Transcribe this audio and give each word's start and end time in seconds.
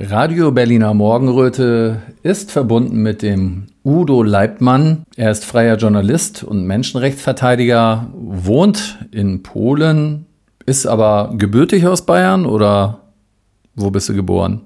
Radio 0.00 0.52
Berliner 0.52 0.94
Morgenröte 0.94 2.00
ist 2.22 2.52
verbunden 2.52 3.02
mit 3.02 3.20
dem 3.20 3.66
Udo 3.84 4.22
Leibmann. 4.22 5.04
Er 5.16 5.32
ist 5.32 5.44
freier 5.44 5.76
Journalist 5.76 6.44
und 6.44 6.64
Menschenrechtsverteidiger, 6.68 8.08
wohnt 8.14 8.98
in 9.10 9.42
Polen, 9.42 10.26
ist 10.66 10.86
aber 10.86 11.34
gebürtig 11.36 11.84
aus 11.84 12.06
Bayern 12.06 12.46
oder 12.46 13.00
wo 13.74 13.90
bist 13.90 14.08
du 14.08 14.14
geboren? 14.14 14.60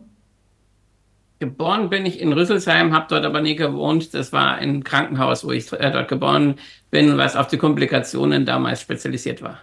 Geboren 1.38 1.88
bin 1.88 2.04
ich 2.04 2.20
in 2.20 2.34
Rüsselsheim, 2.34 2.92
habe 2.92 3.06
dort 3.08 3.24
aber 3.24 3.40
nie 3.40 3.56
gewohnt. 3.56 4.12
Das 4.12 4.34
war 4.34 4.56
ein 4.56 4.84
Krankenhaus, 4.84 5.46
wo 5.46 5.50
ich 5.50 5.72
äh, 5.72 5.90
dort 5.90 6.08
geboren 6.08 6.56
bin, 6.90 7.16
was 7.16 7.36
auf 7.36 7.46
die 7.46 7.56
Komplikationen 7.56 8.44
damals 8.44 8.82
spezialisiert 8.82 9.40
war. 9.40 9.60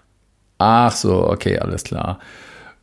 Ach 0.57 0.91
so, 0.91 1.27
okay, 1.27 1.59
alles 1.59 1.83
klar. 1.83 2.17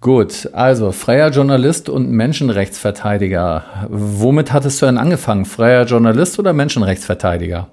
Gut, 0.01 0.51
also 0.53 0.93
freier 0.93 1.31
Journalist 1.31 1.89
und 1.89 2.11
Menschenrechtsverteidiger. 2.11 3.87
Womit 3.89 4.53
hattest 4.53 4.81
du 4.83 4.87
denn 4.87 4.99
angefangen? 4.99 5.45
Freier 5.45 5.85
Journalist 5.85 6.39
oder 6.39 6.53
Menschenrechtsverteidiger? 6.53 7.71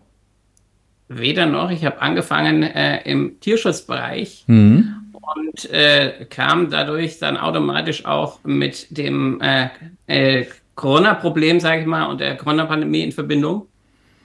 Weder 1.09 1.45
noch. 1.45 1.69
Ich 1.69 1.85
habe 1.85 2.01
angefangen 2.01 2.63
äh, 2.63 3.01
im 3.03 3.39
Tierschutzbereich 3.39 4.45
mhm. 4.47 4.95
und 5.13 5.69
äh, 5.71 6.25
kam 6.29 6.69
dadurch 6.69 7.19
dann 7.19 7.37
automatisch 7.37 8.05
auch 8.05 8.39
mit 8.43 8.87
dem 8.97 9.41
äh, 9.41 9.67
äh 10.07 10.45
Corona-Problem, 10.75 11.59
sage 11.59 11.81
ich 11.81 11.87
mal, 11.87 12.05
und 12.05 12.19
der 12.19 12.35
Corona-Pandemie 12.35 13.03
in 13.03 13.11
Verbindung. 13.11 13.67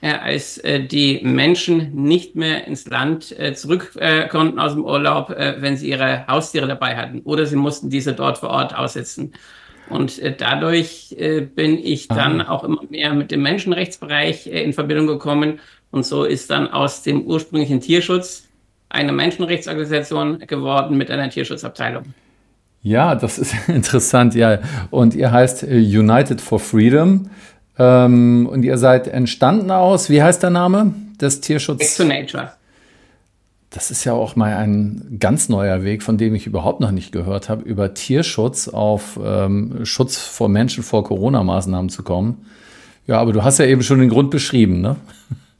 Äh, 0.01 0.13
als 0.13 0.57
äh, 0.59 0.79
die 0.79 1.19
Menschen 1.23 1.93
nicht 1.93 2.33
mehr 2.33 2.65
ins 2.67 2.87
Land 2.87 3.37
äh, 3.37 3.53
zurück 3.53 3.91
äh, 3.97 4.29
konnten 4.29 4.57
aus 4.57 4.73
dem 4.73 4.85
Urlaub, 4.85 5.29
äh, 5.31 5.55
wenn 5.59 5.75
sie 5.75 5.89
ihre 5.89 6.25
Haustiere 6.25 6.67
dabei 6.67 6.95
hatten 6.95 7.19
oder 7.25 7.45
sie 7.45 7.57
mussten 7.57 7.89
diese 7.89 8.13
dort 8.13 8.37
vor 8.37 8.49
Ort 8.49 8.73
aussetzen. 8.73 9.33
Und 9.89 10.17
äh, 10.19 10.33
dadurch 10.37 11.15
bin 11.55 11.79
ich 11.83 12.07
dann 12.07 12.41
Aha. 12.41 12.51
auch 12.51 12.63
immer 12.63 12.81
mehr 12.89 13.13
mit 13.13 13.31
dem 13.31 13.41
Menschenrechtsbereich 13.41 14.47
in 14.47 14.71
Verbindung 14.71 15.07
gekommen. 15.07 15.59
Und 15.91 16.05
so 16.05 16.23
ist 16.23 16.49
dann 16.49 16.71
aus 16.71 17.01
dem 17.01 17.23
ursprünglichen 17.23 17.81
Tierschutz 17.81 18.47
eine 18.87 19.11
Menschenrechtsorganisation 19.11 20.39
geworden 20.39 20.95
mit 20.95 21.11
einer 21.11 21.29
Tierschutzabteilung. 21.29 22.13
Ja, 22.83 23.15
das 23.15 23.37
ist 23.37 23.53
interessant, 23.67 24.33
ja. 24.35 24.59
Und 24.91 25.13
ihr 25.15 25.31
heißt 25.31 25.63
United 25.63 26.39
for 26.39 26.59
Freedom. 26.59 27.29
Ähm, 27.79 28.47
und 28.51 28.63
ihr 28.63 28.77
seid 28.77 29.07
entstanden 29.07 29.71
aus, 29.71 30.09
wie 30.09 30.21
heißt 30.21 30.43
der 30.43 30.49
Name 30.49 30.93
des 31.19 31.41
Tierschutzes? 31.41 31.97
Back 31.97 32.07
to 32.07 32.13
Nature. 32.13 32.51
Das 33.69 33.91
ist 33.91 34.03
ja 34.03 34.13
auch 34.13 34.35
mal 34.35 34.55
ein 34.55 35.17
ganz 35.19 35.47
neuer 35.47 35.83
Weg, 35.83 36.01
von 36.03 36.17
dem 36.17 36.33
ich 36.35 36.47
überhaupt 36.47 36.81
noch 36.81 36.91
nicht 36.91 37.11
gehört 37.11 37.49
habe, 37.49 37.63
über 37.63 37.93
Tierschutz 37.93 38.67
auf 38.67 39.19
ähm, 39.23 39.85
Schutz 39.85 40.17
vor 40.17 40.49
Menschen 40.49 40.83
vor 40.83 41.03
Corona-Maßnahmen 41.03 41.89
zu 41.89 42.03
kommen. 42.03 42.45
Ja, 43.05 43.19
aber 43.19 43.31
du 43.31 43.43
hast 43.43 43.59
ja 43.59 43.65
eben 43.65 43.83
schon 43.83 43.99
den 43.99 44.09
Grund 44.09 44.31
beschrieben, 44.31 44.81
ne? 44.81 44.95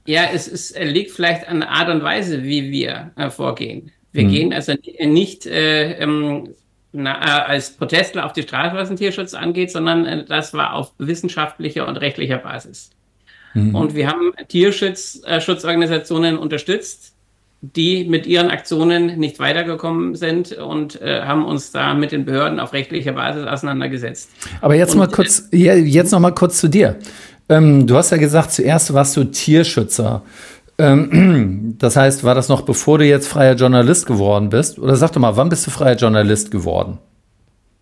Ja, 0.05 0.23
es, 0.33 0.47
ist, 0.47 0.77
liegt 0.79 1.11
vielleicht 1.11 1.47
an 1.47 1.59
der 1.59 1.69
Art 1.69 1.89
und 1.89 2.03
Weise, 2.03 2.43
wie 2.43 2.71
wir 2.71 3.11
äh, 3.15 3.29
vorgehen. 3.29 3.91
Wir 4.11 4.23
hm. 4.23 4.31
gehen 4.31 4.53
also 4.53 4.73
nicht 4.99 5.45
äh, 5.45 5.93
ähm, 5.99 6.49
na, 6.91 7.13
äh, 7.13 7.51
als 7.51 7.71
Protestler 7.71 8.25
auf 8.25 8.33
die 8.33 8.43
Straße, 8.43 8.75
was 8.75 8.87
den 8.87 8.97
Tierschutz 8.97 9.33
angeht, 9.33 9.71
sondern 9.71 10.05
äh, 10.05 10.25
das 10.25 10.53
war 10.53 10.73
auf 10.73 10.91
wissenschaftlicher 10.97 11.87
und 11.87 11.97
rechtlicher 11.97 12.37
Basis. 12.37 12.91
Mhm. 13.53 13.75
Und 13.75 13.95
wir 13.95 14.07
haben 14.07 14.31
Tierschutzorganisationen 14.47 16.35
äh, 16.35 16.39
unterstützt, 16.39 17.13
die 17.61 18.05
mit 18.05 18.25
ihren 18.25 18.49
Aktionen 18.49 19.19
nicht 19.19 19.39
weitergekommen 19.39 20.15
sind 20.15 20.53
und 20.53 21.01
äh, 21.01 21.21
haben 21.23 21.45
uns 21.45 21.71
da 21.71 21.93
mit 21.93 22.11
den 22.11 22.23
Behörden 22.23 22.59
auf 22.59 22.71
rechtlicher 22.71 23.13
Basis 23.13 23.45
auseinandergesetzt. 23.45 24.29
Aber 24.61 24.75
jetzt 24.75 24.93
und, 24.93 24.99
mal 24.99 25.07
kurz, 25.07 25.49
jetzt 25.51 26.11
noch 26.11 26.19
mal 26.19 26.33
kurz 26.33 26.59
zu 26.59 26.69
dir. 26.69 26.97
Ähm, 27.49 27.85
du 27.85 27.95
hast 27.97 28.11
ja 28.11 28.17
gesagt, 28.17 28.53
zuerst 28.53 28.93
warst 28.93 29.17
du 29.17 29.25
Tierschützer. 29.25 30.21
Ähm, 30.79 31.75
das 31.77 31.95
heißt, 31.95 32.23
war 32.23 32.33
das 32.33 32.49
noch 32.49 32.61
bevor 32.61 32.97
du 32.97 33.05
jetzt 33.05 33.27
freier 33.27 33.55
Journalist 33.55 34.05
geworden 34.05 34.49
bist? 34.49 34.79
Oder 34.79 34.95
sag 34.95 35.11
doch 35.11 35.19
mal, 35.19 35.35
wann 35.37 35.49
bist 35.49 35.67
du 35.67 35.71
freier 35.71 35.95
Journalist 35.95 36.49
geworden? 36.49 36.97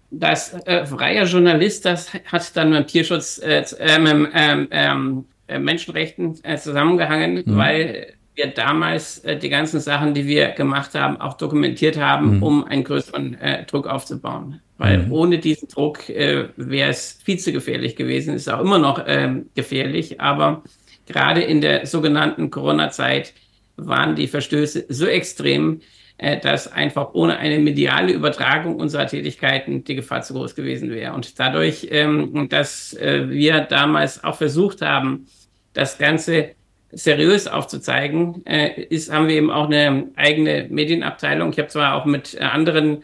Das 0.09 0.53
äh, 0.65 0.85
freier 0.85 1.25
Journalist, 1.25 1.85
das 1.85 2.13
hat 2.13 2.55
dann 2.55 2.71
mit 2.71 2.87
Tierschutz, 2.87 3.39
äh, 3.39 3.63
ähm, 3.79 4.27
ähm, 4.33 4.67
ähm, 4.71 5.25
äh, 5.47 5.59
Menschenrechten 5.59 6.39
äh, 6.43 6.57
zusammengehangen, 6.57 7.43
mhm. 7.45 7.57
weil 7.57 8.13
wir 8.35 8.47
damals 8.47 9.19
äh, 9.19 9.37
die 9.37 9.49
ganzen 9.49 9.79
Sachen, 9.79 10.13
die 10.13 10.25
wir 10.25 10.49
gemacht 10.49 10.95
haben, 10.95 11.19
auch 11.19 11.35
dokumentiert 11.35 11.97
haben, 11.97 12.37
mhm. 12.37 12.43
um 12.43 12.63
einen 12.63 12.83
größeren 12.83 13.33
äh, 13.35 13.65
Druck 13.65 13.87
aufzubauen. 13.87 14.61
Weil 14.77 14.99
mhm. 14.99 15.11
ohne 15.11 15.39
diesen 15.39 15.67
Druck 15.69 16.07
wäre 16.07 16.89
es 16.91 17.17
viel 17.23 17.39
zu 17.39 17.51
gefährlich 17.51 17.95
gewesen. 17.95 18.35
Ist 18.35 18.47
auch 18.47 18.61
immer 18.61 18.77
noch 18.77 19.03
ähm, 19.07 19.47
gefährlich, 19.55 20.21
aber 20.21 20.61
gerade 21.07 21.41
in 21.41 21.61
der 21.61 21.85
sogenannten 21.85 22.51
Corona-Zeit 22.51 23.33
waren 23.77 24.15
die 24.15 24.27
Verstöße 24.27 24.85
so 24.89 25.05
extrem, 25.05 25.81
äh, 26.17 26.39
dass 26.39 26.71
einfach 26.71 27.13
ohne 27.13 27.37
eine 27.37 27.59
mediale 27.59 28.11
Übertragung 28.11 28.77
unserer 28.77 29.05
Tätigkeiten 29.07 29.83
die 29.83 29.95
Gefahr 29.95 30.21
zu 30.21 30.33
groß 30.33 30.55
gewesen 30.55 30.89
wäre. 30.89 31.13
Und 31.13 31.39
dadurch, 31.39 31.87
ähm, 31.91 32.49
dass 32.49 32.93
äh, 32.93 33.29
wir 33.29 33.61
damals 33.61 34.23
auch 34.23 34.35
versucht 34.35 34.81
haben, 34.81 35.27
das 35.73 35.99
Ganze 35.99 36.55
seriös 36.91 37.47
aufzuzeigen, 37.47 38.43
äh, 38.47 38.81
ist, 38.81 39.11
haben 39.11 39.27
wir 39.27 39.35
eben 39.35 39.51
auch 39.51 39.67
eine 39.67 40.07
eigene 40.15 40.67
Medienabteilung. 40.69 41.51
Ich 41.51 41.59
habe 41.59 41.69
zwar 41.69 41.95
auch 41.95 42.05
mit 42.05 42.39
anderen 42.41 43.03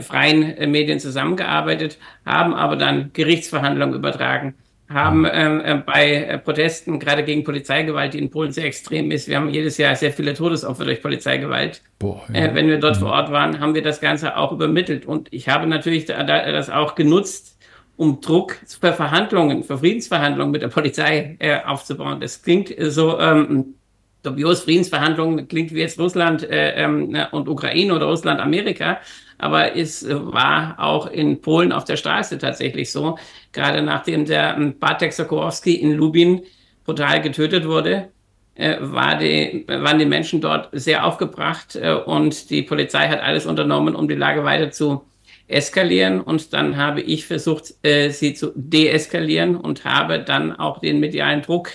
freien 0.00 0.72
Medien 0.72 0.98
zusammengearbeitet, 0.98 1.98
haben 2.24 2.52
aber 2.54 2.74
dann 2.74 3.10
Gerichtsverhandlungen 3.12 3.94
übertragen 3.94 4.54
haben 4.88 5.26
ähm, 5.30 5.60
äh, 5.60 5.82
bei 5.84 6.14
äh, 6.14 6.38
Protesten, 6.38 6.98
gerade 6.98 7.22
gegen 7.22 7.44
Polizeigewalt, 7.44 8.14
die 8.14 8.18
in 8.18 8.30
Polen 8.30 8.52
sehr 8.52 8.64
extrem 8.64 9.10
ist, 9.10 9.28
wir 9.28 9.36
haben 9.36 9.50
jedes 9.50 9.76
Jahr 9.76 9.94
sehr 9.94 10.12
viele 10.12 10.34
Todesopfer 10.34 10.84
durch 10.84 11.02
Polizeigewalt. 11.02 11.82
Boah, 11.98 12.22
ja. 12.32 12.46
äh, 12.46 12.54
wenn 12.54 12.68
wir 12.68 12.78
dort 12.78 12.96
mhm. 12.96 13.00
vor 13.00 13.12
Ort 13.12 13.30
waren, 13.30 13.60
haben 13.60 13.74
wir 13.74 13.82
das 13.82 14.00
Ganze 14.00 14.36
auch 14.36 14.52
übermittelt. 14.52 15.04
Und 15.04 15.28
ich 15.30 15.48
habe 15.48 15.66
natürlich 15.66 16.06
da, 16.06 16.22
da, 16.22 16.50
das 16.50 16.70
auch 16.70 16.94
genutzt, 16.94 17.58
um 17.96 18.20
Druck 18.20 18.56
für 18.80 18.92
Verhandlungen, 18.92 19.64
für 19.64 19.78
Friedensverhandlungen 19.78 20.52
mit 20.52 20.62
der 20.62 20.68
Polizei 20.68 21.36
äh, 21.40 21.60
aufzubauen. 21.64 22.20
Das 22.20 22.42
klingt 22.42 22.72
so 22.78 23.18
ähm, 23.18 23.74
dubios 24.22 24.62
Friedensverhandlungen, 24.62 25.48
klingt 25.48 25.72
wie 25.72 25.80
jetzt 25.80 25.98
Russland 25.98 26.42
äh, 26.42 26.72
ähm, 26.82 27.16
und 27.32 27.48
Ukraine 27.48 27.94
oder 27.94 28.06
Russland, 28.06 28.40
Amerika 28.40 28.98
aber 29.38 29.76
es 29.76 30.06
war 30.08 30.74
auch 30.78 31.06
in 31.06 31.40
Polen 31.40 31.72
auf 31.72 31.84
der 31.84 31.96
Straße 31.96 32.38
tatsächlich 32.38 32.90
so. 32.90 33.18
Gerade 33.52 33.82
nachdem 33.82 34.24
der 34.24 34.56
ähm, 34.56 34.78
Bartek 34.78 35.12
Sokołowski 35.12 35.76
in 35.76 35.92
Lubin 35.92 36.42
brutal 36.84 37.22
getötet 37.22 37.66
wurde, 37.66 38.08
äh, 38.56 38.76
war 38.80 39.16
die, 39.16 39.64
waren 39.68 39.98
die 39.98 40.06
Menschen 40.06 40.40
dort 40.40 40.68
sehr 40.72 41.06
aufgebracht 41.06 41.76
äh, 41.76 41.92
und 41.92 42.50
die 42.50 42.62
Polizei 42.62 43.08
hat 43.08 43.20
alles 43.20 43.46
unternommen, 43.46 43.94
um 43.94 44.08
die 44.08 44.16
Lage 44.16 44.42
weiter 44.42 44.72
zu 44.72 45.04
eskalieren. 45.46 46.20
Und 46.20 46.52
dann 46.52 46.76
habe 46.76 47.00
ich 47.00 47.24
versucht, 47.24 47.74
äh, 47.82 48.10
sie 48.10 48.34
zu 48.34 48.52
deeskalieren 48.56 49.56
und 49.56 49.84
habe 49.84 50.18
dann 50.18 50.52
auch 50.52 50.80
den 50.80 50.98
medialen 51.00 51.42
Druck 51.42 51.70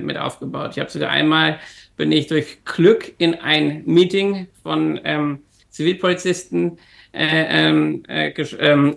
mit 0.00 0.16
aufgebaut. 0.16 0.70
Ich 0.72 0.78
habe 0.78 0.90
sogar 0.90 1.10
einmal 1.10 1.58
bin 1.98 2.12
ich 2.12 2.28
durch 2.28 2.64
Glück 2.64 3.12
in 3.18 3.34
ein 3.34 3.82
Meeting 3.84 4.46
von 4.62 4.98
ähm, 5.04 5.40
Zivilpolizisten 5.68 6.78
äh, 7.12 7.68
ähm, 7.68 8.04
äh, 8.08 8.30
ähm, 8.60 8.96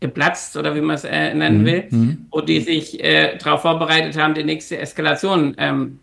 geplatzt 0.00 0.56
oder 0.56 0.74
wie 0.74 0.80
man 0.80 0.94
es 0.94 1.04
äh, 1.04 1.34
nennen 1.34 1.62
mhm. 1.62 1.66
will, 1.66 1.84
mhm. 1.90 2.26
wo 2.30 2.40
die 2.40 2.60
sich 2.60 3.02
äh, 3.02 3.36
darauf 3.36 3.62
vorbereitet 3.62 4.16
haben, 4.16 4.34
die 4.34 4.44
nächste 4.44 4.78
Eskalation 4.78 5.56
ähm, 5.58 5.98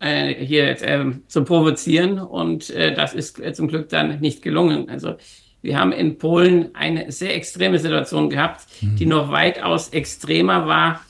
äh, 0.00 0.34
hier 0.34 0.76
ähm, 0.82 1.22
zu 1.28 1.44
provozieren 1.44 2.18
und 2.18 2.70
äh, 2.70 2.94
das 2.94 3.14
ist 3.14 3.40
äh, 3.40 3.52
zum 3.52 3.68
Glück 3.68 3.88
dann 3.88 4.20
nicht 4.20 4.42
gelungen. 4.42 4.88
Also 4.88 5.14
wir 5.62 5.78
haben 5.78 5.92
in 5.92 6.18
Polen 6.18 6.74
eine 6.74 7.12
sehr 7.12 7.36
extreme 7.36 7.78
Situation 7.78 8.30
gehabt, 8.30 8.66
mhm. 8.80 8.96
die 8.96 9.06
noch 9.06 9.30
weitaus 9.30 9.90
extremer 9.90 10.66
war 10.66 11.02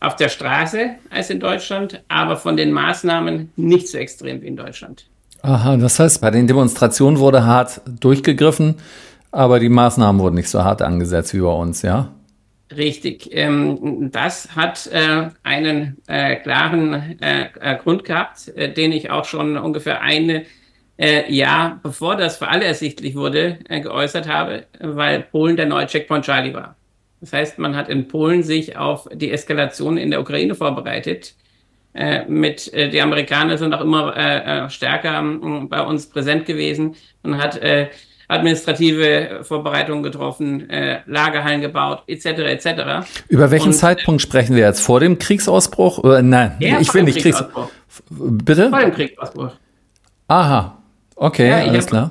auf 0.00 0.16
der 0.16 0.28
Straße 0.30 0.90
als 1.10 1.30
in 1.30 1.40
Deutschland, 1.40 2.02
aber 2.08 2.36
von 2.36 2.56
den 2.56 2.72
Maßnahmen 2.72 3.52
nicht 3.56 3.88
so 3.88 3.98
extrem 3.98 4.40
wie 4.42 4.46
in 4.46 4.56
Deutschland. 4.56 5.06
Aha, 5.42 5.76
das 5.76 5.98
heißt, 5.98 6.20
bei 6.20 6.30
den 6.30 6.46
Demonstrationen 6.46 7.18
wurde 7.18 7.44
hart 7.44 7.80
durchgegriffen. 8.00 8.76
Aber 9.32 9.60
die 9.60 9.68
Maßnahmen 9.68 10.20
wurden 10.20 10.34
nicht 10.34 10.48
so 10.48 10.64
hart 10.64 10.82
angesetzt 10.82 11.34
wie 11.34 11.40
bei 11.40 11.52
uns, 11.52 11.82
ja? 11.82 12.12
Richtig. 12.76 13.28
Ähm, 13.32 14.10
das 14.12 14.54
hat 14.54 14.88
äh, 14.92 15.28
einen 15.42 15.98
äh, 16.06 16.36
klaren 16.36 17.20
äh, 17.20 17.76
Grund 17.82 18.04
gehabt, 18.04 18.52
den 18.56 18.92
ich 18.92 19.10
auch 19.10 19.24
schon 19.24 19.56
ungefähr 19.56 20.00
ein 20.00 20.42
Jahr 21.28 21.80
bevor 21.82 22.14
das 22.14 22.36
für 22.36 22.48
alle 22.48 22.66
ersichtlich 22.66 23.14
wurde, 23.16 23.58
geäußert 23.70 24.28
habe, 24.28 24.66
weil 24.80 25.22
Polen 25.22 25.56
der 25.56 25.64
neue 25.64 25.86
Checkpoint 25.86 26.26
Charlie 26.26 26.52
war. 26.52 26.76
Das 27.20 27.32
heißt, 27.32 27.58
man 27.58 27.76
hat 27.76 27.88
in 27.88 28.08
Polen 28.08 28.42
sich 28.42 28.76
auf 28.76 29.08
die 29.12 29.30
Eskalation 29.30 29.96
in 29.96 30.10
der 30.10 30.20
Ukraine 30.20 30.54
vorbereitet. 30.54 31.34
mit 32.28 32.72
die 32.72 33.00
Amerikaner 33.00 33.58
sind 33.58 33.74
auch 33.74 33.80
immer 33.80 34.68
stärker 34.70 35.18
ähm, 35.18 35.68
bei 35.68 35.82
uns 35.82 36.06
präsent 36.08 36.46
gewesen 36.46 36.94
und 37.22 37.36
hat 37.36 37.60
administrative 38.30 39.40
Vorbereitungen 39.42 40.02
getroffen, 40.02 40.70
äh, 40.70 41.00
Lagerhallen 41.06 41.60
gebaut, 41.60 42.04
etc. 42.06 42.26
etc. 42.26 43.06
Über 43.28 43.50
welchen 43.50 43.68
Und, 43.68 43.74
Zeitpunkt 43.74 44.22
sprechen 44.22 44.54
wir 44.54 44.64
jetzt? 44.64 44.80
Vor 44.80 45.00
dem 45.00 45.18
Kriegsausbruch? 45.18 46.04
Äh, 46.04 46.22
nein, 46.22 46.56
ich 46.60 46.94
will 46.94 47.02
nicht 47.02 47.18
Kriegsausbruch. 47.18 47.68
Bitte? 48.08 48.70
Vor 48.70 48.80
dem 48.80 48.94
Kriegsausbruch. 48.94 49.50
Aha, 50.28 50.78
okay, 51.16 51.48
ja, 51.48 51.56
alles 51.56 51.86
klar. 51.86 52.10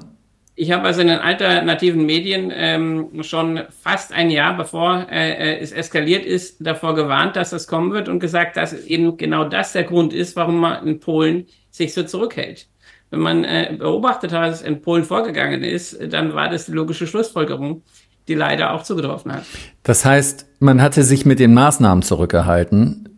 Ich 0.61 0.73
habe 0.73 0.83
also 0.83 0.99
in 0.99 1.07
den 1.07 1.19
alternativen 1.19 2.05
Medien 2.05 2.51
ähm, 2.53 3.23
schon 3.23 3.61
fast 3.81 4.11
ein 4.11 4.29
Jahr, 4.29 4.57
bevor 4.57 5.07
äh, 5.09 5.31
äh, 5.31 5.59
es 5.59 5.71
eskaliert 5.71 6.25
ist, 6.25 6.57
davor 6.59 6.95
gewarnt, 6.95 7.37
dass 7.37 7.51
das 7.51 7.65
kommen 7.65 7.93
wird 7.93 8.09
und 8.09 8.19
gesagt, 8.19 8.57
dass 8.57 8.73
eben 8.73 9.15
genau 9.15 9.45
das 9.45 9.71
der 9.71 9.85
Grund 9.85 10.11
ist, 10.11 10.35
warum 10.35 10.59
man 10.59 10.85
in 10.85 10.99
Polen 10.99 11.47
sich 11.71 11.93
so 11.93 12.03
zurückhält 12.03 12.67
wenn 13.11 13.21
man 13.21 13.43
äh, 13.43 13.75
beobachtet 13.77 14.31
hat, 14.33 14.51
was 14.51 14.61
in 14.61 14.81
Polen 14.81 15.03
vorgegangen 15.03 15.63
ist, 15.63 15.97
dann 16.11 16.35
war 16.35 16.49
das 16.49 16.67
die 16.67 16.73
logische 16.73 17.07
Schlussfolgerung, 17.07 17.81
die 18.27 18.35
leider 18.35 18.73
auch 18.73 18.83
zugetroffen 18.83 19.33
hat. 19.33 19.43
Das 19.81 20.05
heißt, 20.05 20.45
man 20.59 20.81
hatte 20.81 21.03
sich 21.03 21.25
mit 21.25 21.39
den 21.39 21.53
Maßnahmen 21.53 22.03
zurückgehalten. 22.03 23.09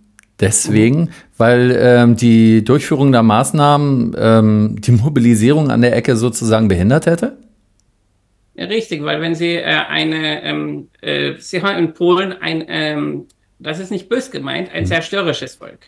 Deswegen, 0.41 1.11
weil 1.37 1.77
ähm, 1.79 2.15
die 2.15 2.63
Durchführung 2.63 3.11
der 3.11 3.23
Maßnahmen 3.23 4.15
ähm, 4.17 4.75
die 4.79 4.91
Mobilisierung 4.91 5.71
an 5.71 5.81
der 5.81 5.95
Ecke 5.95 6.15
sozusagen 6.15 6.67
behindert 6.67 7.05
hätte? 7.05 7.37
Richtig, 8.57 9.03
weil 9.03 9.21
wenn 9.21 9.35
Sie 9.35 9.55
äh, 9.55 9.63
eine, 9.63 10.43
ähm, 10.43 10.87
äh, 11.01 11.33
Sie 11.37 11.61
haben 11.61 11.77
in 11.77 11.93
Polen 11.93 12.33
ein, 12.33 12.65
ähm, 12.67 13.27
das 13.59 13.79
ist 13.79 13.91
nicht 13.91 14.09
bös 14.09 14.31
gemeint, 14.31 14.71
ein 14.73 14.83
mhm. 14.83 14.87
zerstörerisches 14.87 15.55
Volk 15.55 15.79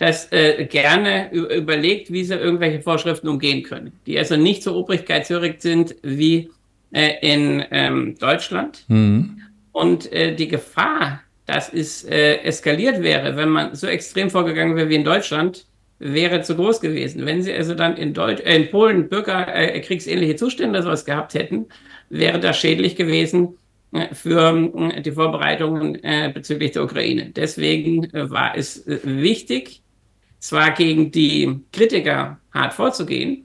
das 0.00 0.32
äh, 0.32 0.64
gerne 0.64 1.30
überlegt, 1.30 2.10
wie 2.10 2.24
sie 2.24 2.34
irgendwelche 2.34 2.80
Vorschriften 2.80 3.28
umgehen 3.28 3.62
können, 3.62 3.92
die 4.06 4.18
also 4.18 4.34
nicht 4.34 4.62
so 4.62 4.74
obrigkeitshörig 4.74 5.60
sind 5.60 5.94
wie 6.02 6.48
äh, 6.90 7.16
in 7.20 7.62
ähm, 7.70 8.16
Deutschland. 8.18 8.84
Mhm. 8.88 9.42
Und 9.72 10.10
äh, 10.10 10.34
die 10.34 10.48
Gefahr, 10.48 11.20
dass 11.50 11.68
es 11.72 12.04
äh, 12.04 12.36
eskaliert 12.42 13.02
wäre, 13.02 13.34
wenn 13.34 13.48
man 13.48 13.74
so 13.74 13.88
extrem 13.88 14.30
vorgegangen 14.30 14.76
wäre 14.76 14.88
wie 14.88 14.94
in 14.94 15.04
Deutschland, 15.04 15.66
wäre 15.98 16.42
zu 16.42 16.54
groß 16.54 16.80
gewesen. 16.80 17.26
Wenn 17.26 17.42
sie 17.42 17.52
also 17.52 17.74
dann 17.74 17.96
in, 17.96 18.14
Deutsch, 18.14 18.40
äh, 18.44 18.54
in 18.54 18.70
Polen 18.70 19.08
bürgerkriegsähnliche 19.08 20.34
äh, 20.34 20.36
Zustände 20.36 20.80
sowas 20.80 21.04
gehabt 21.04 21.34
hätten, 21.34 21.66
wäre 22.08 22.38
das 22.38 22.56
schädlich 22.56 22.94
gewesen 22.94 23.58
äh, 23.90 24.14
für 24.14 24.70
äh, 24.94 25.02
die 25.02 25.10
Vorbereitungen 25.10 25.96
äh, 26.04 26.30
bezüglich 26.32 26.70
der 26.70 26.84
Ukraine. 26.84 27.32
Deswegen 27.34 28.08
war 28.12 28.56
es 28.56 28.84
wichtig, 28.86 29.82
zwar 30.38 30.70
gegen 30.70 31.10
die 31.10 31.58
Kritiker 31.72 32.38
hart 32.54 32.74
vorzugehen, 32.74 33.44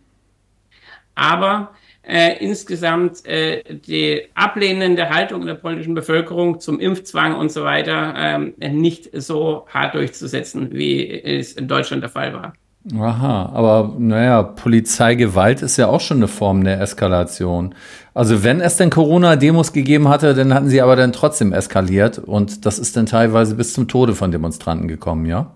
aber 1.15 1.73
äh, 2.07 2.37
insgesamt 2.43 3.25
äh, 3.25 3.63
die 3.73 4.23
ablehnende 4.35 5.09
Haltung 5.09 5.45
der 5.45 5.55
polnischen 5.55 5.93
Bevölkerung 5.93 6.59
zum 6.59 6.79
Impfzwang 6.79 7.35
und 7.35 7.51
so 7.51 7.63
weiter 7.63 8.13
äh, 8.59 8.69
nicht 8.69 9.09
so 9.13 9.65
hart 9.69 9.95
durchzusetzen, 9.95 10.69
wie 10.71 11.09
es 11.09 11.53
in 11.53 11.67
Deutschland 11.67 12.03
der 12.03 12.09
Fall 12.09 12.33
war. 12.33 12.53
Aha, 12.99 13.49
aber 13.51 13.95
naja, 13.97 14.43
Polizeigewalt 14.43 15.63
ist 15.63 15.77
ja 15.77 15.87
auch 15.87 16.01
schon 16.01 16.17
eine 16.17 16.27
Form 16.27 16.63
der 16.63 16.79
Eskalation. 16.79 17.73
Also 18.13 18.43
wenn 18.43 18.61
es 18.61 18.77
denn 18.77 18.91
Corona-Demos 18.91 19.73
gegeben 19.73 20.07
hatte, 20.07 20.35
dann 20.35 20.53
hatten 20.53 20.69
sie 20.69 20.81
aber 20.81 20.95
dann 20.95 21.11
trotzdem 21.11 21.51
eskaliert 21.51 22.19
und 22.19 22.67
das 22.67 22.77
ist 22.77 22.95
dann 22.95 23.07
teilweise 23.07 23.55
bis 23.55 23.73
zum 23.73 23.87
Tode 23.87 24.13
von 24.13 24.31
Demonstranten 24.31 24.87
gekommen, 24.87 25.25
ja? 25.25 25.51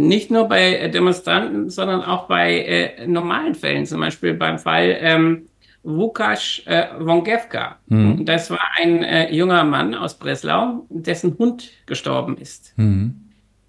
nicht 0.00 0.30
nur 0.30 0.48
bei 0.48 0.88
Demonstranten, 0.88 1.70
sondern 1.70 2.02
auch 2.02 2.26
bei 2.26 2.58
äh, 2.60 3.06
normalen 3.06 3.54
Fällen, 3.54 3.86
zum 3.86 4.00
Beispiel 4.00 4.34
beim 4.34 4.58
Fall 4.58 4.96
ähm, 5.00 5.46
Łukasz 5.84 6.62
äh, 6.66 6.88
Wongewka. 6.98 7.78
Mhm. 7.86 8.24
Das 8.24 8.50
war 8.50 8.66
ein 8.76 9.02
äh, 9.02 9.32
junger 9.34 9.64
Mann 9.64 9.94
aus 9.94 10.18
Breslau, 10.18 10.86
dessen 10.90 11.36
Hund 11.38 11.70
gestorben 11.86 12.36
ist. 12.36 12.74
Mhm. 12.76 13.14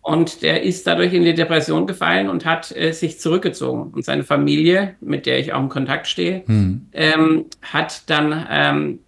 Und 0.01 0.41
der 0.41 0.63
ist 0.63 0.87
dadurch 0.87 1.13
in 1.13 1.23
die 1.23 1.35
Depression 1.35 1.85
gefallen 1.85 2.27
und 2.27 2.43
hat 2.43 2.75
äh, 2.75 2.91
sich 2.91 3.19
zurückgezogen. 3.19 3.91
Und 3.93 4.03
seine 4.03 4.23
Familie, 4.23 4.95
mit 4.99 5.25
der 5.25 5.39
ich 5.39 5.53
auch 5.53 5.61
in 5.61 5.69
Kontakt 5.69 6.07
stehe, 6.07 6.43
mhm. 6.47 6.87
ähm, 6.91 7.45
hat 7.61 8.09
dann 8.09 8.47
ähm, 8.49 8.99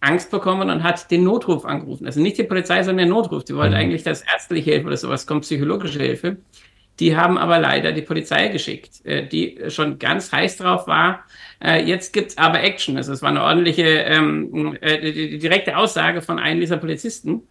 Angst 0.00 0.30
bekommen 0.30 0.70
und 0.70 0.82
hat 0.82 1.10
den 1.10 1.24
Notruf 1.24 1.64
angerufen. 1.64 2.06
Also 2.06 2.20
nicht 2.20 2.38
die 2.38 2.44
Polizei, 2.44 2.82
sondern 2.82 3.06
den 3.06 3.14
Notruf. 3.14 3.44
Die 3.44 3.54
wollten 3.54 3.74
mhm. 3.74 3.80
eigentlich, 3.80 4.02
dass 4.02 4.22
ärztliche 4.22 4.72
Hilfe 4.72 4.86
oder 4.86 4.96
sowas 4.96 5.26
kommt, 5.26 5.42
psychologische 5.42 6.00
Hilfe. 6.00 6.38
Die 7.00 7.16
haben 7.16 7.38
aber 7.38 7.58
leider 7.58 7.92
die 7.92 8.02
Polizei 8.02 8.48
geschickt, 8.48 9.04
äh, 9.04 9.26
die 9.26 9.58
schon 9.68 9.98
ganz 9.98 10.32
heiß 10.32 10.58
drauf 10.58 10.86
war. 10.86 11.24
Äh, 11.64 11.84
jetzt 11.84 12.12
gibt's 12.12 12.36
aber 12.36 12.62
Action. 12.62 12.96
Also 12.96 13.12
es 13.12 13.22
war 13.22 13.30
eine 13.30 13.42
ordentliche, 13.42 13.84
ähm, 13.84 14.76
äh, 14.80 15.38
direkte 15.38 15.76
Aussage 15.76 16.20
von 16.20 16.38
einem 16.38 16.60
dieser 16.60 16.76
Polizisten. 16.76 17.42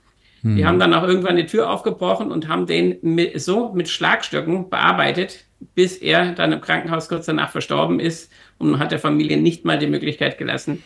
Mhm. 0.43 0.55
Die 0.55 0.65
haben 0.65 0.79
dann 0.79 0.93
auch 0.93 1.03
irgendwann 1.03 1.35
die 1.35 1.47
Tür 1.47 1.69
aufgebrochen 1.71 2.31
und 2.31 2.47
haben 2.47 2.67
den 2.67 2.97
mit, 3.01 3.41
so 3.41 3.73
mit 3.73 3.89
Schlagstöcken 3.89 4.69
bearbeitet, 4.69 5.45
bis 5.73 5.97
er 5.97 6.33
dann 6.33 6.51
im 6.51 6.61
Krankenhaus 6.61 7.09
kurz 7.09 7.25
danach 7.25 7.49
verstorben 7.49 7.99
ist 7.99 8.31
und 8.59 8.77
hat 8.77 8.91
der 8.91 8.99
Familie 8.99 9.37
nicht 9.37 9.65
mal 9.65 9.79
die 9.79 9.87
Möglichkeit 9.87 10.37
gelassen, 10.37 10.83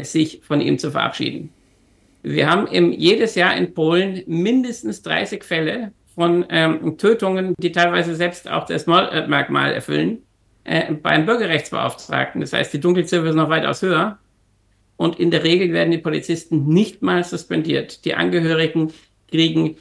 sich 0.00 0.40
von 0.42 0.62
ihm 0.62 0.78
zu 0.78 0.90
verabschieden. 0.90 1.50
Wir 2.22 2.48
haben 2.48 2.66
im, 2.66 2.92
jedes 2.92 3.34
Jahr 3.34 3.56
in 3.56 3.74
Polen 3.74 4.22
mindestens 4.26 5.02
30 5.02 5.44
Fälle 5.44 5.92
von 6.14 6.46
ähm, 6.48 6.96
Tötungen, 6.96 7.54
die 7.58 7.72
teilweise 7.72 8.14
selbst 8.14 8.50
auch 8.50 8.64
das 8.66 8.86
Mordmerkmal 8.86 9.72
erfüllen, 9.72 10.22
äh, 10.70 10.92
beim 10.94 11.26
Bürgerrechtsbeauftragten. 11.26 12.40
Das 12.40 12.52
heißt, 12.52 12.72
die 12.72 12.78
Dunkelziffer 12.78 13.26
ist 13.26 13.34
noch 13.34 13.50
weitaus 13.50 13.82
höher. 13.82 14.18
Und 14.96 15.18
in 15.18 15.32
der 15.32 15.42
Regel 15.42 15.72
werden 15.72 15.90
die 15.90 15.98
Polizisten 15.98 16.68
nicht 16.68 17.02
mal 17.02 17.24
suspendiert. 17.24 18.04
Die 18.04 18.14
Angehörigen 18.14 18.92
kriegen 19.28 19.78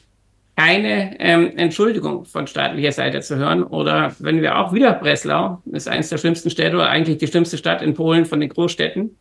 keine 0.56 1.20
ähm, 1.20 1.56
Entschuldigung 1.58 2.26
von 2.26 2.48
staatlicher 2.48 2.92
Seite 2.92 3.22
zu 3.22 3.36
hören. 3.36 3.62
Oder 3.62 4.16
wenn 4.18 4.42
wir 4.42 4.58
auch 4.58 4.74
wieder 4.74 4.94
Breslau, 4.94 5.62
das 5.66 5.84
ist 5.84 5.90
eines 5.90 6.10
der 6.10 6.18
schlimmsten 6.18 6.50
Städte 6.50 6.76
oder 6.76 6.90
eigentlich 6.90 7.20
die 7.20 7.28
schlimmste 7.28 7.60
Stadt 7.60 7.84
in 7.84 7.94
Polen 7.94 8.26
von 8.26 8.40
den 8.40 8.50
Großstädten, 8.50 9.16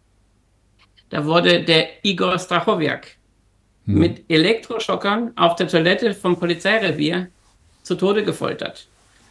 da 1.10 1.26
wurde 1.26 1.64
der 1.64 1.86
Igor 2.02 2.38
Strachowiak 2.38 3.08
hm. 3.84 3.98
mit 3.98 4.24
Elektroschockern 4.30 5.32
auf 5.36 5.56
der 5.56 5.68
Toilette 5.68 6.14
vom 6.14 6.38
Polizeirevier 6.38 7.28
zu 7.82 7.94
Tode 7.94 8.24
gefoltert. 8.24 8.86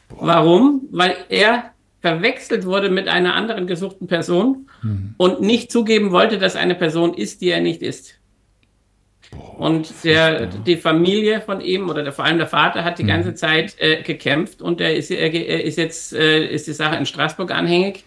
Warum? 0.10 0.88
Weil 0.92 1.16
er 1.30 1.72
verwechselt 2.08 2.66
wurde 2.66 2.90
mit 2.90 3.08
einer 3.08 3.36
anderen 3.36 3.68
gesuchten 3.68 4.08
Person 4.08 4.70
hm. 4.82 5.16
und 5.18 5.42
nicht 5.42 5.72
zugeben 5.72 6.12
wollte, 6.12 6.38
dass 6.38 6.56
eine 6.56 6.76
Person 6.76 7.14
ist, 7.14 7.42
die 7.42 7.50
er 7.50 7.60
nicht 7.60 7.82
ist. 7.82 8.16
Boah, 9.32 9.60
und 9.60 9.94
der, 10.06 10.46
die 10.46 10.78
Familie 10.78 11.42
von 11.42 11.60
ihm 11.60 11.90
oder 11.90 12.04
der, 12.04 12.14
vor 12.14 12.24
allem 12.24 12.38
der 12.38 12.48
Vater 12.48 12.86
hat 12.86 12.98
die 12.98 13.04
hm. 13.04 13.10
ganze 13.10 13.36
Zeit 13.36 13.76
äh, 13.80 14.02
gekämpft 14.04 14.62
und 14.62 14.80
er 14.80 14.96
ist, 14.96 15.12
er 15.12 15.34
ist 15.34 15.78
jetzt 15.78 16.14
äh, 16.14 16.46
ist 16.48 16.68
die 16.68 16.74
Sache 16.74 16.96
in 16.96 17.06
Straßburg 17.06 17.52
anhängig, 17.52 18.06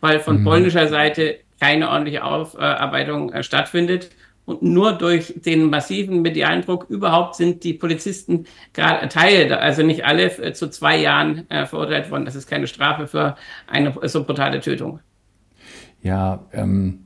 weil 0.00 0.18
von 0.20 0.38
hm. 0.38 0.44
polnischer 0.44 0.88
Seite 0.88 1.40
keine 1.60 1.90
ordentliche 1.90 2.24
Aufarbeitung 2.24 3.32
äh, 3.32 3.42
stattfindet. 3.42 4.10
Und 4.44 4.62
nur 4.62 4.92
durch 4.92 5.34
den 5.36 5.70
massiven 5.70 6.20
medialen 6.22 6.62
Druck 6.62 6.86
überhaupt 6.88 7.36
sind 7.36 7.62
die 7.62 7.74
Polizisten 7.74 8.46
gerade 8.72 9.08
Teil, 9.08 9.52
also 9.52 9.82
nicht 9.82 10.04
alle 10.04 10.24
äh, 10.38 10.52
zu 10.52 10.68
zwei 10.68 10.98
Jahren 10.98 11.48
äh, 11.48 11.64
verurteilt 11.64 12.10
worden. 12.10 12.24
Das 12.24 12.34
ist 12.34 12.48
keine 12.48 12.66
Strafe 12.66 13.06
für 13.06 13.36
eine 13.68 13.94
so 14.02 14.24
brutale 14.24 14.60
Tötung. 14.60 14.98
Ja, 16.02 16.44
ähm, 16.52 17.04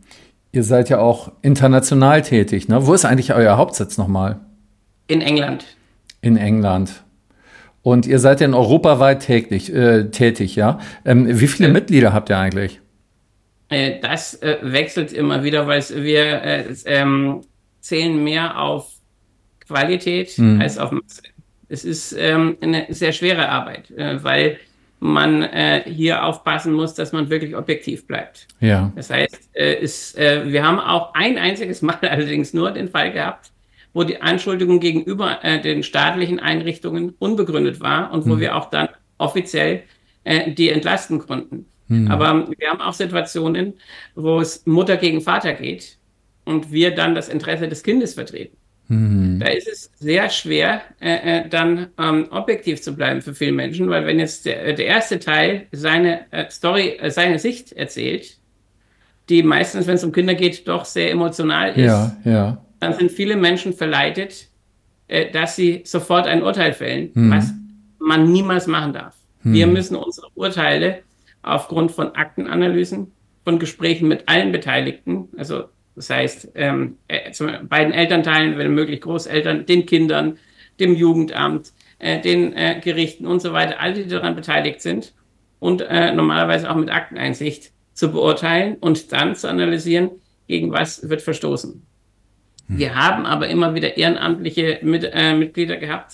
ihr 0.53 0.65
seid 0.65 0.89
ja 0.89 0.99
auch 0.99 1.31
international 1.43 2.23
tätig. 2.23 2.69
Ne? 2.69 2.87
Wo 2.87 2.95
ist 2.95 3.05
eigentlich 3.05 3.35
euer 3.35 3.59
Hauptsitz 3.59 3.99
nochmal? 3.99 4.41
In 5.07 5.21
England. 5.21 5.67
In 6.23 6.39
England. 6.39 7.05
Und 7.83 8.07
ihr 8.07 8.19
seid 8.19 8.41
ja 8.41 8.49
europaweit 8.49 9.21
täglich, 9.21 9.73
äh, 9.73 10.11
tätig, 10.11 10.57
ja? 10.57 10.81
Ähm, 11.05 11.41
wie 11.41 11.47
viele 11.47 11.69
ja. 11.69 11.73
Mitglieder 11.73 12.13
habt 12.13 12.31
ihr 12.31 12.39
eigentlich? 12.39 12.81
Äh, 13.69 14.01
das 14.01 14.35
äh, 14.43 14.59
wechselt 14.63 15.13
immer 15.13 15.43
wieder, 15.43 15.67
weil 15.67 15.83
wir 15.91 16.43
äh, 16.43 16.75
ähm, 16.87 17.43
zählen 17.81 18.23
mehr 18.23 18.61
auf 18.61 18.93
Qualität 19.67 20.39
mhm. 20.39 20.61
als 20.61 20.79
auf 20.79 20.93
Masse. 20.93 21.23
Es 21.69 21.85
ist 21.85 22.13
ähm, 22.13 22.57
eine 22.61 22.87
sehr 22.91 23.13
schwere 23.13 23.49
Arbeit, 23.49 23.91
äh, 23.91 24.23
weil 24.23 24.59
man 25.01 25.43
äh, 25.43 25.83
hier 25.85 26.25
aufpassen 26.25 26.73
muss, 26.73 26.95
dass 26.95 27.13
man 27.13 27.29
wirklich 27.29 27.57
objektiv 27.57 28.07
bleibt. 28.07 28.47
Ja. 28.61 28.93
Das 28.95 29.11
heißt, 29.11 29.51
äh, 29.53 29.75
ist, 29.81 30.17
wir 30.17 30.65
haben 30.65 30.79
auch 30.79 31.13
ein 31.15 31.37
einziges 31.37 31.83
Mal 31.83 31.99
allerdings 32.01 32.55
nur 32.55 32.71
den 32.71 32.89
Fall 32.89 33.13
gehabt, 33.13 33.51
wo 33.97 34.05
die 34.05 34.21
Anschuldigung 34.21 34.79
gegenüber 34.79 35.43
äh, 35.43 35.61
den 35.61 35.83
staatlichen 35.83 36.39
Einrichtungen 36.39 37.15
unbegründet 37.19 37.81
war 37.81 38.13
und 38.13 38.27
wo 38.27 38.33
hm. 38.33 38.41
wir 38.41 38.57
auch 38.57 38.71
dann 38.71 38.89
offiziell 39.17 39.85
äh, 40.25 40.53
die 40.53 40.69
entlasten 40.69 41.19
konnten. 41.19 41.67
Hm. 41.89 42.11
Aber 42.11 42.49
wir 42.59 42.69
haben 42.69 42.81
auch 42.81 42.95
Situationen, 42.95 43.75
wo 44.15 44.41
es 44.41 44.67
Mutter 44.67 44.97
gegen 44.97 45.21
Vater 45.21 45.55
geht 45.55 45.99
und 46.45 46.73
wir 46.73 46.95
dann 46.95 47.15
das 47.15 47.29
Interesse 47.29 47.69
des 47.69 47.83
Kindes 47.83 48.15
vertreten. 48.15 48.57
Mhm. 48.89 49.41
Da 49.41 49.47
ist 49.47 49.67
es 49.67 49.91
sehr 49.99 50.31
schwer, 50.31 50.81
äh, 51.01 51.41
äh, 51.41 51.49
dann 51.49 51.89
ähm, 51.99 52.29
objektiv 52.31 52.81
zu 52.81 52.95
bleiben 52.95 53.21
für 53.21 53.35
viele 53.35 53.53
Menschen, 53.53 53.91
weil 53.91 54.07
wenn 54.07 54.21
jetzt 54.21 54.47
der, 54.47 54.73
der 54.75 54.87
erste 54.87 55.19
Teil 55.19 55.67
seine 55.73 56.21
äh, 56.31 56.49
Story, 56.51 56.97
äh, 57.01 57.11
seine 57.11 57.39
Sicht 57.41 57.73
erzählt, 57.73 58.39
die 59.29 59.43
meistens, 59.43 59.89
wenn 59.89 59.97
es 59.97 60.05
um 60.05 60.13
Kinder 60.13 60.35
geht, 60.35 60.69
doch 60.69 60.85
sehr 60.85 61.11
emotional 61.11 61.71
ist, 61.71 61.85
ja, 61.85 62.17
ja. 62.25 62.65
dann 62.79 62.95
sind 62.95 63.11
viele 63.11 63.37
Menschen 63.37 63.73
verleitet, 63.73 64.47
äh, 65.09 65.33
dass 65.33 65.57
sie 65.57 65.83
sofort 65.85 66.29
ein 66.29 66.45
Urteil 66.45 66.73
fällen, 66.73 67.11
mhm. 67.13 67.31
was 67.33 67.53
man 67.99 68.31
niemals 68.31 68.69
machen 68.69 68.93
darf. 68.93 69.17
Mhm. 69.43 69.53
Wir 69.53 69.67
müssen 69.67 69.97
unsere 69.97 70.29
Urteile 70.37 71.03
aufgrund 71.47 71.93
von 71.93 72.15
Aktenanalysen, 72.15 73.13
von 73.45 73.59
Gesprächen 73.59 74.09
mit 74.09 74.29
allen 74.29 74.53
Beteiligten, 74.53 75.29
also 75.37 75.65
das 75.95 76.11
heißt, 76.11 76.53
ähm, 76.55 76.99
äh, 77.09 77.33
beiden 77.63 77.93
Elternteilen, 77.93 78.59
wenn 78.59 78.75
möglich 78.75 79.01
Großeltern, 79.01 79.65
den 79.65 79.87
Kindern, 79.87 80.37
dem 80.79 80.95
Jugendamt, 80.95 81.73
äh, 81.99 82.21
den 82.21 82.53
äh, 82.53 82.81
Gerichten 82.85 83.27
und 83.27 83.41
so 83.41 83.55
weiter, 83.55 83.81
alle, 83.81 83.95
die 83.95 84.09
daran 84.09 84.37
beteiligt 84.37 84.83
sind 84.83 85.15
und 85.59 85.81
äh, 85.81 86.13
normalerweise 86.13 86.71
auch 86.71 86.77
mit 86.77 86.91
Akteneinsicht 86.91 87.73
zu 87.95 88.13
beurteilen 88.13 88.77
und 88.79 89.13
dann 89.13 89.35
zu 89.35 89.49
analysieren, 89.49 90.11
gegen 90.47 90.71
was 90.71 91.09
wird 91.09 91.23
verstoßen. 91.23 91.83
Hm. 92.69 92.79
Wir 92.79 92.95
haben 92.95 93.25
aber 93.25 93.49
immer 93.49 93.75
wieder 93.75 93.97
ehrenamtliche 93.97 94.81
mit, 94.83 95.11
äh, 95.11 95.35
Mitglieder 95.35 95.77
gehabt, 95.77 96.13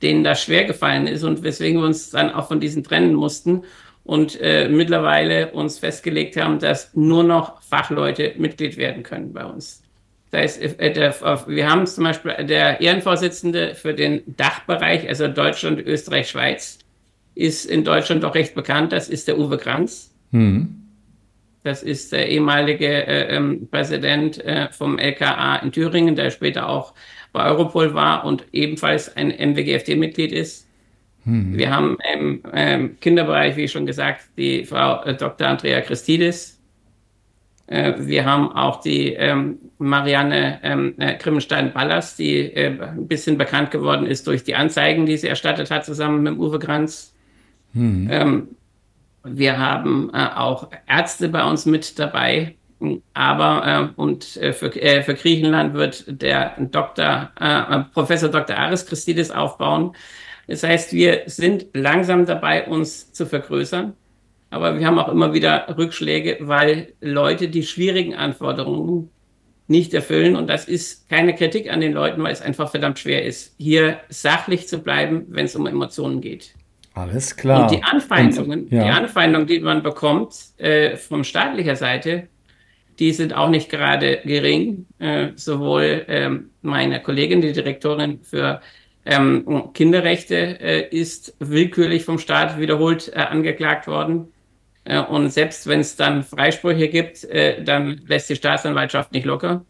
denen 0.00 0.24
das 0.24 0.42
schwer 0.42 0.64
gefallen 0.64 1.06
ist 1.06 1.22
und 1.22 1.42
weswegen 1.42 1.80
wir 1.80 1.86
uns 1.86 2.10
dann 2.10 2.30
auch 2.30 2.48
von 2.48 2.60
diesen 2.60 2.82
trennen 2.82 3.14
mussten 3.14 3.64
und 4.08 4.40
äh, 4.40 4.70
mittlerweile 4.70 5.50
uns 5.50 5.80
festgelegt 5.80 6.38
haben, 6.38 6.58
dass 6.60 6.94
nur 6.94 7.24
noch 7.24 7.60
Fachleute 7.60 8.32
Mitglied 8.38 8.78
werden 8.78 9.02
können 9.02 9.34
bei 9.34 9.44
uns. 9.44 9.82
Das 10.30 10.40
heißt, 10.40 10.62
äh, 10.80 10.92
der, 10.94 11.14
wir 11.46 11.70
haben 11.70 11.86
zum 11.86 12.04
Beispiel 12.04 12.32
der 12.46 12.80
Ehrenvorsitzende 12.80 13.74
für 13.74 13.92
den 13.92 14.22
Dachbereich, 14.26 15.06
also 15.06 15.28
Deutschland, 15.28 15.86
Österreich, 15.86 16.30
Schweiz, 16.30 16.78
ist 17.34 17.66
in 17.66 17.84
Deutschland 17.84 18.22
doch 18.22 18.34
recht 18.34 18.54
bekannt. 18.54 18.92
Das 18.92 19.10
ist 19.10 19.28
der 19.28 19.38
Uwe 19.38 19.58
Kranz. 19.58 20.10
Mhm. 20.30 20.84
Das 21.62 21.82
ist 21.82 22.10
der 22.12 22.30
ehemalige 22.30 23.06
äh, 23.06 23.36
ähm, 23.36 23.68
Präsident 23.70 24.42
äh, 24.42 24.70
vom 24.70 24.98
LKA 24.98 25.56
in 25.56 25.70
Thüringen, 25.70 26.16
der 26.16 26.30
später 26.30 26.70
auch 26.70 26.94
bei 27.34 27.44
Europol 27.44 27.92
war 27.92 28.24
und 28.24 28.46
ebenfalls 28.52 29.14
ein 29.14 29.28
MWGFD-Mitglied 29.28 30.32
ist. 30.32 30.66
Mhm. 31.28 31.58
Wir 31.58 31.70
haben 31.70 31.98
im 32.14 32.42
ähm, 32.54 33.00
Kinderbereich, 33.00 33.54
wie 33.56 33.68
schon 33.68 33.84
gesagt, 33.84 34.22
die 34.38 34.64
Frau 34.64 35.02
äh, 35.02 35.14
Dr. 35.14 35.46
Andrea 35.46 35.82
Christidis. 35.82 36.58
Äh, 37.66 37.94
wir 37.98 38.24
haben 38.24 38.50
auch 38.52 38.80
die 38.80 39.12
ähm, 39.12 39.58
Marianne 39.76 40.58
ähm, 40.62 40.94
äh, 40.96 41.18
Grimmenstein-Ballas, 41.18 42.16
die 42.16 42.38
äh, 42.54 42.80
ein 42.80 43.06
bisschen 43.06 43.36
bekannt 43.36 43.70
geworden 43.70 44.06
ist 44.06 44.26
durch 44.26 44.42
die 44.42 44.54
Anzeigen, 44.54 45.04
die 45.04 45.18
sie 45.18 45.28
erstattet 45.28 45.70
hat, 45.70 45.84
zusammen 45.84 46.22
mit 46.22 46.38
Uwe 46.38 46.58
Kranz. 46.58 47.14
Mhm. 47.74 48.48
wir 49.22 49.58
haben 49.58 50.10
äh, 50.14 50.26
auch 50.34 50.70
Ärzte 50.86 51.28
bei 51.28 51.44
uns 51.44 51.66
mit 51.66 51.98
dabei. 51.98 52.54
Aber 53.12 53.92
äh, 53.94 54.00
und 54.00 54.38
äh, 54.38 54.54
für, 54.54 54.74
äh, 54.74 55.02
für 55.02 55.14
Griechenland 55.14 55.74
wird 55.74 56.04
der 56.06 56.54
Dr. 56.58 57.30
Äh, 57.38 57.80
Professor 57.92 58.30
Dr. 58.30 58.56
Aris 58.56 58.86
Christidis 58.86 59.30
aufbauen. 59.30 59.92
Das 60.48 60.62
heißt, 60.62 60.92
wir 60.94 61.22
sind 61.26 61.66
langsam 61.74 62.26
dabei, 62.26 62.66
uns 62.66 63.12
zu 63.12 63.26
vergrößern. 63.26 63.92
Aber 64.50 64.78
wir 64.78 64.86
haben 64.86 64.98
auch 64.98 65.10
immer 65.10 65.34
wieder 65.34 65.76
Rückschläge, 65.76 66.38
weil 66.40 66.94
Leute 67.02 67.48
die 67.48 67.62
schwierigen 67.62 68.14
Anforderungen 68.14 69.10
nicht 69.66 69.92
erfüllen. 69.92 70.36
Und 70.36 70.48
das 70.48 70.66
ist 70.66 71.08
keine 71.10 71.34
Kritik 71.34 71.70
an 71.70 71.82
den 71.82 71.92
Leuten, 71.92 72.22
weil 72.22 72.32
es 72.32 72.40
einfach 72.40 72.70
verdammt 72.70 72.98
schwer 72.98 73.26
ist, 73.26 73.54
hier 73.58 74.00
sachlich 74.08 74.66
zu 74.66 74.78
bleiben, 74.78 75.26
wenn 75.28 75.44
es 75.44 75.54
um 75.54 75.66
Emotionen 75.66 76.22
geht. 76.22 76.54
Alles 76.94 77.36
klar. 77.36 77.62
Und 77.62 77.70
die 77.70 77.82
Anfeindungen, 77.82 78.64
Und, 78.64 78.72
ja. 78.72 78.84
die 78.84 78.90
Anfeindungen, 78.90 79.46
die 79.46 79.60
man 79.60 79.82
bekommt 79.82 80.34
äh, 80.56 80.96
von 80.96 81.24
staatlicher 81.24 81.76
Seite, 81.76 82.28
die 82.98 83.12
sind 83.12 83.34
auch 83.34 83.50
nicht 83.50 83.68
gerade 83.68 84.22
gering. 84.24 84.86
Äh, 84.98 85.28
sowohl 85.36 86.06
äh, 86.08 86.30
meine 86.62 87.02
Kollegin, 87.02 87.42
die 87.42 87.52
Direktorin 87.52 88.20
für 88.22 88.62
ähm, 89.04 89.70
Kinderrechte 89.74 90.60
äh, 90.60 90.88
ist 90.88 91.34
willkürlich 91.38 92.04
vom 92.04 92.18
Staat 92.18 92.58
wiederholt 92.58 93.10
äh, 93.14 93.20
angeklagt 93.20 93.86
worden. 93.86 94.32
Äh, 94.84 95.00
und 95.00 95.30
selbst 95.30 95.66
wenn 95.66 95.80
es 95.80 95.96
dann 95.96 96.24
Freisprüche 96.24 96.88
gibt, 96.88 97.24
äh, 97.24 97.62
dann 97.62 98.02
lässt 98.06 98.28
die 98.28 98.36
Staatsanwaltschaft 98.36 99.12
nicht 99.12 99.24
locker. 99.24 99.64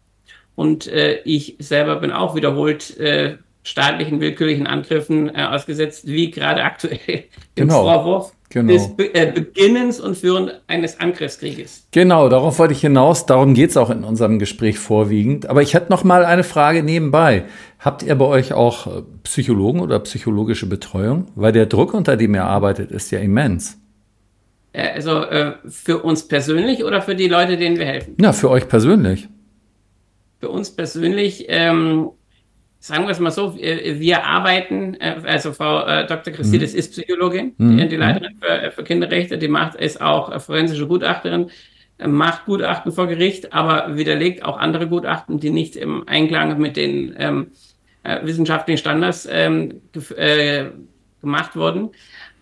Und 0.55 0.87
äh, 0.87 1.21
ich 1.23 1.55
selber 1.59 1.97
bin 1.97 2.11
auch 2.11 2.35
wiederholt 2.35 2.97
äh, 2.97 3.37
staatlichen 3.63 4.19
willkürlichen 4.19 4.67
Angriffen 4.67 5.35
ausgesetzt, 5.35 6.07
wie 6.07 6.31
gerade 6.31 6.63
aktuell 6.63 7.25
genau. 7.55 7.79
im 7.79 7.85
Vorwurf 7.85 8.33
genau. 8.49 8.73
des 8.73 8.95
Be 8.95 9.13
äh, 9.13 9.31
Beginnens 9.31 9.99
und 9.99 10.17
Führen 10.17 10.51
eines 10.67 10.99
Angriffskrieges. 10.99 11.87
Genau, 11.91 12.29
darauf 12.29 12.59
wollte 12.59 12.73
ich 12.73 12.81
hinaus. 12.81 13.25
Darum 13.25 13.53
geht 13.53 13.71
es 13.71 13.77
auch 13.77 13.89
in 13.89 14.03
unserem 14.03 14.39
Gespräch 14.39 14.79
vorwiegend. 14.79 15.47
Aber 15.47 15.61
ich 15.61 15.73
hätte 15.73 15.91
noch 15.91 16.03
mal 16.03 16.25
eine 16.25 16.43
Frage 16.43 16.83
nebenbei. 16.83 17.45
Habt 17.79 18.03
ihr 18.03 18.15
bei 18.15 18.25
euch 18.25 18.53
auch 18.53 18.87
äh, 18.87 19.01
Psychologen 19.23 19.79
oder 19.79 19.99
psychologische 19.99 20.65
Betreuung? 20.65 21.27
Weil 21.35 21.51
der 21.51 21.65
Druck, 21.65 21.93
unter 21.93 22.17
dem 22.17 22.35
ihr 22.35 22.45
arbeitet, 22.45 22.91
ist 22.91 23.11
ja 23.11 23.19
immens. 23.19 23.79
Äh, 24.73 24.89
also 24.93 25.21
äh, 25.23 25.53
für 25.67 25.99
uns 25.99 26.27
persönlich 26.27 26.83
oder 26.83 27.01
für 27.01 27.15
die 27.15 27.27
Leute, 27.27 27.57
denen 27.57 27.77
wir 27.77 27.85
helfen? 27.85 28.15
Ja, 28.19 28.33
für 28.33 28.49
euch 28.49 28.67
persönlich. 28.67 29.27
Für 30.39 30.49
uns 30.49 30.71
persönlich 30.71 31.45
ähm, 31.49 32.11
sagen 32.79 33.05
wir 33.05 33.11
es 33.11 33.19
mal 33.19 33.31
so, 33.31 33.55
wir 33.55 34.23
arbeiten, 34.25 34.95
äh, 34.95 35.15
also 35.25 35.51
Frau 35.51 35.85
äh, 35.85 36.07
Dr. 36.07 36.33
Christidis 36.33 36.73
mhm. 36.73 36.79
ist 36.79 36.91
Psychologin, 36.91 37.53
mhm. 37.57 37.89
die 37.89 37.95
Leiterin 37.95 38.37
für, 38.39 38.47
äh, 38.47 38.71
für, 38.71 38.83
Kinderrechte, 38.83 39.37
die 39.37 39.49
macht, 39.49 39.75
ist 39.75 40.01
auch 40.01 40.41
forensische 40.41 40.87
Gutachterin, 40.87 41.51
macht 42.05 42.45
Gutachten 42.45 42.93
vor 42.93 43.07
Gericht, 43.07 43.51
aber 43.51 43.97
widerlegt 43.97 44.43
auch 44.43 44.57
andere 44.57 44.87
Gutachten, 44.87 45.39
die 45.39 45.49
nicht 45.49 45.75
im 45.75 46.07
Einklang 46.07 46.57
mit 46.59 46.77
den 46.77 47.13
ähm, 47.17 47.47
äh, 48.03 48.25
wissenschaftlichen 48.25 48.79
Standards 48.79 49.27
ähm, 49.29 49.81
äh, 50.15 50.65
gemacht 51.19 51.57
wurden. 51.57 51.89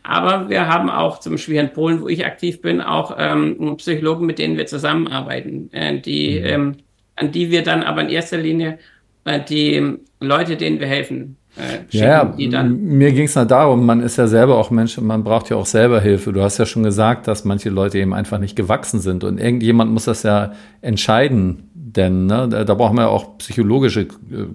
Aber 0.04 0.48
wir 0.50 0.68
haben 0.68 0.92
auch 0.92 1.20
zum 1.20 1.34
Beispiel 1.34 1.56
in 1.56 1.74
Polen, 1.74 2.02
wo 2.02 2.08
ich 2.08 2.26
aktiv 2.26 2.62
bin, 2.62 2.80
auch 2.80 3.16
ähm, 3.18 3.76
Psychologen, 3.78 4.28
mit 4.28 4.38
denen 4.38 4.56
wir 4.56 4.68
zusammenarbeiten, 4.68 5.74
äh, 5.74 6.00
die, 6.00 6.40
mhm. 6.40 6.46
ähm, 6.46 6.76
an 7.16 7.32
die 7.32 7.50
wir 7.50 7.64
dann 7.64 7.82
aber 7.82 8.02
in 8.02 8.10
erster 8.10 8.38
Linie 8.38 8.74
äh, 8.74 8.97
die 9.28 9.98
Leute, 10.20 10.56
denen 10.56 10.80
wir 10.80 10.88
helfen, 10.88 11.38
äh, 11.58 11.92
schicken, 11.92 12.06
ja, 12.06 12.26
die 12.26 12.50
dann. 12.50 12.82
Mir 12.82 13.12
ging 13.12 13.26
es 13.26 13.36
nur 13.36 13.46
darum, 13.46 13.86
man 13.86 14.02
ist 14.02 14.18
ja 14.18 14.28
selber 14.28 14.58
auch 14.58 14.70
Mensch 14.70 14.98
und 14.98 15.06
man 15.06 15.24
braucht 15.24 15.50
ja 15.50 15.58
auch 15.58 15.66
selber 15.66 16.00
Hilfe. 16.00 16.32
Du 16.34 16.42
hast 16.42 16.58
ja 16.58 16.66
schon 16.66 16.84
gesagt, 16.84 17.28
dass 17.28 17.46
manche 17.46 17.70
Leute 17.70 18.00
eben 18.00 18.14
einfach 18.14 18.40
nicht 18.40 18.56
gewachsen 18.56 19.00
sind 19.00 19.24
und 19.24 19.40
irgendjemand 19.40 19.92
muss 19.92 20.06
das 20.06 20.24
ja 20.24 20.54
entscheiden, 20.82 21.70
denn 21.74 22.28
ne, 22.28 22.48
da, 22.50 22.64
da 22.64 22.74
brauchen 22.74 22.96
wir 22.96 23.04
ja 23.04 23.10
auch 23.10 23.38
psychologische 23.40 24.02
äh, 24.02 24.08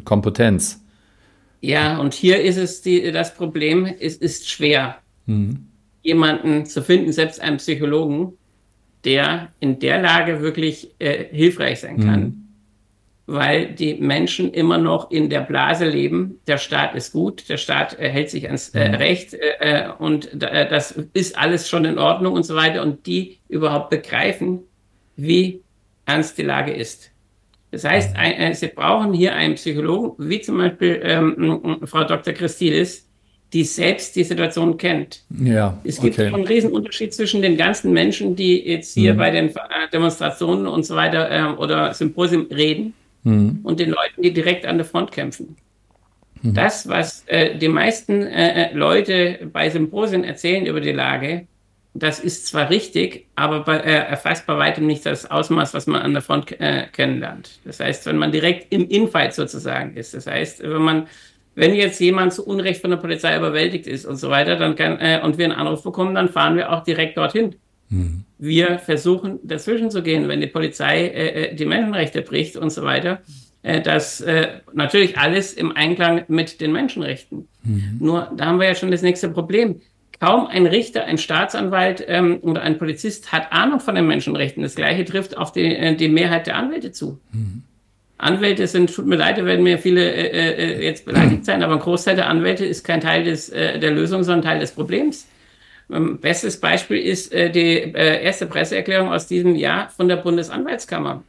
Kompetenz. 0.05 0.81
Ja, 1.61 1.99
und 1.99 2.14
hier 2.14 2.43
ist 2.43 2.57
es 2.57 2.83
die, 2.83 3.12
das 3.12 3.35
Problem, 3.35 3.87
es 3.87 4.17
ist 4.17 4.49
schwer, 4.49 4.97
mhm. 5.26 5.67
jemanden 6.02 6.67
zu 6.67 6.83
finden, 6.83 7.12
selbst 7.12 7.41
einen 7.41 7.59
Psychologen, 7.59 8.33
der 9.05 9.49
in 9.61 9.79
der 9.79 10.00
Lage 10.00 10.41
wirklich 10.41 10.91
äh, 10.99 11.25
hilfreich 11.31 11.81
sein 11.81 12.00
kann. 12.00 12.21
Mhm 12.21 12.42
weil 13.26 13.67
die 13.67 13.95
Menschen 13.95 14.52
immer 14.52 14.79
noch 14.79 15.11
in 15.11 15.31
der 15.31 15.41
Blase 15.41 15.87
leben. 15.87 16.41
Der 16.47 16.59
Staat 16.59 16.95
ist 16.95 17.12
gut, 17.12 17.49
der 17.49 17.57
Staat 17.57 17.99
äh, 17.99 18.09
hält 18.09 18.31
sich 18.31 18.47
ans 18.47 18.71
äh, 18.71 18.88
mhm. 18.88 18.95
Recht 18.95 19.35
äh, 19.35 19.38
äh 19.61 19.88
und 19.99 20.43
äh, 20.43 20.69
das 20.69 20.93
ist 21.12 21.38
alles 21.38 21.69
schon 21.69 21.85
in 21.85 21.99
Ordnung 21.99 22.35
und 22.35 22.45
so 22.45 22.57
weiter. 22.57 22.83
Und 22.83 23.07
die 23.07 23.38
überhaupt 23.49 23.91
begreifen, 23.91 24.61
wie 25.17 25.62
ernst 26.05 26.37
die 26.38 26.43
Lage 26.43 26.73
ist. 26.73 27.11
Das 27.71 27.85
heißt, 27.85 28.17
ein, 28.17 28.33
äh, 28.33 28.55
sie 28.55 28.69
brauchen 28.69 29.12
hier 29.14 29.35
einen 29.35 29.55
Psychologen, 29.55 30.12
wie 30.19 30.41
zum 30.41 30.59
Beispiel 30.59 31.00
ähm, 31.02 31.79
Frau 31.85 32.05
Dr. 32.05 32.35
Christidis, 32.35 33.09
die 33.52 33.64
selbst 33.64 34.17
die 34.17 34.25
Situation 34.25 34.76
kennt. 34.79 35.23
Ja, 35.43 35.79
es 35.85 36.00
gibt 36.00 36.19
okay. 36.19 36.35
einen 36.35 36.47
Riesenunterschied 36.47 37.14
zwischen 37.14 37.41
den 37.41 37.57
ganzen 37.57 37.93
Menschen, 37.93 38.35
die 38.35 38.67
jetzt 38.67 38.95
hier 38.95 39.14
mhm. 39.14 39.19
bei 39.19 39.31
den 39.31 39.55
Demonstrationen 39.93 40.67
und 40.67 40.85
so 40.85 40.97
weiter 40.97 41.31
äh, 41.31 41.55
oder 41.55 41.95
Symposien 41.95 42.47
reden 42.50 42.95
mhm. 43.23 43.61
und 43.62 43.81
den 43.81 43.91
Leuten, 43.91 44.23
die 44.23 44.33
direkt 44.33 44.67
an 44.67 44.79
der 44.79 44.87
Front 44.87 45.12
kämpfen. 45.12 45.57
Mhm. 46.43 46.55
Das, 46.55 46.88
was 46.88 47.25
äh, 47.26 47.57
die 47.57 47.69
meisten 47.69 48.23
äh, 48.23 48.71
äh, 48.71 48.75
Leute 48.75 49.49
bei 49.52 49.71
Symposien 49.71 50.25
erzählen 50.25 50.67
über 50.67 50.81
die 50.81 50.93
Lage, 50.93 51.47
das 51.95 52.21
ist 52.21 52.47
zwar 52.47 52.71
richtig, 52.71 53.26
aber 53.35 53.61
bei, 53.61 53.76
äh, 53.76 54.09
erfasst 54.09 54.47
bei 54.47 54.57
weitem 54.57 54.87
nicht 54.87 55.05
das 55.05 55.31
Ausmaß, 55.31 55.75
was 55.75 55.87
man 55.87 56.00
an 56.00 56.14
der 56.14 56.23
Front 56.23 56.59
äh, 56.59 56.87
kennenlernt. 56.91 57.61
Das 57.64 57.81
heißt, 57.81 58.07
wenn 58.07 58.17
man 58.17 58.33
direkt 58.33 58.73
im 58.73 58.88
Infight 58.88 59.35
sozusagen 59.35 59.95
ist, 59.95 60.14
das 60.14 60.26
heißt, 60.26 60.62
wenn 60.62 60.83
man, 60.83 61.07
wenn 61.55 61.75
jetzt 61.75 62.00
jemand 62.00 62.33
zu 62.33 62.47
Unrecht 62.47 62.81
von 62.81 62.91
der 62.91 62.97
Polizei 62.97 63.37
überwältigt 63.37 63.87
ist 63.87 64.07
und 64.07 64.17
so 64.17 64.31
weiter, 64.31 64.57
dann 64.57 64.75
kann, 64.75 64.99
äh, 65.00 65.21
und 65.23 65.37
wir 65.37 65.45
einen 65.45 65.55
Anruf 65.55 65.83
bekommen, 65.83 66.14
dann 66.14 66.31
fahren 66.31 66.57
wir 66.57 66.73
auch 66.73 66.83
direkt 66.83 67.19
dorthin. 67.19 67.57
Mhm. 67.93 68.25
Wir 68.39 68.79
versuchen 68.81 69.39
dazwischen 69.45 69.91
zu 69.91 70.03
gehen, 70.03 70.27
wenn 70.27 70.41
die 70.41 70.49
Polizei 70.49 71.07
äh, 71.07 71.51
äh 71.51 71.55
die 71.55 71.67
Menschenrechte 71.67 72.23
bricht 72.23 72.57
und 72.57 72.71
so 72.71 72.83
weiter. 72.83 73.23
Äh, 73.63 73.81
das 73.81 74.21
äh, 74.21 74.49
natürlich 74.73 75.19
alles 75.19 75.53
im 75.53 75.77
Einklang 75.77 76.25
mit 76.27 76.61
den 76.61 76.73
Menschenrechten. 76.73 77.47
Mhm. 77.63 77.99
Nur 78.01 78.33
da 78.37 78.47
haben 78.47 78.59
wir 78.59 78.67
ja 78.67 78.75
schon 78.75 78.91
das 78.91 79.03
nächste 79.03 79.29
Problem 79.29 79.81
Kaum 80.23 80.47
ein 80.47 80.67
Richter, 80.67 81.05
ein 81.07 81.19
Staatsanwalt 81.19 82.05
ähm, 82.07 82.39
oder 82.43 82.63
ein 82.63 82.79
Polizist 82.79 83.33
hat 83.33 83.51
Ahnung 83.51 83.81
von 83.81 83.97
den 83.97 84.07
Menschenrechten. 84.07 84.63
Das 84.63 84.77
Gleiche 84.77 85.05
trifft 85.05 85.37
auf 85.37 85.51
die, 85.51 85.75
äh, 85.75 85.97
die 85.97 86.09
Mehrheit 86.09 86.47
der 86.47 86.55
Anwälte 86.55 86.93
zu. 86.93 87.19
Mhm. 87.33 87.65
Anwälte 88.19 88.69
sind, 88.69 88.95
tut 88.95 89.07
mir 89.07 89.17
leid, 89.17 89.39
da 89.39 89.45
werden 89.45 89.65
mir 89.65 89.79
viele 89.79 90.15
äh, 90.15 90.77
äh, 90.77 90.85
jetzt 90.85 91.07
beleidigt 91.07 91.45
sein, 91.45 91.65
aber 91.65 91.73
ein 91.73 91.81
Großteil 91.81 92.15
der 92.15 92.29
Anwälte 92.29 92.65
ist 92.65 92.85
kein 92.85 93.01
Teil 93.01 93.25
des, 93.25 93.49
äh, 93.49 93.81
der 93.81 93.91
Lösung, 93.91 94.23
sondern 94.23 94.45
Teil 94.45 94.61
des 94.61 94.71
Problems. 94.71 95.27
Ähm, 95.93 96.19
bestes 96.19 96.59
Beispiel 96.59 96.99
ist 96.99 97.33
äh, 97.33 97.51
die 97.51 97.79
äh, 97.95 98.23
erste 98.25 98.47
Presseerklärung 98.47 99.13
aus 99.13 99.27
diesem 99.27 99.55
Jahr 99.55 99.91
von 99.91 100.09
der 100.09 100.17
Bundesanwaltskammer, 100.17 101.23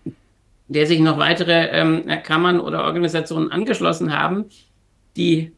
der 0.67 0.88
sich 0.88 1.00
noch 1.00 1.17
weitere 1.17 1.67
ähm, 1.72 2.05
Kammern 2.24 2.60
oder 2.60 2.86
Organisationen 2.86 3.51
angeschlossen 3.51 4.17
haben, 4.17 4.46
die 5.17 5.51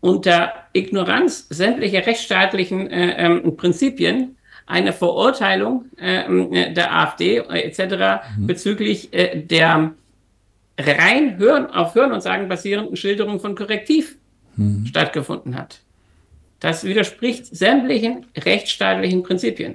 unter 0.00 0.52
Ignoranz 0.72 1.46
sämtlicher 1.48 2.06
rechtsstaatlichen 2.06 2.90
äh, 2.90 3.24
ähm, 3.24 3.56
Prinzipien 3.56 4.36
eine 4.66 4.92
Verurteilung 4.92 5.86
äh, 5.96 6.72
der 6.72 6.94
AfD 6.94 7.38
äh, 7.38 7.62
etc. 7.62 8.26
Mhm. 8.36 8.46
bezüglich 8.46 9.12
äh, 9.12 9.40
der 9.40 9.92
rein 10.78 11.38
Hören, 11.38 11.66
auf 11.66 11.94
Hören 11.94 12.12
und 12.12 12.22
Sagen 12.22 12.48
basierenden 12.48 12.96
Schilderung 12.96 13.40
von 13.40 13.54
Korrektiv 13.54 14.16
mhm. 14.56 14.86
stattgefunden 14.86 15.56
hat. 15.56 15.80
Das 16.62 16.84
widerspricht 16.84 17.46
sämtlichen 17.46 18.26
rechtsstaatlichen 18.38 19.24
Prinzipien. 19.24 19.74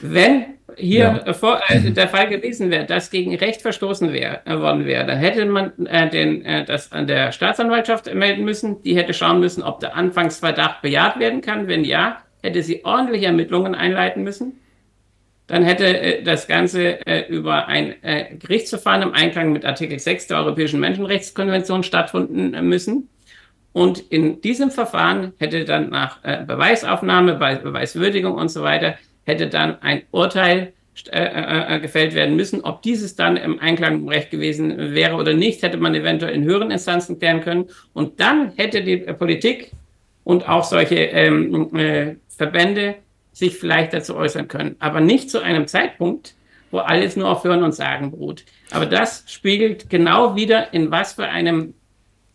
Wenn 0.00 0.46
hier 0.74 1.22
ja. 1.26 1.32
vor, 1.34 1.60
äh, 1.68 1.90
der 1.90 2.08
Fall 2.08 2.28
gewesen 2.28 2.70
wäre, 2.70 2.86
dass 2.86 3.10
gegen 3.10 3.34
Recht 3.36 3.60
verstoßen 3.60 4.14
wär, 4.14 4.46
äh, 4.46 4.58
worden 4.58 4.86
wäre, 4.86 5.04
dann 5.06 5.18
hätte 5.18 5.44
man 5.44 5.86
äh, 5.86 6.08
den, 6.08 6.46
äh, 6.46 6.64
das 6.64 6.92
an 6.92 7.06
der 7.08 7.30
Staatsanwaltschaft 7.32 8.12
melden 8.14 8.44
müssen. 8.46 8.82
Die 8.82 8.96
hätte 8.96 9.12
schauen 9.12 9.38
müssen, 9.38 9.62
ob 9.62 9.80
der 9.80 9.96
Anfangsverdacht 9.96 10.80
bejaht 10.80 11.20
werden 11.20 11.42
kann. 11.42 11.68
Wenn 11.68 11.84
ja, 11.84 12.22
hätte 12.42 12.62
sie 12.62 12.86
ordentliche 12.86 13.26
Ermittlungen 13.26 13.74
einleiten 13.74 14.22
müssen. 14.22 14.60
Dann 15.46 15.62
hätte 15.62 15.86
äh, 15.86 16.22
das 16.22 16.48
Ganze 16.48 17.06
äh, 17.06 17.26
über 17.28 17.68
ein 17.68 17.94
Gerichtsverfahren 18.38 19.02
im 19.02 19.12
Einklang 19.12 19.52
mit 19.52 19.66
Artikel 19.66 19.98
6 19.98 20.28
der 20.28 20.38
Europäischen 20.38 20.80
Menschenrechtskonvention 20.80 21.82
stattfinden 21.82 22.66
müssen. 22.66 23.10
Und 23.72 23.98
in 23.98 24.40
diesem 24.40 24.70
Verfahren 24.70 25.32
hätte 25.38 25.64
dann 25.64 25.90
nach 25.90 26.24
äh, 26.24 26.44
Beweisaufnahme, 26.44 27.34
Be 27.34 27.60
Beweiswürdigung 27.62 28.34
und 28.34 28.48
so 28.48 28.62
weiter 28.62 28.96
hätte 29.24 29.48
dann 29.48 29.80
ein 29.82 30.02
Urteil 30.10 30.72
äh, 31.12 31.20
äh, 31.20 31.76
äh, 31.76 31.80
gefällt 31.80 32.14
werden 32.14 32.34
müssen. 32.34 32.62
Ob 32.62 32.82
dieses 32.82 33.14
dann 33.14 33.36
im 33.36 33.60
Einklang 33.60 34.04
mit 34.04 34.14
Recht 34.14 34.30
gewesen 34.30 34.94
wäre 34.94 35.14
oder 35.14 35.32
nicht, 35.32 35.62
hätte 35.62 35.76
man 35.76 35.94
eventuell 35.94 36.34
in 36.34 36.44
höheren 36.44 36.72
Instanzen 36.72 37.20
klären 37.20 37.40
können. 37.40 37.66
Und 37.92 38.18
dann 38.18 38.52
hätte 38.56 38.82
die 38.82 38.96
Politik 38.96 39.70
und 40.24 40.48
auch 40.48 40.64
solche 40.64 40.96
ähm, 40.96 41.76
äh, 41.76 42.16
Verbände 42.28 42.96
sich 43.32 43.56
vielleicht 43.56 43.92
dazu 43.92 44.16
äußern 44.16 44.48
können. 44.48 44.74
Aber 44.80 45.00
nicht 45.00 45.30
zu 45.30 45.40
einem 45.40 45.68
Zeitpunkt, 45.68 46.34
wo 46.72 46.78
alles 46.78 47.16
nur 47.16 47.30
auf 47.30 47.44
Hören 47.44 47.62
und 47.62 47.72
Sagen 47.72 48.10
beruht. 48.10 48.44
Aber 48.72 48.86
das 48.86 49.24
spiegelt 49.28 49.88
genau 49.88 50.34
wieder, 50.34 50.74
in 50.74 50.90
was 50.90 51.12
für 51.12 51.28
einem 51.28 51.74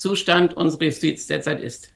Zustand 0.04 0.58
unsere 0.58 0.84
Justiz 0.84 1.28
derzeit 1.28 1.62
ist. 1.62 1.90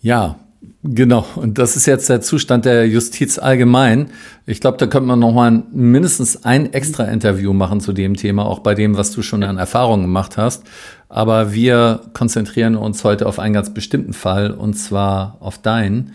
Ja, 0.00 0.40
Genau, 0.82 1.24
und 1.36 1.56
das 1.56 1.76
ist 1.76 1.86
jetzt 1.86 2.10
der 2.10 2.20
Zustand 2.20 2.66
der 2.66 2.86
Justiz 2.86 3.38
allgemein. 3.38 4.10
Ich 4.46 4.60
glaube, 4.60 4.76
da 4.76 4.86
könnte 4.86 5.08
man 5.08 5.18
noch 5.18 5.32
mal 5.32 5.62
mindestens 5.72 6.44
ein 6.44 6.72
extra 6.74 7.04
Interview 7.04 7.54
machen 7.54 7.80
zu 7.80 7.94
dem 7.94 8.14
Thema, 8.14 8.44
auch 8.44 8.58
bei 8.58 8.74
dem, 8.74 8.96
was 8.96 9.10
du 9.12 9.22
schon 9.22 9.42
an 9.42 9.56
Erfahrungen 9.56 10.02
gemacht 10.02 10.36
hast. 10.36 10.64
Aber 11.08 11.54
wir 11.54 12.02
konzentrieren 12.12 12.76
uns 12.76 13.04
heute 13.04 13.26
auf 13.26 13.38
einen 13.38 13.54
ganz 13.54 13.72
bestimmten 13.72 14.12
Fall, 14.12 14.50
und 14.50 14.74
zwar 14.74 15.38
auf 15.40 15.56
deinen. 15.58 16.12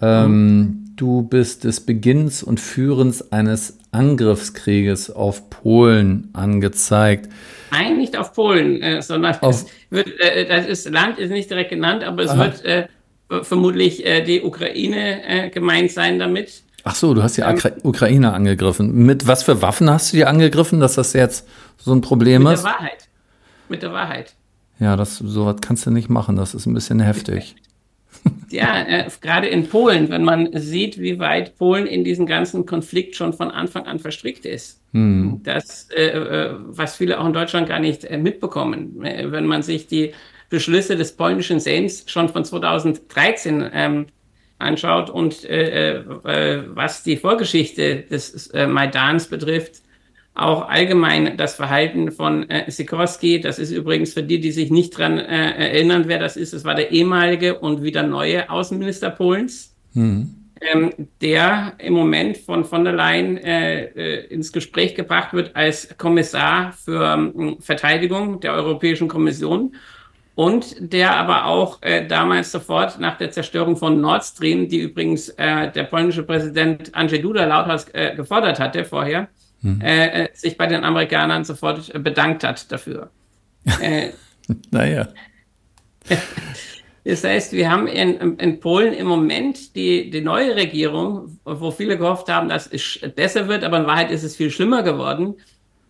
Ähm, 0.00 0.85
du 0.96 1.22
bist 1.22 1.64
des 1.64 1.80
Beginns 1.80 2.42
und 2.42 2.58
Führens 2.58 3.32
eines 3.32 3.78
Angriffskrieges 3.92 5.10
auf 5.10 5.50
Polen 5.50 6.30
angezeigt. 6.32 7.30
Nein, 7.70 7.98
nicht 7.98 8.16
auf 8.16 8.32
Polen, 8.32 8.82
äh, 8.82 9.02
sondern 9.02 9.36
auf, 9.40 9.66
wird, 9.90 10.18
äh, 10.20 10.46
das 10.46 10.66
ist, 10.66 10.90
Land 10.90 11.18
ist 11.18 11.30
nicht 11.30 11.50
direkt 11.50 11.70
genannt, 11.70 12.04
aber 12.04 12.22
es 12.22 12.30
Aha. 12.30 12.44
wird 12.44 12.64
äh, 12.64 12.88
vermutlich 13.42 14.04
äh, 14.06 14.22
die 14.22 14.42
Ukraine 14.42 15.24
äh, 15.26 15.50
gemeint 15.50 15.90
sein 15.90 16.18
damit. 16.18 16.62
Ach 16.84 16.94
so, 16.94 17.14
du 17.14 17.22
hast 17.22 17.36
die 17.36 17.42
ähm, 17.42 17.58
Ukraine 17.82 18.32
angegriffen. 18.32 18.94
Mit 18.94 19.26
was 19.26 19.42
für 19.42 19.60
Waffen 19.60 19.90
hast 19.90 20.12
du 20.12 20.18
die 20.18 20.24
angegriffen, 20.24 20.78
dass 20.80 20.94
das 20.94 21.12
jetzt 21.12 21.46
so 21.76 21.92
ein 21.92 22.00
Problem 22.00 22.44
mit 22.44 22.54
ist? 22.54 22.62
Mit 22.62 22.72
der 22.72 22.80
Wahrheit. 22.80 23.08
Mit 23.68 23.82
der 23.82 23.92
Wahrheit. 23.92 24.34
Ja, 24.78 24.96
das 24.96 25.16
sowas 25.16 25.56
kannst 25.60 25.86
du 25.86 25.90
nicht 25.90 26.08
machen. 26.08 26.36
Das 26.36 26.54
ist 26.54 26.66
ein 26.66 26.74
bisschen 26.74 27.00
heftig. 27.00 27.56
Ja, 28.50 28.82
äh, 28.82 29.08
gerade 29.20 29.48
in 29.48 29.68
Polen, 29.68 30.08
wenn 30.08 30.24
man 30.24 30.50
sieht, 30.54 30.98
wie 30.98 31.18
weit 31.18 31.56
Polen 31.56 31.86
in 31.86 32.04
diesen 32.04 32.26
ganzen 32.26 32.66
Konflikt 32.66 33.16
schon 33.16 33.32
von 33.32 33.50
Anfang 33.50 33.86
an 33.86 33.98
verstrickt 33.98 34.46
ist. 34.46 34.80
Hm. 34.92 35.40
Das, 35.42 35.88
äh, 35.90 36.06
äh 36.06 36.54
was 36.58 36.96
viele 36.96 37.18
auch 37.20 37.26
in 37.26 37.32
Deutschland 37.32 37.68
gar 37.68 37.80
nicht 37.80 38.04
äh, 38.04 38.18
mitbekommen. 38.18 39.04
Äh, 39.04 39.30
wenn 39.32 39.46
man 39.46 39.62
sich 39.62 39.86
die 39.88 40.12
Beschlüsse 40.48 40.96
des 40.96 41.16
polnischen 41.16 41.58
Sejms 41.58 42.04
schon 42.06 42.28
von 42.28 42.44
2013 42.44 43.68
ähm, 43.72 44.06
anschaut 44.58 45.10
und 45.10 45.44
äh, 45.44 46.02
was 46.06 47.02
die 47.02 47.16
Vorgeschichte 47.16 48.04
des 48.08 48.50
Maidans 48.54 49.26
betrifft, 49.26 49.82
auch 50.36 50.68
allgemein 50.68 51.36
das 51.36 51.54
Verhalten 51.54 52.12
von 52.12 52.48
äh, 52.50 52.70
Sikorski, 52.70 53.40
das 53.40 53.58
ist 53.58 53.70
übrigens 53.70 54.12
für 54.12 54.22
die, 54.22 54.38
die 54.40 54.52
sich 54.52 54.70
nicht 54.70 54.96
dran 54.96 55.18
äh, 55.18 55.68
erinnern, 55.68 56.04
wer 56.06 56.18
das 56.18 56.36
ist, 56.36 56.52
das 56.52 56.64
war 56.64 56.74
der 56.74 56.90
ehemalige 56.92 57.58
und 57.58 57.82
wieder 57.82 58.02
neue 58.02 58.48
Außenminister 58.50 59.10
Polens, 59.10 59.74
mhm. 59.94 60.34
ähm, 60.60 60.92
der 61.20 61.72
im 61.78 61.94
Moment 61.94 62.36
von 62.36 62.64
von 62.64 62.84
der 62.84 62.92
Leyen 62.92 63.38
äh, 63.38 63.84
äh, 63.84 64.26
ins 64.26 64.52
Gespräch 64.52 64.94
gebracht 64.94 65.32
wird 65.32 65.56
als 65.56 65.96
Kommissar 65.96 66.72
für 66.72 67.14
ähm, 67.14 67.56
Verteidigung 67.60 68.40
der 68.40 68.52
Europäischen 68.52 69.08
Kommission 69.08 69.74
und 70.36 70.76
der 70.92 71.16
aber 71.16 71.46
auch 71.46 71.80
äh, 71.80 72.06
damals 72.06 72.52
sofort 72.52 73.00
nach 73.00 73.16
der 73.16 73.30
Zerstörung 73.30 73.76
von 73.76 74.02
Nord 74.02 74.22
Stream, 74.22 74.68
die 74.68 74.80
übrigens 74.80 75.30
äh, 75.30 75.72
der 75.72 75.84
polnische 75.84 76.24
Präsident 76.24 76.94
Andrzej 76.94 77.22
Duda 77.22 77.46
lauthals 77.46 77.88
äh, 77.94 78.14
gefordert 78.14 78.60
hatte 78.60 78.84
vorher, 78.84 79.28
hm. 79.66 79.80
äh, 79.80 80.24
äh 80.24 80.28
sich 80.32 80.56
bei 80.56 80.66
den 80.66 80.84
Amerikanern 80.84 81.44
sofort 81.44 81.92
bedankt 82.02 82.44
hat 82.44 82.70
dafür. 82.70 83.10
äh, 83.80 84.10
naja. 84.70 85.08
Das 87.04 87.24
heißt, 87.24 87.52
wir 87.52 87.70
haben 87.70 87.86
in, 87.86 88.38
in 88.38 88.60
Polen 88.60 88.92
im 88.92 89.06
Moment 89.06 89.74
die, 89.76 90.10
die 90.10 90.20
neue 90.20 90.56
Regierung, 90.56 91.38
wo 91.44 91.70
viele 91.70 91.98
gehofft 91.98 92.28
haben, 92.28 92.48
dass 92.48 92.66
es 92.66 93.00
besser 93.14 93.48
wird, 93.48 93.64
aber 93.64 93.78
in 93.78 93.86
Wahrheit 93.86 94.10
ist 94.10 94.22
es 94.22 94.36
viel 94.36 94.50
schlimmer 94.50 94.82
geworden 94.82 95.36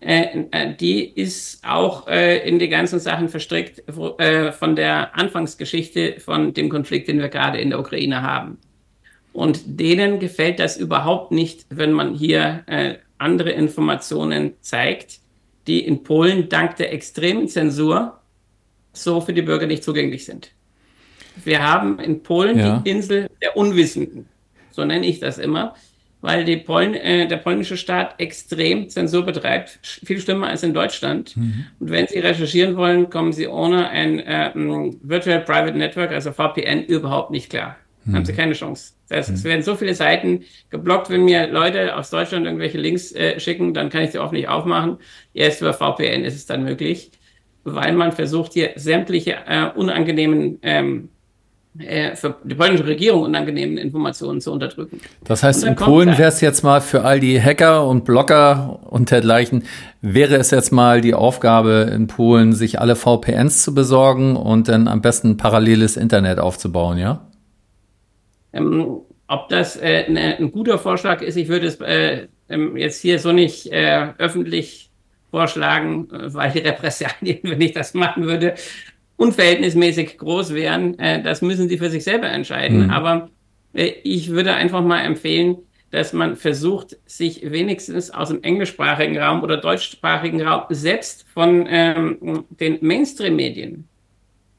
äh, 0.01 0.45
äh, 0.51 0.75
die 0.75 1.05
ist 1.09 1.65
auch 1.65 2.07
äh, 2.07 2.47
in 2.47 2.59
die 2.59 2.69
ganzen 2.69 3.01
Sachen 3.01 3.29
verstrickt 3.29 3.83
äh, 4.19 4.53
von 4.53 4.77
der 4.77 5.17
Anfangsgeschichte 5.17 6.21
von 6.21 6.53
dem 6.53 6.69
Konflikt, 6.69 7.09
den 7.09 7.19
wir 7.19 7.29
gerade 7.29 7.59
in 7.59 7.71
der 7.71 7.81
Ukraine 7.81 8.23
haben. 8.23 8.59
Und 9.33 9.63
denen 9.81 10.19
gefällt 10.19 10.61
das 10.61 10.77
überhaupt 10.77 11.33
nicht, 11.33 11.67
wenn 11.71 11.93
man 11.93 12.15
hier 12.15 12.63
äh, 12.67 12.95
andere 13.19 13.51
Informationen 13.51 14.55
zeigt, 14.61 15.21
die 15.67 15.85
in 15.85 16.03
Polen 16.03 16.49
dank 16.49 16.77
der 16.77 16.93
extremen 16.93 17.49
Zensur 17.49 18.21
so 18.93 19.21
für 19.21 19.33
die 19.33 19.43
Bürger 19.43 19.67
nicht 19.67 19.85
zugänglich 19.85 20.25
sind. 20.25 20.53
Wir 21.45 21.63
haben 21.63 21.99
in 21.99 22.23
Polen 22.23 22.59
ja. 22.59 22.79
die 22.79 22.91
Insel 22.91 23.29
der 23.43 23.57
Unwissenden, 23.57 24.27
so 24.71 24.85
nenne 24.85 25.07
ich 25.07 25.21
das 25.21 25.39
immer 25.39 25.75
weil 26.27 26.45
die 26.45 26.57
Polen, 26.57 26.95
äh, 26.95 27.29
der 27.29 27.37
polnische 27.37 27.77
Staat 27.77 28.19
extrem 28.19 28.89
Zensur 28.89 29.25
betreibt, 29.25 29.79
viel 29.83 30.21
schlimmer 30.21 30.49
als 30.49 30.65
in 30.65 30.75
Deutschland. 30.75 31.37
Mhm. 31.37 31.67
Und 31.79 31.91
wenn 31.91 32.09
Sie 32.09 32.19
recherchieren 32.19 32.77
wollen, 32.77 33.11
kommen 33.11 33.33
Sie 33.33 33.47
ohne 33.47 33.89
ein 33.91 34.19
äh, 34.19 34.51
Virtual 34.55 35.41
Private 35.41 35.79
Network, 35.79 36.11
also 36.11 36.33
VPN, 36.33 36.83
überhaupt 36.85 37.31
nicht 37.31 37.49
klar. 37.49 37.77
Mhm. 38.07 38.15
Haben 38.15 38.25
Sie 38.25 38.33
keine 38.33 38.53
Chance. 38.55 38.93
Das 39.09 39.29
heißt. 39.29 39.39
Es 39.39 39.45
werden 39.45 39.63
so 39.63 39.75
viele 39.75 39.95
Seiten 39.95 40.45
geblockt, 40.71 41.11
wenn 41.11 41.25
mir 41.25 41.49
Leute 41.49 41.97
aus 41.97 42.11
Deutschland 42.11 42.47
irgendwelche 42.47 42.79
Links 42.79 43.13
äh, 43.13 43.39
schicken, 43.39 43.75
dann 43.75 43.91
kann 43.91 44.03
ich 44.03 44.13
sie 44.13 44.19
oft 44.19 44.33
nicht 44.33 44.49
aufmachen. 44.49 44.99
Erst 45.35 45.61
über 45.61 45.73
VPN 45.73 46.25
ist 46.25 46.35
es 46.35 46.47
dann 46.47 46.65
möglich, 46.65 47.11
weil 47.65 47.93
man 47.93 48.13
versucht, 48.13 48.53
hier 48.55 48.71
sämtliche 48.77 49.37
äh, 49.47 49.71
unangenehmen 49.75 50.59
ähm, 50.63 51.09
äh, 51.79 52.17
für 52.17 52.37
die 52.45 52.55
polnische 52.55 52.87
Regierung 52.87 53.23
unangenehmen 53.23 53.77
Informationen 53.77 54.41
zu 54.41 54.53
unterdrücken. 54.53 55.01
Das 55.25 55.43
heißt, 55.43 55.65
in 55.65 55.77
Polen 55.77 56.17
wäre 56.17 56.29
es 56.29 56.41
jetzt 56.41 56.63
mal 56.63 56.81
für 56.81 57.05
all 57.05 57.21
die 57.21 57.41
Hacker 57.41 57.87
und 57.87 58.05
Blogger 58.05 58.81
und 58.85 59.11
dergleichen, 59.11 59.65
wäre 60.01 60.37
es 60.37 60.51
jetzt 60.51 60.73
mal 60.73 61.01
die 61.01 61.15
Aufgabe 61.15 61.91
in 61.93 62.07
Polen, 62.07 62.53
sich 62.53 62.81
alle 62.81 62.97
VPNs 62.97 63.63
zu 63.63 63.75
besorgen 63.75 64.37
und 64.37 64.69
dann 64.69 64.89
am 64.89 65.03
besten 65.03 65.37
paralleles 65.37 65.97
Internet 65.97 66.39
aufzubauen, 66.39 66.99
ja? 66.99 67.27
Ähm, 68.57 69.01
ob 69.29 69.49
das 69.49 69.77
äh, 69.77 70.11
ne, 70.11 70.37
ein 70.39 70.53
guter 70.53 70.79
Vorschlag 70.79 71.21
ist, 71.23 71.37
ich 71.37 71.49
würde 71.49 71.67
es 71.67 71.81
äh, 71.81 72.29
ähm, 72.49 72.77
jetzt 72.77 73.01
hier 73.01 73.19
so 73.19 73.33
nicht 73.33 73.73
äh, 73.73 74.09
öffentlich 74.19 74.91
vorschlagen, 75.31 76.09
äh, 76.11 76.33
weil 76.33 76.53
die 76.53 76.61
Repressalien, 76.61 77.41
wenn 77.43 77.61
ich 77.61 77.73
das 77.73 77.95
machen 77.95 78.25
würde, 78.25 78.55
unverhältnismäßig 79.17 80.19
groß 80.19 80.55
wären. 80.55 80.99
Äh, 80.99 81.23
das 81.23 81.43
müssen 81.43 81.69
sie 81.69 81.79
für 81.79 81.91
sich 81.91 82.05
selber 82.05 82.29
entscheiden. 82.29 82.85
Mhm. 82.85 82.91
Aber 82.91 83.31
äh, 83.73 83.93
ich 84.03 84.31
würde 84.31 84.55
einfach 84.55 84.83
mal 84.83 85.01
empfehlen, 85.01 85.59
dass 85.91 86.13
man 86.13 86.37
versucht, 86.37 86.97
sich 87.07 87.51
wenigstens 87.51 88.11
aus 88.11 88.29
dem 88.29 88.43
englischsprachigen 88.43 89.19
Raum 89.19 89.43
oder 89.43 89.57
deutschsprachigen 89.57 90.43
Raum 90.43 90.65
selbst 90.71 91.25
von 91.33 91.67
ähm, 91.69 92.45
den 92.51 92.79
Mainstream-Medien 92.81 93.89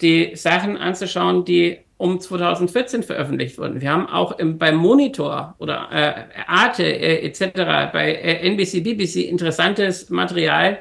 die 0.02 0.32
Sachen 0.36 0.78
anzuschauen, 0.78 1.44
die 1.44 1.80
um 1.98 2.20
2014 2.20 3.04
veröffentlicht 3.04 3.58
wurden. 3.58 3.82
Wir 3.82 3.92
haben 3.92 4.08
auch 4.08 4.38
im, 4.38 4.58
beim 4.58 4.76
Monitor 4.76 5.56
oder 5.58 5.90
äh, 5.92 6.42
Arte 6.48 6.84
äh, 6.84 7.26
etc., 7.26 7.54
bei 7.92 8.14
äh, 8.14 8.48
NBC, 8.48 8.84
BBC 8.84 9.28
interessantes 9.28 10.10
Material, 10.10 10.80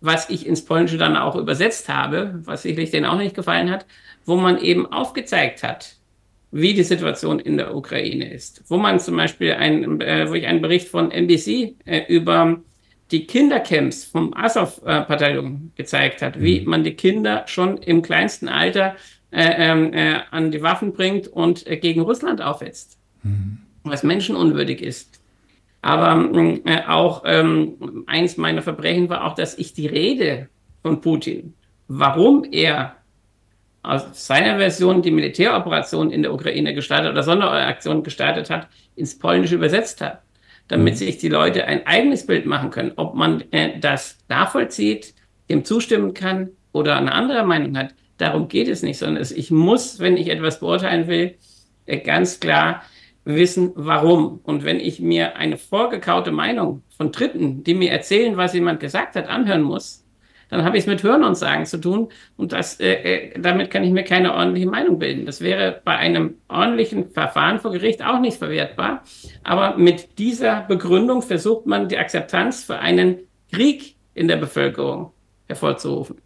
was 0.00 0.30
ich 0.30 0.46
ins 0.46 0.64
Polnische 0.64 0.98
dann 0.98 1.16
auch 1.16 1.36
übersetzt 1.36 1.88
habe, 1.88 2.40
was 2.44 2.62
sicherlich 2.62 2.90
denen 2.90 3.06
auch 3.06 3.18
nicht 3.18 3.34
gefallen 3.34 3.70
hat, 3.70 3.86
wo 4.24 4.36
man 4.36 4.58
eben 4.58 4.90
aufgezeigt 4.90 5.62
hat, 5.62 5.96
wie 6.50 6.72
die 6.72 6.82
Situation 6.82 7.40
in 7.40 7.56
der 7.58 7.74
Ukraine 7.74 8.32
ist. 8.32 8.62
Wo 8.68 8.76
man 8.78 9.00
zum 9.00 9.16
Beispiel 9.16 9.52
ein, 9.52 10.00
äh, 10.00 10.28
wo 10.28 10.34
ich 10.34 10.46
einen 10.46 10.62
Bericht 10.62 10.88
von 10.88 11.10
NBC 11.10 11.74
äh, 11.84 12.04
über 12.08 12.60
die 13.10 13.26
Kindercamps 13.26 14.04
vom 14.04 14.32
Azov-Bataillon 14.34 15.72
gezeigt 15.74 16.22
hat, 16.22 16.40
wie 16.40 16.60
mhm. 16.60 16.70
man 16.70 16.84
die 16.84 16.94
Kinder 16.94 17.44
schon 17.46 17.78
im 17.78 18.00
kleinsten 18.00 18.48
Alter 18.48 18.96
äh, 19.34 19.54
ähm, 19.58 19.92
äh, 19.92 20.20
an 20.30 20.50
die 20.52 20.62
Waffen 20.62 20.92
bringt 20.92 21.26
und 21.26 21.66
äh, 21.66 21.76
gegen 21.76 22.02
Russland 22.02 22.40
aufhetzt, 22.40 22.98
mhm. 23.22 23.58
was 23.82 24.04
menschenunwürdig 24.04 24.80
ist. 24.80 25.20
Aber 25.82 26.30
äh, 26.64 26.82
auch 26.86 27.24
ähm, 27.26 28.04
eins 28.06 28.36
meiner 28.36 28.62
Verbrechen 28.62 29.08
war 29.08 29.24
auch, 29.24 29.34
dass 29.34 29.58
ich 29.58 29.74
die 29.74 29.86
Rede 29.86 30.48
von 30.82 31.00
Putin, 31.00 31.54
warum 31.88 32.44
er 32.52 32.96
aus 33.82 34.26
seiner 34.26 34.56
Version 34.56 35.02
die 35.02 35.10
Militäroperation 35.10 36.10
in 36.10 36.22
der 36.22 36.32
Ukraine 36.32 36.72
gestartet 36.72 37.10
oder 37.10 37.22
Sonderaktion 37.22 38.02
gestartet 38.02 38.48
hat, 38.50 38.68
ins 38.94 39.18
Polnische 39.18 39.56
übersetzt 39.56 40.00
hat, 40.00 40.22
damit 40.68 40.94
mhm. 40.94 40.98
sich 40.98 41.18
die 41.18 41.28
Leute 41.28 41.66
ein 41.66 41.86
eigenes 41.86 42.24
Bild 42.24 42.46
machen 42.46 42.70
können, 42.70 42.92
ob 42.96 43.14
man 43.14 43.42
äh, 43.50 43.78
das 43.80 44.16
nachvollzieht, 44.28 45.12
dem 45.50 45.64
zustimmen 45.64 46.14
kann 46.14 46.50
oder 46.72 46.96
eine 46.96 47.12
andere 47.12 47.44
Meinung 47.44 47.76
hat. 47.76 47.94
Darum 48.18 48.48
geht 48.48 48.68
es 48.68 48.82
nicht, 48.82 48.98
sondern 48.98 49.24
ich 49.34 49.50
muss, 49.50 49.98
wenn 49.98 50.16
ich 50.16 50.28
etwas 50.28 50.60
beurteilen 50.60 51.08
will, 51.08 51.36
ganz 52.04 52.40
klar 52.40 52.82
wissen, 53.24 53.72
warum. 53.74 54.40
Und 54.42 54.64
wenn 54.64 54.80
ich 54.80 55.00
mir 55.00 55.36
eine 55.36 55.56
vorgekaute 55.56 56.30
Meinung 56.30 56.82
von 56.96 57.12
Dritten, 57.12 57.64
die 57.64 57.74
mir 57.74 57.90
erzählen, 57.90 58.36
was 58.36 58.54
jemand 58.54 58.80
gesagt 58.80 59.16
hat, 59.16 59.28
anhören 59.28 59.62
muss, 59.62 60.04
dann 60.50 60.64
habe 60.64 60.76
ich 60.76 60.84
es 60.84 60.86
mit 60.86 61.02
Hören 61.02 61.24
und 61.24 61.34
Sagen 61.36 61.66
zu 61.66 61.78
tun. 61.80 62.08
Und 62.36 62.52
das, 62.52 62.78
äh, 62.78 62.92
äh, 62.92 63.40
damit 63.40 63.70
kann 63.70 63.82
ich 63.82 63.90
mir 63.90 64.04
keine 64.04 64.34
ordentliche 64.34 64.68
Meinung 64.68 64.98
bilden. 64.98 65.26
Das 65.26 65.40
wäre 65.40 65.80
bei 65.84 65.96
einem 65.96 66.36
ordentlichen 66.48 67.10
Verfahren 67.10 67.58
vor 67.58 67.72
Gericht 67.72 68.04
auch 68.04 68.20
nicht 68.20 68.38
verwertbar. 68.38 69.02
Aber 69.42 69.76
mit 69.76 70.18
dieser 70.18 70.60
Begründung 70.62 71.22
versucht 71.22 71.66
man 71.66 71.88
die 71.88 71.98
Akzeptanz 71.98 72.64
für 72.64 72.78
einen 72.78 73.20
Krieg 73.52 73.96
in 74.14 74.28
der 74.28 74.36
Bevölkerung 74.36 75.12
hervorzurufen. 75.48 76.23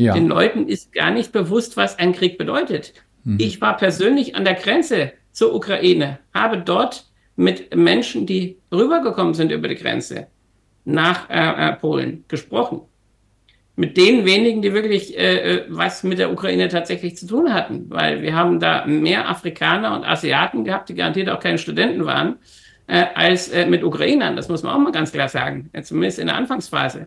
Ja. 0.00 0.14
Den 0.14 0.28
Leuten 0.28 0.66
ist 0.66 0.92
gar 0.92 1.10
nicht 1.10 1.30
bewusst, 1.30 1.76
was 1.76 1.98
ein 1.98 2.12
Krieg 2.12 2.38
bedeutet. 2.38 2.94
Mhm. 3.24 3.36
Ich 3.38 3.60
war 3.60 3.76
persönlich 3.76 4.34
an 4.34 4.44
der 4.44 4.54
Grenze 4.54 5.12
zur 5.30 5.54
Ukraine, 5.54 6.18
habe 6.32 6.58
dort 6.58 7.04
mit 7.36 7.76
Menschen, 7.76 8.26
die 8.26 8.56
rübergekommen 8.72 9.34
sind 9.34 9.52
über 9.52 9.68
die 9.68 9.74
Grenze 9.74 10.28
nach 10.86 11.28
äh, 11.28 11.68
äh, 11.68 11.76
Polen, 11.76 12.24
gesprochen. 12.28 12.80
Mit 13.76 13.98
den 13.98 14.24
wenigen, 14.24 14.62
die 14.62 14.72
wirklich 14.72 15.18
äh, 15.18 15.56
äh, 15.56 15.64
was 15.68 16.02
mit 16.02 16.18
der 16.18 16.32
Ukraine 16.32 16.68
tatsächlich 16.68 17.18
zu 17.18 17.26
tun 17.26 17.52
hatten, 17.52 17.86
weil 17.90 18.22
wir 18.22 18.34
haben 18.34 18.58
da 18.58 18.86
mehr 18.86 19.28
Afrikaner 19.28 19.94
und 19.94 20.04
Asiaten 20.04 20.64
gehabt, 20.64 20.88
die 20.88 20.94
garantiert 20.94 21.28
auch 21.28 21.40
keine 21.40 21.58
Studenten 21.58 22.06
waren, 22.06 22.36
äh, 22.86 23.04
als 23.14 23.48
äh, 23.48 23.66
mit 23.66 23.84
Ukrainern. 23.84 24.36
Das 24.36 24.48
muss 24.48 24.62
man 24.62 24.74
auch 24.74 24.78
mal 24.78 24.92
ganz 24.92 25.12
klar 25.12 25.28
sagen, 25.28 25.70
zumindest 25.82 26.18
in 26.18 26.26
der 26.26 26.36
Anfangsphase. 26.36 27.06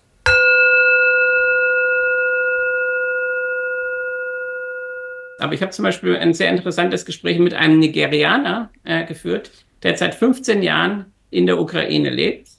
Aber 5.41 5.53
ich 5.53 5.61
habe 5.61 5.71
zum 5.71 5.83
Beispiel 5.83 6.15
ein 6.15 6.33
sehr 6.33 6.49
interessantes 6.49 7.05
Gespräch 7.05 7.39
mit 7.39 7.53
einem 7.53 7.79
Nigerianer 7.79 8.69
äh, 8.83 9.05
geführt, 9.05 9.51
der 9.83 9.97
seit 9.97 10.15
15 10.15 10.61
Jahren 10.61 11.05
in 11.29 11.45
der 11.45 11.59
Ukraine 11.59 12.09
lebt, 12.09 12.49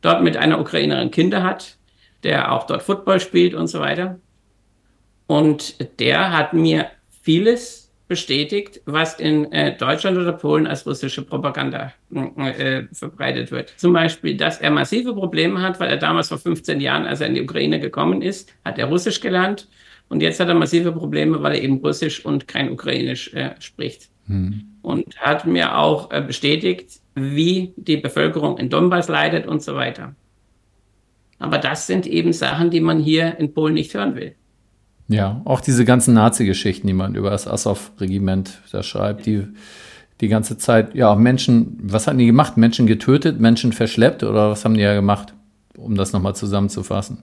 dort 0.00 0.22
mit 0.22 0.36
einer 0.36 0.60
Ukrainerin 0.60 1.10
Kinder 1.10 1.42
hat, 1.42 1.76
der 2.22 2.52
auch 2.52 2.66
dort 2.66 2.82
Football 2.82 3.20
spielt 3.20 3.54
und 3.54 3.66
so 3.66 3.80
weiter. 3.80 4.18
Und 5.26 6.00
der 6.00 6.36
hat 6.36 6.52
mir 6.52 6.90
vieles 7.22 7.90
bestätigt, 8.08 8.80
was 8.86 9.20
in 9.20 9.52
äh, 9.52 9.76
Deutschland 9.76 10.18
oder 10.18 10.32
Polen 10.32 10.66
als 10.66 10.84
russische 10.84 11.22
Propaganda 11.22 11.92
äh, 12.12 12.82
verbreitet 12.92 13.52
wird. 13.52 13.72
Zum 13.76 13.92
Beispiel, 13.92 14.36
dass 14.36 14.60
er 14.60 14.72
massive 14.72 15.14
Probleme 15.14 15.62
hat, 15.62 15.78
weil 15.78 15.90
er 15.90 15.96
damals 15.96 16.28
vor 16.28 16.38
15 16.38 16.80
Jahren, 16.80 17.06
als 17.06 17.20
er 17.20 17.28
in 17.28 17.34
die 17.34 17.42
Ukraine 17.42 17.78
gekommen 17.78 18.20
ist, 18.20 18.52
hat 18.64 18.78
er 18.78 18.86
Russisch 18.86 19.20
gelernt 19.20 19.68
und 20.10 20.22
jetzt 20.22 20.40
hat 20.40 20.48
er 20.48 20.54
massive 20.54 20.90
Probleme, 20.90 21.40
weil 21.40 21.54
er 21.54 21.62
eben 21.62 21.78
Russisch 21.78 22.24
und 22.24 22.48
kein 22.48 22.72
Ukrainisch 22.72 23.32
äh, 23.32 23.54
spricht. 23.60 24.10
Hm. 24.26 24.64
Und 24.82 25.16
hat 25.18 25.46
mir 25.46 25.78
auch 25.78 26.10
äh, 26.10 26.20
bestätigt, 26.20 27.00
wie 27.14 27.72
die 27.76 27.96
Bevölkerung 27.96 28.58
in 28.58 28.68
Donbass 28.70 29.08
leidet 29.08 29.46
und 29.46 29.62
so 29.62 29.76
weiter. 29.76 30.16
Aber 31.38 31.58
das 31.58 31.86
sind 31.86 32.08
eben 32.08 32.32
Sachen, 32.32 32.70
die 32.70 32.80
man 32.80 32.98
hier 32.98 33.38
in 33.38 33.54
Polen 33.54 33.74
nicht 33.74 33.94
hören 33.94 34.16
will. 34.16 34.34
Ja, 35.06 35.42
auch 35.44 35.60
diese 35.60 35.84
ganzen 35.84 36.14
Nazi-Geschichten, 36.14 36.88
die 36.88 36.92
man 36.92 37.14
über 37.14 37.30
das 37.30 37.46
Assow-Regiment 37.46 38.62
da 38.72 38.82
schreibt, 38.82 39.26
die 39.26 39.46
die 40.20 40.28
ganze 40.28 40.58
Zeit, 40.58 40.94
ja, 40.94 41.14
Menschen, 41.14 41.78
was 41.82 42.08
haben 42.08 42.18
die 42.18 42.26
gemacht? 42.26 42.56
Menschen 42.56 42.88
getötet, 42.88 43.40
Menschen 43.40 43.72
verschleppt 43.72 44.24
oder 44.24 44.50
was 44.50 44.64
haben 44.64 44.74
die 44.74 44.82
ja 44.82 44.94
gemacht, 44.94 45.34
um 45.76 45.94
das 45.94 46.12
nochmal 46.12 46.34
zusammenzufassen? 46.34 47.22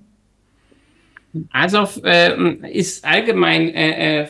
Azov 1.51 2.01
äh, 2.03 2.35
ist 2.71 3.05
allgemein 3.05 3.69
äh, 3.73 4.23
äh, 4.23 4.27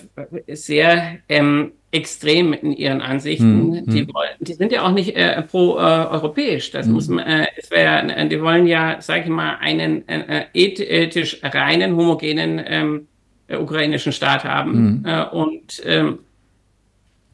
sehr 0.56 1.18
ähm, 1.30 1.72
extrem 1.92 2.54
in 2.54 2.74
ihren 2.74 3.02
Ansichten. 3.02 3.78
Hm, 3.78 3.86
die, 3.88 4.08
wollen, 4.14 4.30
die 4.40 4.54
sind 4.54 4.72
ja 4.72 4.84
auch 4.84 4.92
nicht 4.92 5.16
äh, 5.16 5.42
pro-europäisch. 5.42 6.72
das 6.72 6.86
hm. 6.86 6.94
muss 6.94 7.08
man, 7.08 7.26
äh, 7.26 7.48
es 7.58 7.72
wär, 7.72 8.04
äh, 8.18 8.28
die 8.28 8.42
wollen 8.42 8.68
ja, 8.68 9.02
sage 9.02 9.24
ich 9.24 9.30
mal, 9.30 9.58
einen 9.60 10.08
äh, 10.08 10.46
ethisch 10.54 11.40
reinen, 11.44 11.96
homogenen 11.96 12.62
ähm, 12.66 13.08
äh, 13.48 13.58
ukrainischen 13.58 14.12
Staat 14.12 14.44
haben. 14.44 15.04
Hm. 15.04 15.06
Äh, 15.06 15.24
und 15.30 15.82
ähm, 15.86 16.20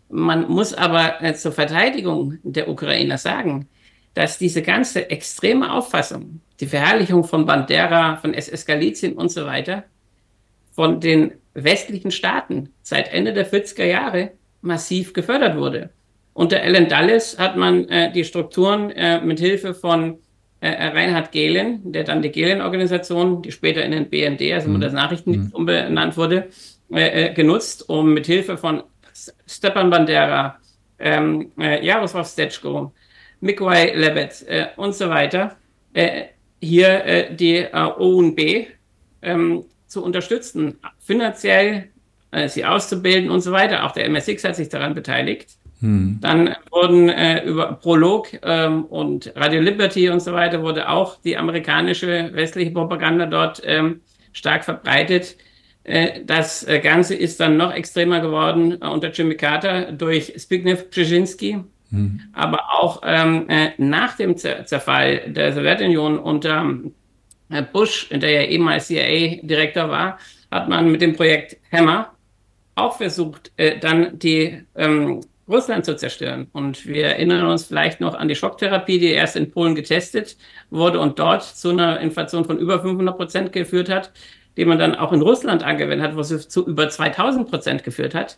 man 0.10 0.48
muss 0.48 0.74
aber 0.74 1.22
äh, 1.24 1.34
zur 1.34 1.52
Verteidigung 1.52 2.38
der 2.44 2.70
Ukrainer 2.70 3.18
sagen, 3.18 3.68
dass 4.14 4.38
diese 4.38 4.62
ganze 4.62 5.10
extreme 5.10 5.72
Auffassung, 5.72 6.42
die 6.60 6.68
Verherrlichung 6.68 7.24
von 7.24 7.46
Bandera, 7.46 8.18
von 8.18 8.34
SS 8.34 8.66
Galizien 8.66 9.14
und 9.14 9.30
so 9.30 9.46
weiter, 9.46 9.84
von 10.72 11.00
den 11.00 11.34
westlichen 11.54 12.12
Staaten 12.12 12.70
seit 12.82 13.12
Ende 13.12 13.34
der 13.34 13.50
40er 13.50 13.86
Jahre 13.86 14.32
massiv 14.62 15.14
gefördert 15.14 15.58
wurde. 15.58 15.90
Unter 16.34 16.62
Alan 16.62 16.88
Dulles 16.88 17.38
hat 17.38 17.58
man 17.58 17.88
äh, 17.90 18.12
die 18.12 18.24
Strukturen 18.24 18.90
äh, 18.92 19.22
mit 19.22 19.40
Hilfe 19.40 19.74
von 19.74 20.18
äh, 20.62 20.88
Reinhard 20.88 21.32
Gehlen, 21.32 21.92
der 21.92 22.04
dann 22.04 22.22
die 22.22 22.32
Gehlen-Organisation, 22.32 23.42
die 23.42 23.52
später 23.52 23.84
in 23.84 23.92
den 23.92 24.10
BND, 24.10 24.54
also 24.54 24.70
mhm. 24.70 24.82
das 24.82 24.94
Nachrichten 24.94 25.32
mhm. 25.32 25.50
umbenannt 25.52 26.18
wurde, 26.18 26.50
äh, 26.92 27.26
äh 27.26 27.34
genutzt, 27.34 27.88
um 27.90 28.14
mit 28.14 28.26
Hilfe 28.26 28.58
von 28.58 28.84
Stepan 29.46 29.90
Bandera, 29.90 30.58
ähm, 30.98 31.52
äh, 31.60 31.86
Jaroslav 31.86 32.28
Stetschko, 32.28 32.94
Mikołaj 33.44 33.94
Lebet 33.96 34.46
äh, 34.48 34.68
und 34.78 34.96
so 34.96 35.10
weiter, 35.10 35.58
äh, 35.94 36.24
hier 36.62 37.06
äh, 37.06 37.36
die 37.36 37.58
äh, 37.58 37.72
OUNB 37.74 38.40
ähm, 39.22 39.66
zu 39.88 40.04
unterstützen, 40.04 40.80
finanziell 41.00 41.90
äh, 42.32 42.48
sie 42.48 42.64
auszubilden 42.64 43.30
und 43.30 43.42
so 43.42 43.52
weiter. 43.52 43.84
Auch 43.86 43.92
der 43.92 44.06
MSX 44.10 44.46
hat 44.46 44.56
sich 44.56 44.70
daran 44.70 44.96
beteiligt. 44.96 45.58
Hm. 45.82 46.20
Dann 46.22 46.56
wurden 46.72 47.10
äh, 47.10 47.44
über 47.44 47.74
Prolog 47.74 48.30
ähm, 48.44 48.86
und 48.86 49.34
Radio 49.36 49.60
Liberty 49.60 50.10
und 50.10 50.22
so 50.22 50.32
weiter 50.32 50.62
wurde 50.62 50.88
auch 50.88 51.20
die 51.22 51.36
amerikanische 51.36 52.30
westliche 52.34 52.72
Propaganda 52.72 53.26
dort 53.26 53.62
ähm, 53.66 54.00
stark 54.32 54.64
verbreitet. 54.64 55.36
Das 56.26 56.66
Ganze 56.82 57.14
ist 57.14 57.42
dann 57.42 57.58
noch 57.58 57.74
extremer 57.74 58.22
geworden 58.22 58.76
unter 58.76 59.12
Jimmy 59.12 59.36
Carter 59.36 59.92
durch 59.92 60.34
Zbigniew 60.38 60.78
Brzezinski, 60.90 61.62
mhm. 61.94 62.22
aber 62.34 62.60
auch 62.72 63.02
ähm, 63.06 63.48
nach 63.78 64.18
dem 64.18 64.38
Zerfall 64.38 65.32
der 65.32 65.54
Sowjetunion 65.54 66.20
unter 66.20 66.74
Bush, 67.72 68.10
der 68.10 68.30
ja 68.30 68.42
eben 68.44 68.68
als 68.68 68.88
CIA-Direktor 68.88 69.90
war, 69.90 70.18
hat 70.52 70.70
man 70.70 70.92
mit 70.92 71.02
dem 71.02 71.16
Projekt 71.16 71.58
Hammer 71.72 72.12
auch 72.76 72.98
versucht, 72.98 73.52
dann 73.82 74.18
die 74.18 74.64
ähm, 74.76 75.22
Russland 75.48 75.86
zu 75.86 75.96
zerstören. 75.96 76.48
Und 76.52 76.88
wir 76.88 77.06
erinnern 77.06 77.46
uns 77.46 77.66
vielleicht 77.66 78.02
noch 78.02 78.16
an 78.16 78.28
die 78.28 78.36
Schocktherapie, 78.36 78.98
die 78.98 79.12
erst 79.12 79.36
in 79.36 79.52
Polen 79.52 79.76
getestet 79.76 80.36
wurde 80.72 81.00
und 81.00 81.20
dort 81.20 81.44
zu 81.44 81.70
einer 81.70 82.00
Inflation 82.00 82.46
von 82.46 82.58
über 82.58 82.82
500 82.82 83.16
Prozent 83.16 83.54
geführt 83.54 83.90
hat 83.90 84.12
den 84.58 84.68
man 84.68 84.80
dann 84.80 84.96
auch 84.96 85.12
in 85.14 85.22
Russland 85.22 85.64
angewendet 85.64 86.08
hat, 86.08 86.16
was 86.16 86.48
zu 86.48 86.66
über 86.66 86.90
2000 86.90 87.50
Prozent 87.50 87.84
geführt 87.84 88.14
hat. 88.14 88.38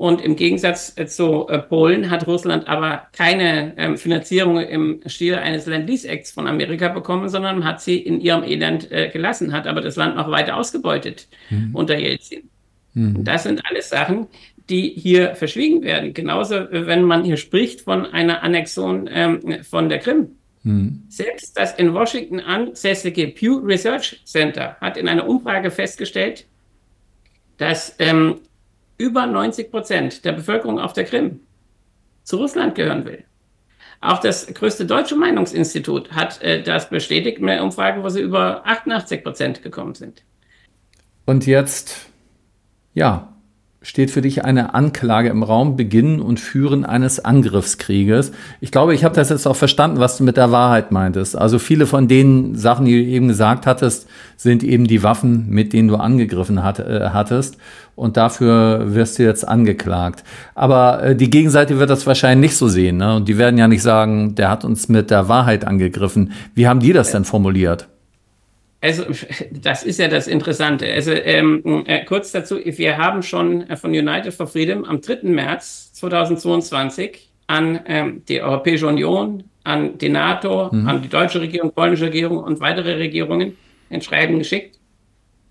Und 0.00 0.22
im 0.22 0.34
Gegensatz 0.34 0.94
äh, 0.96 1.04
zu 1.04 1.46
äh, 1.48 1.58
Polen 1.58 2.08
hat 2.08 2.26
Russland 2.26 2.66
aber 2.68 3.02
keine 3.12 3.74
ähm, 3.76 3.98
Finanzierung 3.98 4.58
im 4.58 5.02
Stil 5.06 5.34
eines 5.34 5.66
Land-Lease-Acts 5.66 6.30
von 6.30 6.46
Amerika 6.46 6.88
bekommen, 6.88 7.28
sondern 7.28 7.66
hat 7.66 7.82
sie 7.82 7.98
in 7.98 8.18
ihrem 8.18 8.42
Elend 8.42 8.90
äh, 8.90 9.10
gelassen, 9.10 9.52
hat 9.52 9.66
aber 9.66 9.82
das 9.82 9.96
Land 9.96 10.16
noch 10.16 10.30
weiter 10.30 10.56
ausgebeutet 10.56 11.28
mhm. 11.50 11.74
unter 11.74 11.98
Jelzin. 11.98 12.48
Mhm. 12.94 13.24
Das 13.24 13.42
sind 13.42 13.60
alles 13.66 13.90
Sachen, 13.90 14.28
die 14.70 14.88
hier 14.88 15.34
verschwiegen 15.34 15.82
werden. 15.82 16.14
Genauso, 16.14 16.54
wenn 16.70 17.02
man 17.02 17.22
hier 17.22 17.36
spricht 17.36 17.82
von 17.82 18.06
einer 18.06 18.42
Annexion 18.42 19.06
ähm, 19.12 19.62
von 19.64 19.90
der 19.90 19.98
Krim. 19.98 20.28
Hm. 20.62 21.02
Selbst 21.10 21.58
das 21.58 21.74
in 21.74 21.92
Washington 21.92 22.40
ansässige 22.40 23.28
Pew 23.28 23.58
Research 23.58 24.22
Center 24.24 24.76
hat 24.80 24.96
in 24.96 25.08
einer 25.08 25.28
Umfrage 25.28 25.70
festgestellt, 25.70 26.46
dass 27.58 27.96
ähm, 27.98 28.40
über 29.00 29.26
90 29.26 29.70
Prozent 29.70 30.24
der 30.26 30.32
Bevölkerung 30.32 30.78
auf 30.78 30.92
der 30.92 31.04
Krim 31.04 31.40
zu 32.22 32.36
Russland 32.36 32.74
gehören 32.74 33.06
will. 33.06 33.24
Auch 34.02 34.18
das 34.18 34.46
größte 34.46 34.84
deutsche 34.84 35.16
Meinungsinstitut 35.16 36.12
hat 36.12 36.40
äh, 36.42 36.62
das 36.62 36.90
bestätigt 36.90 37.38
in 37.38 37.46
der 37.46 37.64
Umfrage, 37.64 38.02
wo 38.02 38.10
sie 38.10 38.20
über 38.20 38.66
88 38.66 39.24
Prozent 39.24 39.62
gekommen 39.62 39.94
sind. 39.94 40.22
Und 41.24 41.46
jetzt, 41.46 42.10
ja, 42.92 43.29
steht 43.82 44.10
für 44.10 44.20
dich 44.20 44.44
eine 44.44 44.74
Anklage 44.74 45.30
im 45.30 45.42
Raum, 45.42 45.74
Beginn 45.74 46.20
und 46.20 46.38
Führen 46.38 46.84
eines 46.84 47.24
Angriffskrieges. 47.24 48.32
Ich 48.60 48.70
glaube, 48.70 48.94
ich 48.94 49.04
habe 49.04 49.14
das 49.14 49.30
jetzt 49.30 49.46
auch 49.46 49.56
verstanden, 49.56 50.00
was 50.00 50.18
du 50.18 50.24
mit 50.24 50.36
der 50.36 50.52
Wahrheit 50.52 50.92
meintest. 50.92 51.36
Also 51.36 51.58
viele 51.58 51.86
von 51.86 52.06
den 52.06 52.54
Sachen, 52.56 52.84
die 52.84 53.02
du 53.02 53.10
eben 53.10 53.28
gesagt 53.28 53.66
hattest, 53.66 54.06
sind 54.36 54.62
eben 54.62 54.86
die 54.86 55.02
Waffen, 55.02 55.48
mit 55.48 55.72
denen 55.72 55.88
du 55.88 55.96
angegriffen 55.96 56.62
hat, 56.62 56.78
äh, 56.78 57.08
hattest. 57.12 57.56
Und 57.96 58.18
dafür 58.18 58.94
wirst 58.94 59.18
du 59.18 59.22
jetzt 59.22 59.48
angeklagt. 59.48 60.24
Aber 60.54 61.02
äh, 61.02 61.16
die 61.16 61.30
Gegenseite 61.30 61.78
wird 61.78 61.88
das 61.88 62.06
wahrscheinlich 62.06 62.50
nicht 62.50 62.58
so 62.58 62.68
sehen. 62.68 62.98
Ne? 62.98 63.16
Und 63.16 63.28
die 63.28 63.38
werden 63.38 63.56
ja 63.56 63.66
nicht 63.66 63.82
sagen, 63.82 64.34
der 64.34 64.50
hat 64.50 64.64
uns 64.64 64.88
mit 64.90 65.10
der 65.10 65.28
Wahrheit 65.28 65.66
angegriffen. 65.66 66.32
Wie 66.54 66.68
haben 66.68 66.80
die 66.80 66.92
das 66.92 67.12
denn 67.12 67.24
formuliert? 67.24 67.88
Also, 68.80 69.04
das 69.50 69.82
ist 69.82 69.98
ja 69.98 70.08
das 70.08 70.26
Interessante. 70.26 70.90
Also, 70.90 71.12
ähm, 71.12 71.84
äh, 71.86 72.04
kurz 72.04 72.32
dazu, 72.32 72.58
wir 72.64 72.96
haben 72.96 73.22
schon 73.22 73.68
äh, 73.68 73.76
von 73.76 73.90
United 73.90 74.32
for 74.32 74.46
Freedom 74.46 74.84
am 74.84 75.00
3. 75.00 75.20
März 75.22 75.92
2022 75.94 77.28
an 77.46 77.80
ähm, 77.86 78.22
die 78.26 78.40
Europäische 78.40 78.86
Union, 78.86 79.44
an 79.64 79.98
die 79.98 80.08
NATO, 80.08 80.70
mhm. 80.72 80.88
an 80.88 81.02
die 81.02 81.08
deutsche 81.08 81.40
Regierung, 81.40 81.72
polnische 81.72 82.06
Regierung 82.06 82.38
und 82.38 82.60
weitere 82.60 82.94
Regierungen 82.94 83.56
ein 83.90 84.00
Schreiben 84.00 84.38
geschickt 84.38 84.78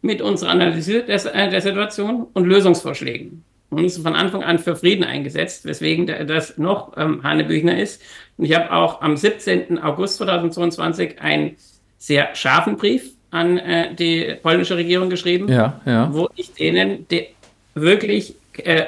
mit 0.01 0.21
unserer 0.21 0.51
Analyse 0.51 1.03
des, 1.03 1.25
äh, 1.25 1.49
der 1.49 1.61
Situation 1.61 2.27
und 2.33 2.45
Lösungsvorschlägen. 2.45 3.43
Und 3.69 3.83
uns 3.83 3.97
von 3.97 4.15
Anfang 4.15 4.41
an 4.41 4.57
für 4.57 4.75
Frieden 4.75 5.03
eingesetzt, 5.03 5.65
weswegen 5.65 6.07
das 6.07 6.57
noch 6.57 6.97
ähm, 6.97 7.21
Hanebüchner 7.21 7.77
ist. 7.77 8.01
Und 8.37 8.45
ich 8.45 8.55
habe 8.55 8.71
auch 8.71 9.01
am 9.01 9.15
17. 9.15 9.77
August 9.77 10.17
2022 10.17 11.21
einen 11.21 11.55
sehr 11.99 12.33
scharfen 12.33 12.77
Brief 12.77 13.11
an 13.31 13.57
äh, 13.57 13.93
die 13.93 14.35
polnische 14.41 14.75
Regierung 14.75 15.09
geschrieben, 15.09 15.47
ja, 15.47 15.79
ja. 15.85 16.09
wo 16.13 16.29
ich 16.35 16.53
denen 16.53 17.05
wirklich 17.75 18.35
äh, 18.57 18.85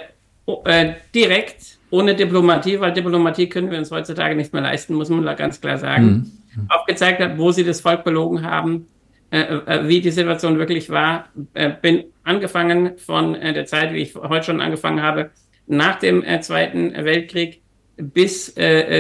äh, 0.66 0.94
direkt 1.14 1.78
ohne 1.92 2.16
Diplomatie, 2.16 2.80
weil 2.80 2.94
Diplomatie 2.94 3.48
können 3.50 3.70
wir 3.70 3.78
uns 3.78 3.92
heutzutage 3.92 4.36
nicht 4.36 4.54
mehr 4.54 4.62
leisten, 4.62 4.96
muss 4.96 5.10
man 5.10 5.26
da 5.26 5.34
ganz 5.34 5.60
klar 5.60 5.78
sagen, 5.78 6.32
mhm. 6.56 6.68
aufgezeigt 6.70 7.22
habe, 7.22 7.38
wo 7.38 7.52
sie 7.52 7.64
das 7.64 7.82
Volk 7.82 8.04
belogen 8.04 8.44
haben, 8.44 8.88
äh, 9.32 9.40
äh, 9.40 9.88
wie 9.88 10.02
die 10.02 10.12
Situation 10.12 10.58
wirklich 10.58 10.90
war. 10.90 11.30
Äh, 11.54 11.72
bin 11.82 12.06
angefangen 12.24 12.98
von 12.98 13.34
der 13.34 13.66
Zeit, 13.66 13.94
wie 13.94 14.00
ich 14.00 14.16
heute 14.16 14.46
schon 14.46 14.62
angefangen 14.62 15.02
habe, 15.02 15.32
nach 15.68 16.00
dem 16.00 16.24
Zweiten 16.42 16.94
Weltkrieg 16.94 17.62
bis 17.96 18.54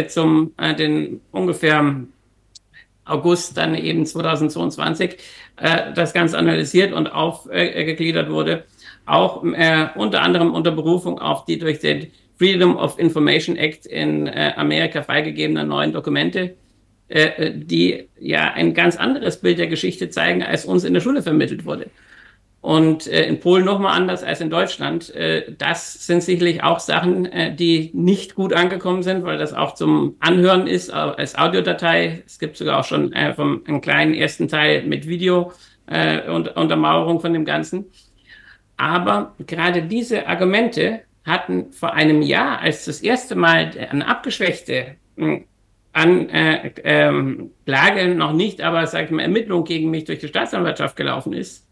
zum 0.08 0.54
den 0.80 1.22
ungefähr 1.32 1.96
August 3.12 3.58
dann 3.58 3.76
eben 3.76 4.06
2022 4.06 5.18
äh, 5.58 5.94
das 5.94 6.14
Ganze 6.14 6.38
analysiert 6.38 6.94
und 6.94 7.08
aufgegliedert 7.08 8.28
äh, 8.28 8.32
wurde, 8.32 8.64
auch 9.06 9.44
äh, 9.44 9.90
unter 9.96 10.22
anderem 10.22 10.54
unter 10.54 10.72
Berufung 10.72 11.20
auf 11.20 11.46
die 11.46 11.60
durch 11.60 11.80
den 11.80 12.08
Freedom 12.38 12.76
of 12.76 12.98
Information 12.98 13.56
Act 13.56 13.86
in 13.86 14.28
äh, 14.28 14.54
Amerika 14.56 15.04
freigegebenen 15.04 15.68
neuen 15.68 15.94
Dokumente, 15.94 16.56
äh, 17.08 17.52
die 17.54 18.08
ja 18.20 18.54
ein 18.54 18.74
ganz 18.74 18.98
anderes 18.98 19.38
Bild 19.38 19.60
der 19.60 19.68
Geschichte 19.68 20.10
zeigen, 20.10 20.42
als 20.42 20.66
uns 20.66 20.84
in 20.84 20.94
der 20.94 21.02
Schule 21.02 21.22
vermittelt 21.22 21.66
wurde. 21.66 21.92
Und 22.62 23.08
äh, 23.08 23.26
in 23.26 23.40
Polen 23.40 23.66
nochmal 23.66 23.98
anders 23.98 24.24
als 24.24 24.40
in 24.40 24.52
Deutschland. 24.52 25.14
Äh, 25.16 25.56
das 25.58 26.06
sind 26.06 26.22
sicherlich 26.22 26.64
auch 26.64 26.80
Sachen, 26.80 27.26
äh, 27.26 27.56
die 27.56 27.90
nicht 27.94 28.36
gut 28.36 28.54
angekommen 28.54 29.02
sind, 29.02 29.24
weil 29.24 29.40
das 29.40 29.54
auch 29.54 29.74
zum 29.74 30.16
Anhören 30.20 30.68
ist 30.68 30.92
als 30.92 31.36
Audiodatei. 31.36 32.22
Es 32.26 32.38
gibt 32.38 32.58
sogar 32.58 32.80
auch 32.80 32.86
schon 32.86 33.14
äh, 33.14 33.34
vom, 33.34 33.64
einen 33.68 33.82
kleinen 33.82 34.14
ersten 34.14 34.48
Teil 34.48 34.84
mit 34.84 35.08
Video 35.08 35.54
äh, 35.88 36.30
und 36.30 36.56
Untermauerung 36.56 37.20
von 37.20 37.34
dem 37.34 37.46
Ganzen. 37.46 37.86
Aber 38.78 39.34
gerade 39.46 39.82
diese 39.84 40.28
Argumente 40.28 41.02
hatten 41.26 41.72
vor 41.72 41.94
einem 41.94 42.22
Jahr, 42.22 42.60
als 42.60 42.86
das 42.86 43.02
erste 43.02 43.36
Mal 43.36 43.72
eine 43.90 44.08
abgeschwächte 44.08 44.98
hm, 45.18 45.46
an 45.94 46.30
äh, 46.30 46.72
ähm, 46.84 47.52
Klage 47.66 48.16
noch 48.16 48.34
nicht, 48.34 48.62
aber 48.62 48.88
sag 48.88 49.06
ich 49.06 49.12
mal, 49.12 49.24
Ermittlung 49.24 49.66
gegen 49.66 49.90
mich 49.90 50.06
durch 50.06 50.20
die 50.20 50.28
Staatsanwaltschaft 50.28 50.96
gelaufen 50.96 51.34
ist, 51.34 51.68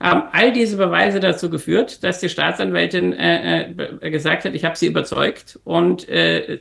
haben 0.00 0.24
all 0.32 0.52
diese 0.52 0.76
Beweise 0.76 1.20
dazu 1.20 1.48
geführt, 1.48 2.04
dass 2.04 2.20
die 2.20 2.28
Staatsanwältin 2.28 3.12
äh, 3.12 3.70
äh, 3.70 4.10
gesagt 4.10 4.44
hat, 4.44 4.54
ich 4.54 4.64
habe 4.64 4.76
sie 4.76 4.86
überzeugt 4.86 5.58
und 5.64 6.08
äh, 6.08 6.60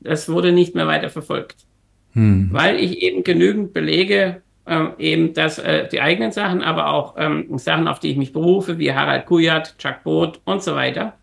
das 0.00 0.28
wurde 0.28 0.52
nicht 0.52 0.74
mehr 0.74 0.86
weiter 0.86 1.10
verfolgt. 1.10 1.66
Hm. 2.12 2.48
Weil 2.52 2.76
ich 2.76 3.02
eben 3.02 3.24
genügend 3.24 3.72
Belege, 3.72 4.42
äh, 4.66 4.86
eben 4.98 5.34
dass 5.34 5.58
äh, 5.58 5.88
die 5.88 6.00
eigenen 6.00 6.32
Sachen, 6.32 6.62
aber 6.62 6.92
auch 6.92 7.14
ähm, 7.18 7.58
Sachen, 7.58 7.88
auf 7.88 7.98
die 7.98 8.10
ich 8.10 8.16
mich 8.16 8.32
berufe, 8.32 8.78
wie 8.78 8.92
Harald 8.92 9.26
Kujat, 9.26 9.76
Chuck 9.78 10.02
Both 10.04 10.40
und 10.44 10.62
so 10.62 10.74
weiter, 10.74 11.14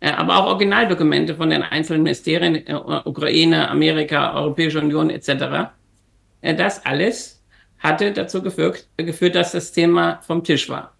äh, 0.00 0.10
aber 0.10 0.38
auch 0.38 0.46
Originaldokumente 0.46 1.34
von 1.34 1.50
den 1.50 1.62
einzelnen 1.62 2.02
Ministerien, 2.02 2.64
Ukraine, 3.04 3.68
Amerika, 3.70 4.34
Europäische 4.34 4.80
Union 4.80 5.10
etc., 5.10 5.70
das 6.40 6.86
alles 6.86 7.37
hatte 7.78 8.12
dazu 8.12 8.42
geführt, 8.42 8.88
geführt, 8.96 9.34
dass 9.34 9.52
das 9.52 9.72
Thema 9.72 10.20
vom 10.22 10.42
Tisch 10.44 10.68
war. 10.68 10.94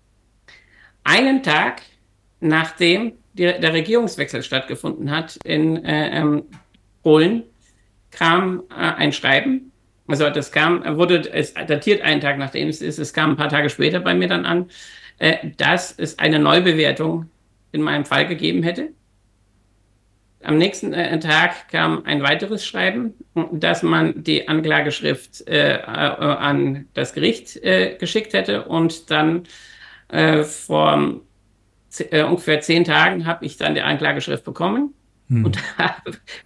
Einen 1.04 1.42
Tag 1.42 1.82
nachdem 2.40 3.12
die, 3.34 3.44
der 3.44 3.72
Regierungswechsel 3.72 4.42
stattgefunden 4.42 5.10
hat 5.10 5.38
in 5.44 5.84
äh, 5.84 6.18
ähm, 6.18 6.44
Polen, 7.02 7.44
kam 8.10 8.64
äh, 8.70 8.74
ein 8.74 9.12
Schreiben. 9.12 9.72
Also 10.06 10.30
das 10.30 10.52
kam, 10.52 10.82
wurde 10.96 11.30
es 11.32 11.54
datiert 11.54 12.02
einen 12.02 12.20
Tag 12.20 12.38
nachdem 12.38 12.68
es 12.68 12.80
ist, 12.80 12.98
es 12.98 13.12
kam 13.12 13.30
ein 13.30 13.36
paar 13.36 13.50
Tage 13.50 13.68
später 13.68 14.00
bei 14.00 14.14
mir 14.14 14.28
dann 14.28 14.46
an, 14.46 14.70
äh, 15.18 15.50
dass 15.56 15.92
es 15.92 16.18
eine 16.18 16.38
Neubewertung 16.38 17.30
in 17.72 17.82
meinem 17.82 18.04
Fall 18.04 18.26
gegeben 18.26 18.62
hätte. 18.62 18.90
Am 20.42 20.56
nächsten 20.56 20.92
äh, 20.92 21.18
Tag 21.18 21.68
kam 21.68 22.04
ein 22.04 22.22
weiteres 22.22 22.64
Schreiben, 22.64 23.14
dass 23.52 23.82
man 23.82 24.22
die 24.22 24.46
Anklageschrift 24.46 25.46
äh, 25.48 25.76
äh, 25.76 25.80
an 25.80 26.86
das 26.94 27.12
Gericht 27.12 27.56
äh, 27.56 27.96
geschickt 27.98 28.34
hätte 28.34 28.64
und 28.64 29.10
dann 29.10 29.44
äh, 30.08 30.44
vor 30.44 31.20
äh, 32.10 32.22
ungefähr 32.22 32.60
zehn 32.60 32.84
Tagen 32.84 33.26
habe 33.26 33.44
ich 33.44 33.56
dann 33.56 33.74
die 33.74 33.80
Anklageschrift 33.80 34.44
bekommen. 34.44 34.94
Hm. 35.28 35.44
Und 35.44 35.58
da 35.78 35.96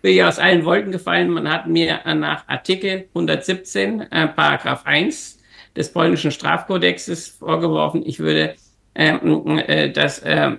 bin 0.01 0.15
ich 0.15 0.25
aus 0.25 0.39
allen 0.39 0.65
Wolken 0.65 0.91
gefallen. 0.91 1.29
Man 1.29 1.51
hat 1.51 1.67
mir 1.67 2.01
nach 2.15 2.49
Artikel 2.49 3.09
117, 3.15 4.01
äh, 4.11 4.29
Paragraph 4.29 4.87
1 4.87 5.39
des 5.77 5.93
polnischen 5.93 6.31
Strafkodexes 6.31 7.29
vorgeworfen, 7.29 8.03
ich 8.05 8.19
würde 8.19 8.55
ähm, 8.95 9.59
äh, 9.59 9.91
das 9.91 10.19
äh, 10.21 10.53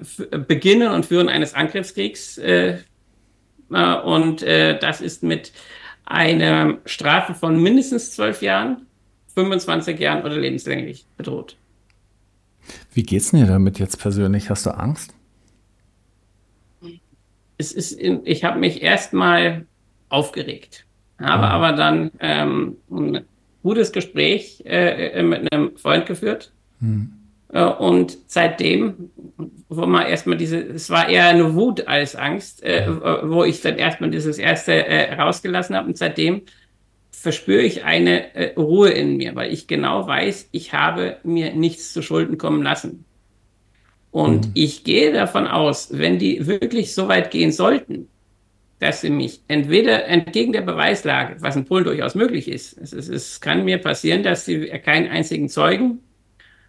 Beginnen 0.47 0.91
und 0.91 1.05
Führen 1.05 1.29
eines 1.29 1.53
Angriffskriegs 1.53 2.37
äh, 2.39 2.77
und 3.69 4.43
äh, 4.43 4.77
das 4.79 5.01
ist 5.01 5.23
mit 5.23 5.51
einer 6.05 6.77
Strafe 6.85 7.33
von 7.33 7.61
mindestens 7.61 8.11
zwölf 8.11 8.41
Jahren, 8.41 8.85
25 9.35 9.99
Jahren 9.99 10.23
oder 10.23 10.37
lebenslänglich 10.37 11.05
bedroht. 11.17 11.57
Wie 12.93 13.03
geht's 13.03 13.31
dir 13.31 13.45
damit 13.45 13.79
jetzt 13.79 13.99
persönlich? 13.99 14.49
Hast 14.49 14.65
du 14.65 14.71
Angst? 14.71 15.13
Es 17.57 17.71
ist, 17.71 17.93
in, 17.93 18.21
ich 18.25 18.43
habe 18.43 18.59
mich 18.59 18.81
erstmal 18.81 19.65
aufgeregt, 20.09 20.85
habe 21.19 21.43
ah. 21.43 21.51
aber 21.51 21.71
dann 21.73 22.11
ähm, 22.19 22.77
ein 22.89 23.25
gutes 23.61 23.91
Gespräch 23.91 24.63
äh, 24.65 25.21
mit 25.23 25.51
einem 25.51 25.77
Freund 25.77 26.05
geführt. 26.05 26.51
Hm. 26.79 27.13
Äh, 27.53 27.65
und 27.65 28.17
seitdem, 28.27 29.11
wo 29.69 29.85
man 29.85 30.07
erstmal 30.07 30.37
diese, 30.37 30.59
es 30.59 30.89
war 30.89 31.07
eher 31.07 31.27
eine 31.27 31.53
Wut 31.53 31.87
als 31.87 32.15
Angst, 32.15 32.63
äh, 32.63 32.87
wo 33.23 33.43
ich 33.43 33.61
dann 33.61 33.77
erstmal 33.77 34.09
dieses 34.09 34.37
erste 34.39 34.85
äh, 34.85 35.13
rausgelassen 35.13 35.75
habe. 35.75 35.87
Und 35.87 35.97
seitdem 35.97 36.41
verspüre 37.11 37.61
ich 37.61 37.85
eine 37.85 38.35
äh, 38.35 38.53
Ruhe 38.59 38.89
in 38.89 39.17
mir, 39.17 39.35
weil 39.35 39.53
ich 39.53 39.67
genau 39.67 40.07
weiß, 40.07 40.49
ich 40.51 40.73
habe 40.73 41.17
mir 41.23 41.53
nichts 41.53 41.93
zu 41.93 42.01
Schulden 42.01 42.37
kommen 42.37 42.63
lassen. 42.63 43.05
Und 44.11 44.47
mhm. 44.47 44.51
ich 44.55 44.83
gehe 44.83 45.13
davon 45.13 45.47
aus, 45.47 45.89
wenn 45.91 46.19
die 46.19 46.45
wirklich 46.47 46.93
so 46.93 47.07
weit 47.07 47.31
gehen 47.31 47.51
sollten, 47.51 48.09
dass 48.79 49.01
sie 49.01 49.09
mich 49.09 49.41
entweder 49.47 50.05
entgegen 50.05 50.53
der 50.53 50.61
Beweislage, 50.61 51.37
was 51.39 51.55
in 51.55 51.65
Polen 51.65 51.85
durchaus 51.85 52.15
möglich 52.15 52.49
ist, 52.49 52.77
es, 52.77 52.91
ist, 52.91 53.07
es 53.07 53.39
kann 53.39 53.63
mir 53.63 53.77
passieren, 53.77 54.23
dass 54.23 54.45
sie 54.45 54.67
keinen 54.83 55.09
einzigen 55.09 55.49
Zeugen 55.49 55.99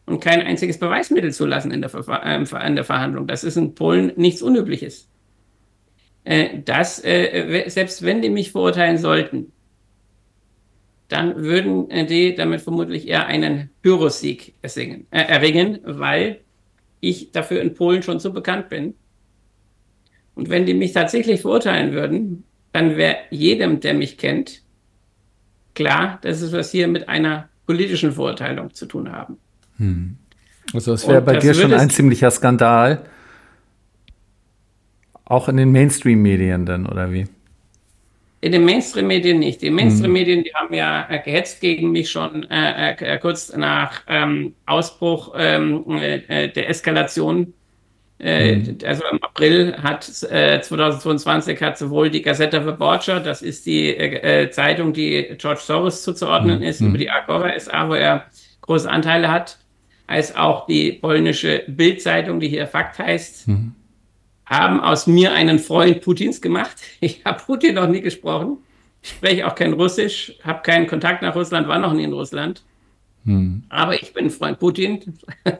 und 0.06 0.20
kein 0.20 0.42
einziges 0.42 0.78
Beweismittel 0.78 1.32
zulassen 1.32 1.70
in 1.70 1.80
der, 1.80 1.90
Ver 1.90 2.22
äh, 2.24 2.66
in 2.66 2.76
der 2.76 2.84
Verhandlung. 2.84 3.26
Das 3.26 3.44
ist 3.44 3.56
in 3.56 3.74
Polen 3.74 4.12
nichts 4.16 4.42
Unübliches. 4.42 5.08
Äh, 6.24 6.60
das, 6.64 7.02
äh, 7.04 7.64
selbst 7.68 8.02
wenn 8.02 8.22
die 8.22 8.30
mich 8.30 8.52
verurteilen 8.52 8.98
sollten, 8.98 9.52
dann 11.08 11.36
würden 11.36 11.90
äh, 11.90 12.06
die 12.06 12.34
damit 12.34 12.60
vermutlich 12.60 13.08
eher 13.08 13.26
einen 13.26 13.70
Pyrrhussieg 13.82 14.54
ersingen, 14.62 15.06
äh, 15.10 15.22
erringen, 15.22 15.80
weil 15.84 16.40
ich 17.00 17.32
dafür 17.32 17.60
in 17.60 17.74
Polen 17.74 18.02
schon 18.02 18.18
so 18.18 18.32
bekannt 18.32 18.68
bin. 18.68 18.94
Und 20.34 20.48
wenn 20.48 20.66
die 20.66 20.74
mich 20.74 20.92
tatsächlich 20.92 21.42
verurteilen 21.42 21.92
würden, 21.92 22.44
dann 22.72 22.96
wäre 22.96 23.18
jedem, 23.30 23.80
der 23.80 23.94
mich 23.94 24.18
kennt, 24.18 24.62
klar, 25.74 26.18
dass 26.22 26.40
es 26.40 26.52
was 26.52 26.72
hier 26.72 26.88
mit 26.88 27.08
einer 27.08 27.48
politischen 27.66 28.12
Verurteilung 28.12 28.74
zu 28.74 28.86
tun 28.86 29.12
haben. 29.12 29.38
Hm. 29.78 30.16
Also 30.72 30.92
es 30.92 31.06
wäre 31.06 31.22
bei 31.22 31.36
dir 31.36 31.54
schon 31.54 31.72
ein 31.72 31.90
ziemlicher 31.90 32.30
Skandal. 32.30 33.04
Auch 35.24 35.48
in 35.48 35.56
den 35.56 35.72
Mainstream-Medien 35.72 36.66
dann, 36.66 36.86
oder 36.86 37.12
wie? 37.12 37.26
In 38.40 38.52
den 38.52 38.66
Mainstream-Medien 38.66 39.38
nicht. 39.38 39.62
Die 39.62 39.70
Mainstream-Medien, 39.70 40.44
die 40.44 40.52
haben 40.54 40.74
ja 40.74 41.06
äh, 41.08 41.18
gehetzt 41.18 41.62
gegen 41.62 41.92
mich 41.92 42.10
schon 42.10 42.44
äh, 42.50 42.92
äh, 42.92 43.18
kurz 43.18 43.56
nach 43.56 44.02
ähm, 44.06 44.54
Ausbruch 44.66 45.34
ähm, 45.34 45.82
äh, 45.88 46.48
der 46.50 46.68
Eskalation. 46.68 47.54
Mhm. 48.18 48.78
Also 48.86 49.02
im 49.10 49.22
April 49.22 49.76
hat 49.82 50.04
2022 50.04 51.60
hat 51.60 51.76
sowohl 51.76 52.10
die 52.10 52.22
Gazzetta 52.22 52.64
Wyborcza, 52.64 53.18
das 53.18 53.42
ist 53.42 53.66
die 53.66 54.48
Zeitung, 54.52 54.92
die 54.92 55.34
George 55.36 55.60
Soros 55.60 56.04
zuzuordnen 56.04 56.60
mhm. 56.60 56.64
ist, 56.64 56.80
über 56.80 56.96
die 56.96 57.10
Agora 57.10 57.58
SA, 57.58 57.88
wo 57.88 57.94
er 57.94 58.26
große 58.62 58.88
Anteile 58.88 59.32
hat, 59.32 59.58
als 60.06 60.34
auch 60.36 60.66
die 60.66 60.92
polnische 60.92 61.64
Bildzeitung, 61.66 62.40
die 62.40 62.48
hier 62.48 62.66
Fakt 62.66 62.98
heißt, 62.98 63.48
mhm. 63.48 63.72
haben 64.46 64.80
aus 64.80 65.06
mir 65.06 65.32
einen 65.32 65.58
Freund 65.58 66.00
Putins 66.02 66.40
gemacht. 66.40 66.76
Ich 67.00 67.24
habe 67.24 67.42
Putin 67.44 67.76
noch 67.76 67.88
nie 67.88 68.00
gesprochen, 68.00 68.58
spreche 69.02 69.46
auch 69.46 69.54
kein 69.54 69.72
Russisch, 69.72 70.34
habe 70.42 70.62
keinen 70.62 70.86
Kontakt 70.86 71.22
nach 71.22 71.34
Russland, 71.34 71.68
war 71.68 71.78
noch 71.78 71.92
nie 71.92 72.04
in 72.04 72.12
Russland. 72.12 72.62
Mhm. 73.24 73.64
Aber 73.68 73.94
ich 73.94 74.12
bin 74.12 74.30
Freund 74.30 74.58
Putin. 74.58 75.00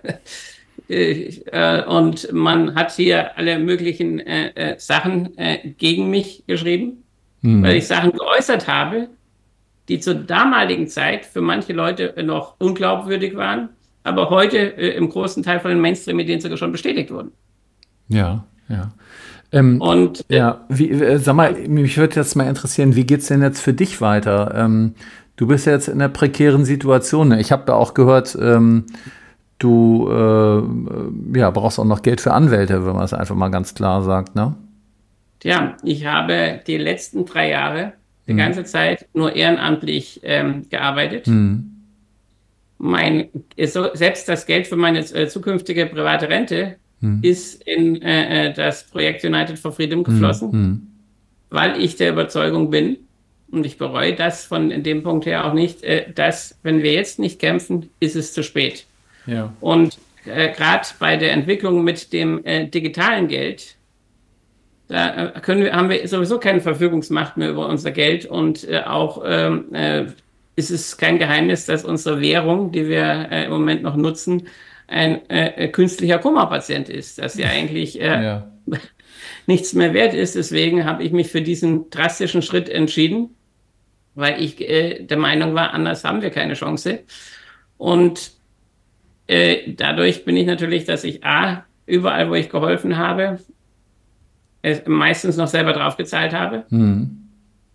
Äh, 0.86 1.82
und 1.84 2.30
man 2.30 2.74
hat 2.74 2.94
hier 2.94 3.38
alle 3.38 3.58
möglichen 3.58 4.20
äh, 4.20 4.48
äh, 4.48 4.78
Sachen 4.78 5.34
äh, 5.38 5.70
gegen 5.78 6.10
mich 6.10 6.44
geschrieben, 6.46 7.04
mhm. 7.40 7.62
weil 7.62 7.76
ich 7.76 7.86
Sachen 7.86 8.12
geäußert 8.12 8.68
habe, 8.68 9.08
die 9.88 9.98
zur 9.98 10.14
damaligen 10.14 10.86
Zeit 10.86 11.24
für 11.24 11.40
manche 11.40 11.72
Leute 11.72 12.12
noch 12.22 12.56
unglaubwürdig 12.58 13.34
waren 13.34 13.70
aber 14.04 14.30
heute 14.30 14.58
äh, 14.58 14.96
im 14.96 15.08
großen 15.08 15.42
Teil 15.42 15.58
von 15.58 15.70
den 15.70 15.80
Mainstream-Medien 15.80 16.40
sogar 16.40 16.56
schon 16.56 16.70
bestätigt 16.70 17.10
wurden. 17.10 17.32
Ja, 18.08 18.44
ja. 18.68 18.92
Ähm, 19.50 19.80
und 19.80 20.24
äh, 20.28 20.36
ja, 20.36 20.64
wie, 20.68 20.90
äh, 20.90 21.18
sag 21.18 21.34
mal, 21.34 21.54
mich 21.54 21.96
würde 21.96 22.16
jetzt 22.16 22.36
mal 22.36 22.46
interessieren, 22.46 22.96
wie 22.96 23.06
geht 23.06 23.20
es 23.20 23.28
denn 23.28 23.42
jetzt 23.42 23.60
für 23.60 23.72
dich 23.72 24.00
weiter? 24.00 24.54
Ähm, 24.56 24.94
du 25.36 25.46
bist 25.46 25.66
jetzt 25.66 25.88
in 25.88 25.94
einer 25.94 26.08
prekären 26.08 26.64
Situation. 26.64 27.32
Ich 27.32 27.50
habe 27.50 27.64
da 27.66 27.74
auch 27.74 27.94
gehört, 27.94 28.36
ähm, 28.40 28.84
du 29.58 30.08
äh, 30.10 31.38
ja, 31.38 31.50
brauchst 31.50 31.78
auch 31.78 31.84
noch 31.84 32.02
Geld 32.02 32.20
für 32.20 32.32
Anwälte, 32.32 32.86
wenn 32.86 32.94
man 32.94 33.04
es 33.04 33.14
einfach 33.14 33.36
mal 33.36 33.48
ganz 33.48 33.74
klar 33.74 34.02
sagt, 34.02 34.34
ne? 34.34 34.54
Tja, 35.40 35.76
ich 35.82 36.06
habe 36.06 36.60
die 36.66 36.78
letzten 36.78 37.24
drei 37.24 37.50
Jahre 37.50 37.92
die 38.26 38.32
hm. 38.32 38.38
ganze 38.38 38.64
Zeit 38.64 39.06
nur 39.14 39.36
ehrenamtlich 39.36 40.20
ähm, 40.24 40.66
gearbeitet. 40.68 41.26
Hm 41.26 41.73
mein, 42.78 43.28
selbst 43.56 44.28
das 44.28 44.46
Geld 44.46 44.66
für 44.66 44.76
meine 44.76 45.00
äh, 45.00 45.28
zukünftige 45.28 45.86
private 45.86 46.28
Rente 46.28 46.76
hm. 47.00 47.20
ist 47.22 47.62
in 47.66 48.02
äh, 48.02 48.48
äh, 48.48 48.52
das 48.52 48.84
Projekt 48.84 49.24
United 49.24 49.58
for 49.58 49.72
Freedom 49.72 50.00
hm, 50.00 50.04
geflossen, 50.04 50.52
hm. 50.52 50.86
weil 51.50 51.80
ich 51.80 51.96
der 51.96 52.10
Überzeugung 52.10 52.70
bin, 52.70 52.98
und 53.54 53.64
ich 53.64 53.78
bereue 53.78 54.14
das 54.14 54.44
von 54.44 54.82
dem 54.82 55.02
Punkt 55.02 55.26
her 55.26 55.46
auch 55.46 55.54
nicht, 55.54 55.82
äh, 55.84 56.12
dass, 56.12 56.58
wenn 56.62 56.82
wir 56.82 56.92
jetzt 56.92 57.18
nicht 57.18 57.38
kämpfen, 57.38 57.90
ist 58.00 58.16
es 58.16 58.32
zu 58.32 58.42
spät. 58.42 58.86
Ja. 59.26 59.52
Und 59.60 59.98
äh, 60.26 60.52
gerade 60.52 60.86
bei 60.98 61.16
der 61.16 61.32
Entwicklung 61.32 61.84
mit 61.84 62.12
dem 62.12 62.44
äh, 62.44 62.66
digitalen 62.66 63.28
Geld, 63.28 63.76
da 64.88 65.30
können 65.40 65.62
wir, 65.62 65.72
haben 65.72 65.88
wir 65.88 66.06
sowieso 66.06 66.38
keine 66.38 66.60
Verfügungsmacht 66.60 67.38
mehr 67.38 67.50
über 67.50 67.68
unser 67.68 67.90
Geld 67.90 68.26
und 68.26 68.68
auch 68.84 69.24
ist 70.56 70.70
es 70.70 70.96
kein 70.96 71.18
Geheimnis, 71.18 71.66
dass 71.66 71.84
unsere 71.84 72.20
Währung, 72.20 72.72
die 72.72 72.88
wir 72.88 73.28
äh, 73.30 73.44
im 73.44 73.50
Moment 73.50 73.82
noch 73.82 73.96
nutzen, 73.96 74.48
ein 74.86 75.28
äh, 75.30 75.68
künstlicher 75.68 76.18
Koma-Patient 76.18 76.88
ist, 76.88 77.18
dass 77.18 77.34
sie 77.34 77.44
eigentlich 77.44 78.00
äh, 78.00 78.22
ja. 78.22 78.52
nichts 79.46 79.72
mehr 79.72 79.94
wert 79.94 80.14
ist. 80.14 80.36
Deswegen 80.36 80.84
habe 80.84 81.02
ich 81.02 81.12
mich 81.12 81.28
für 81.28 81.42
diesen 81.42 81.90
drastischen 81.90 82.42
Schritt 82.42 82.68
entschieden, 82.68 83.30
weil 84.14 84.40
ich 84.42 84.60
äh, 84.60 85.02
der 85.02 85.18
Meinung 85.18 85.54
war, 85.54 85.72
anders 85.72 86.04
haben 86.04 86.22
wir 86.22 86.30
keine 86.30 86.54
Chance. 86.54 87.00
Und 87.76 88.32
äh, 89.26 89.72
dadurch 89.72 90.24
bin 90.24 90.36
ich 90.36 90.46
natürlich, 90.46 90.84
dass 90.84 91.02
ich 91.02 91.24
A, 91.24 91.64
überall, 91.86 92.30
wo 92.30 92.34
ich 92.34 92.48
geholfen 92.48 92.96
habe, 92.96 93.40
meistens 94.86 95.36
noch 95.36 95.48
selber 95.48 95.74
draufgezahlt 95.74 96.32
habe 96.32 96.64
mhm. 96.70 97.28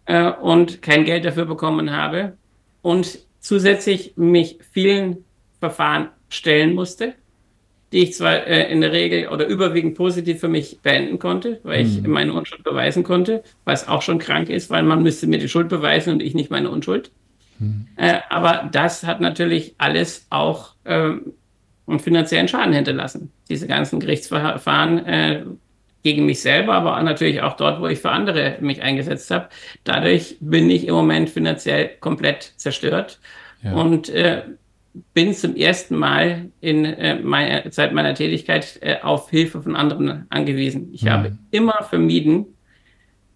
äh, 0.06 0.32
und 0.32 0.82
kein 0.82 1.06
Geld 1.06 1.26
dafür 1.26 1.46
bekommen 1.46 1.92
habe 1.92 2.34
und 2.82 3.20
zusätzlich 3.39 4.13
mich 4.15 4.60
vielen 4.72 5.26
Verfahren 5.60 6.10
stellen 6.30 6.74
musste, 6.74 7.13
die 7.92 8.00
ich 8.00 8.13
zwar 8.13 8.46
äh, 8.46 8.72
in 8.72 8.82
der 8.82 8.92
Regel 8.92 9.30
oder 9.30 9.48
überwiegend 9.48 9.96
positiv 9.96 10.39
für 10.39 10.48
mich 10.48 10.80
beenden 10.82 11.20
konnte, 11.20 11.60
weil 11.63 11.84
mhm. 11.84 11.89
ich 11.89 12.08
meine 12.08 12.34
Unschuld 12.34 12.63
beweisen 12.63 13.04
konnte, 13.04 13.44
was 13.65 13.88
auch 13.88 14.02
schon 14.02 14.20
krank 14.20 14.50
ist, 14.50 14.70
weil 14.70 14.84
man 14.84 15.02
müsste 15.02 15.28
mir 15.28 15.39
die 15.39 15.50
Schuld 15.50 15.70
beweisen 15.70 16.13
und 16.13 16.22
ich 16.22 16.36
nicht 16.36 16.52
meine 16.52 16.70
Unschuld. 16.70 17.12
Mhm. 17.58 17.88
Äh, 17.96 18.20
aber 18.30 18.70
das 18.72 19.04
hat 19.04 19.22
natürlich 19.22 19.74
alles 19.80 20.28
auch 20.30 20.76
ähm, 20.86 21.34
einen 21.88 22.00
finanziellen 22.00 22.48
Schaden 22.48 22.74
hinterlassen. 22.74 23.32
Diese 23.50 23.65
ganzen 23.65 24.00
Gerichtsverfahren 24.00 25.06
äh, 25.06 25.44
gegen 26.04 26.25
mich 26.25 26.41
selber, 26.41 26.73
aber 26.73 27.02
natürlich 27.04 27.41
auch 27.41 27.56
dort, 27.56 27.81
wo 27.81 27.87
ich 27.87 28.00
für 28.00 28.12
andere 28.12 28.58
mich 28.62 28.81
eingesetzt 28.81 29.31
habe. 29.31 29.50
Dadurch 29.83 30.37
bin 30.39 30.69
ich 30.69 30.87
im 30.87 30.95
Moment 30.95 31.29
finanziell 31.29 31.89
komplett 32.00 32.54
zerstört 32.56 33.19
ja. 33.63 33.73
und 33.73 34.10
äh, 34.10 34.43
bin 35.13 35.33
zum 35.33 35.56
ersten 35.56 35.95
Mal 35.95 36.52
in 36.62 36.85
äh, 36.85 37.19
meiner 37.19 37.69
Zeit 37.71 37.93
meiner 37.93 38.13
Tätigkeit 38.15 38.79
äh, 38.81 38.97
auf 39.02 39.29
Hilfe 39.29 39.62
von 39.62 39.75
anderen 39.75 40.25
angewiesen. 40.29 40.89
Ich 40.93 41.04
mhm. 41.04 41.10
habe 41.10 41.37
immer 41.52 41.83
vermieden, 41.83 42.45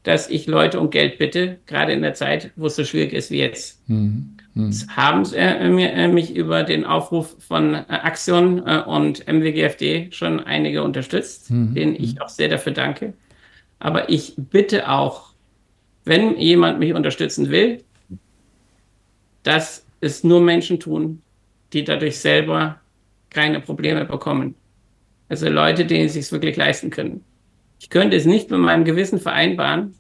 dass 0.04 0.30
ich 0.30 0.48
Leute 0.48 0.80
um 0.80 0.90
Geld 0.90 1.18
bitte, 1.18 1.60
gerade 1.66 1.94
in 1.94 2.02
der 2.02 2.14
Zeit, 2.14 2.52
wo 2.56 2.68
es 2.68 2.76
so 2.76 2.84
schwierig 2.84 3.14
ist 3.14 3.32
wie 3.32 3.40
jetzt. 3.40 3.88
Mhm. 3.90 4.38
Hm. 4.56 4.72
Haben 4.96 5.26
äh, 5.34 6.08
mich 6.08 6.36
über 6.36 6.64
den 6.64 6.86
Aufruf 6.86 7.36
von 7.40 7.74
äh, 7.74 7.84
Axion 7.88 8.66
äh, 8.68 8.84
und 8.86 9.28
MWGFD 9.28 10.12
schon 10.12 10.40
einige 10.40 10.84
unterstützt, 10.84 11.50
hm. 11.50 11.74
denen 11.74 11.96
ich 11.96 12.22
auch 12.22 12.30
sehr 12.30 12.50
dafür 12.50 12.72
danke. 12.72 13.14
Aber 13.80 14.10
ich 14.10 14.34
bitte 14.38 14.90
auch, 14.90 15.34
wenn 16.06 16.38
jemand 16.38 16.80
mich 16.80 16.94
unterstützen 16.94 17.50
will, 17.50 17.84
dass 19.42 19.86
es 20.02 20.24
nur 20.24 20.42
Menschen 20.42 20.80
tun, 20.80 21.22
die 21.74 21.84
dadurch 21.84 22.20
selber 22.20 22.80
keine 23.30 23.60
Probleme 23.60 24.06
bekommen. 24.06 24.56
Also 25.30 25.50
Leute, 25.50 25.86
denen 25.86 26.06
es 26.06 26.14
sich 26.14 26.32
wirklich 26.32 26.56
leisten 26.56 26.92
können. 26.92 27.24
Ich 27.80 27.90
könnte 27.90 28.16
es 28.16 28.26
nicht 28.26 28.52
mit 28.52 28.60
meinem 28.60 28.86
Gewissen 28.86 29.20
vereinbaren, 29.20 29.96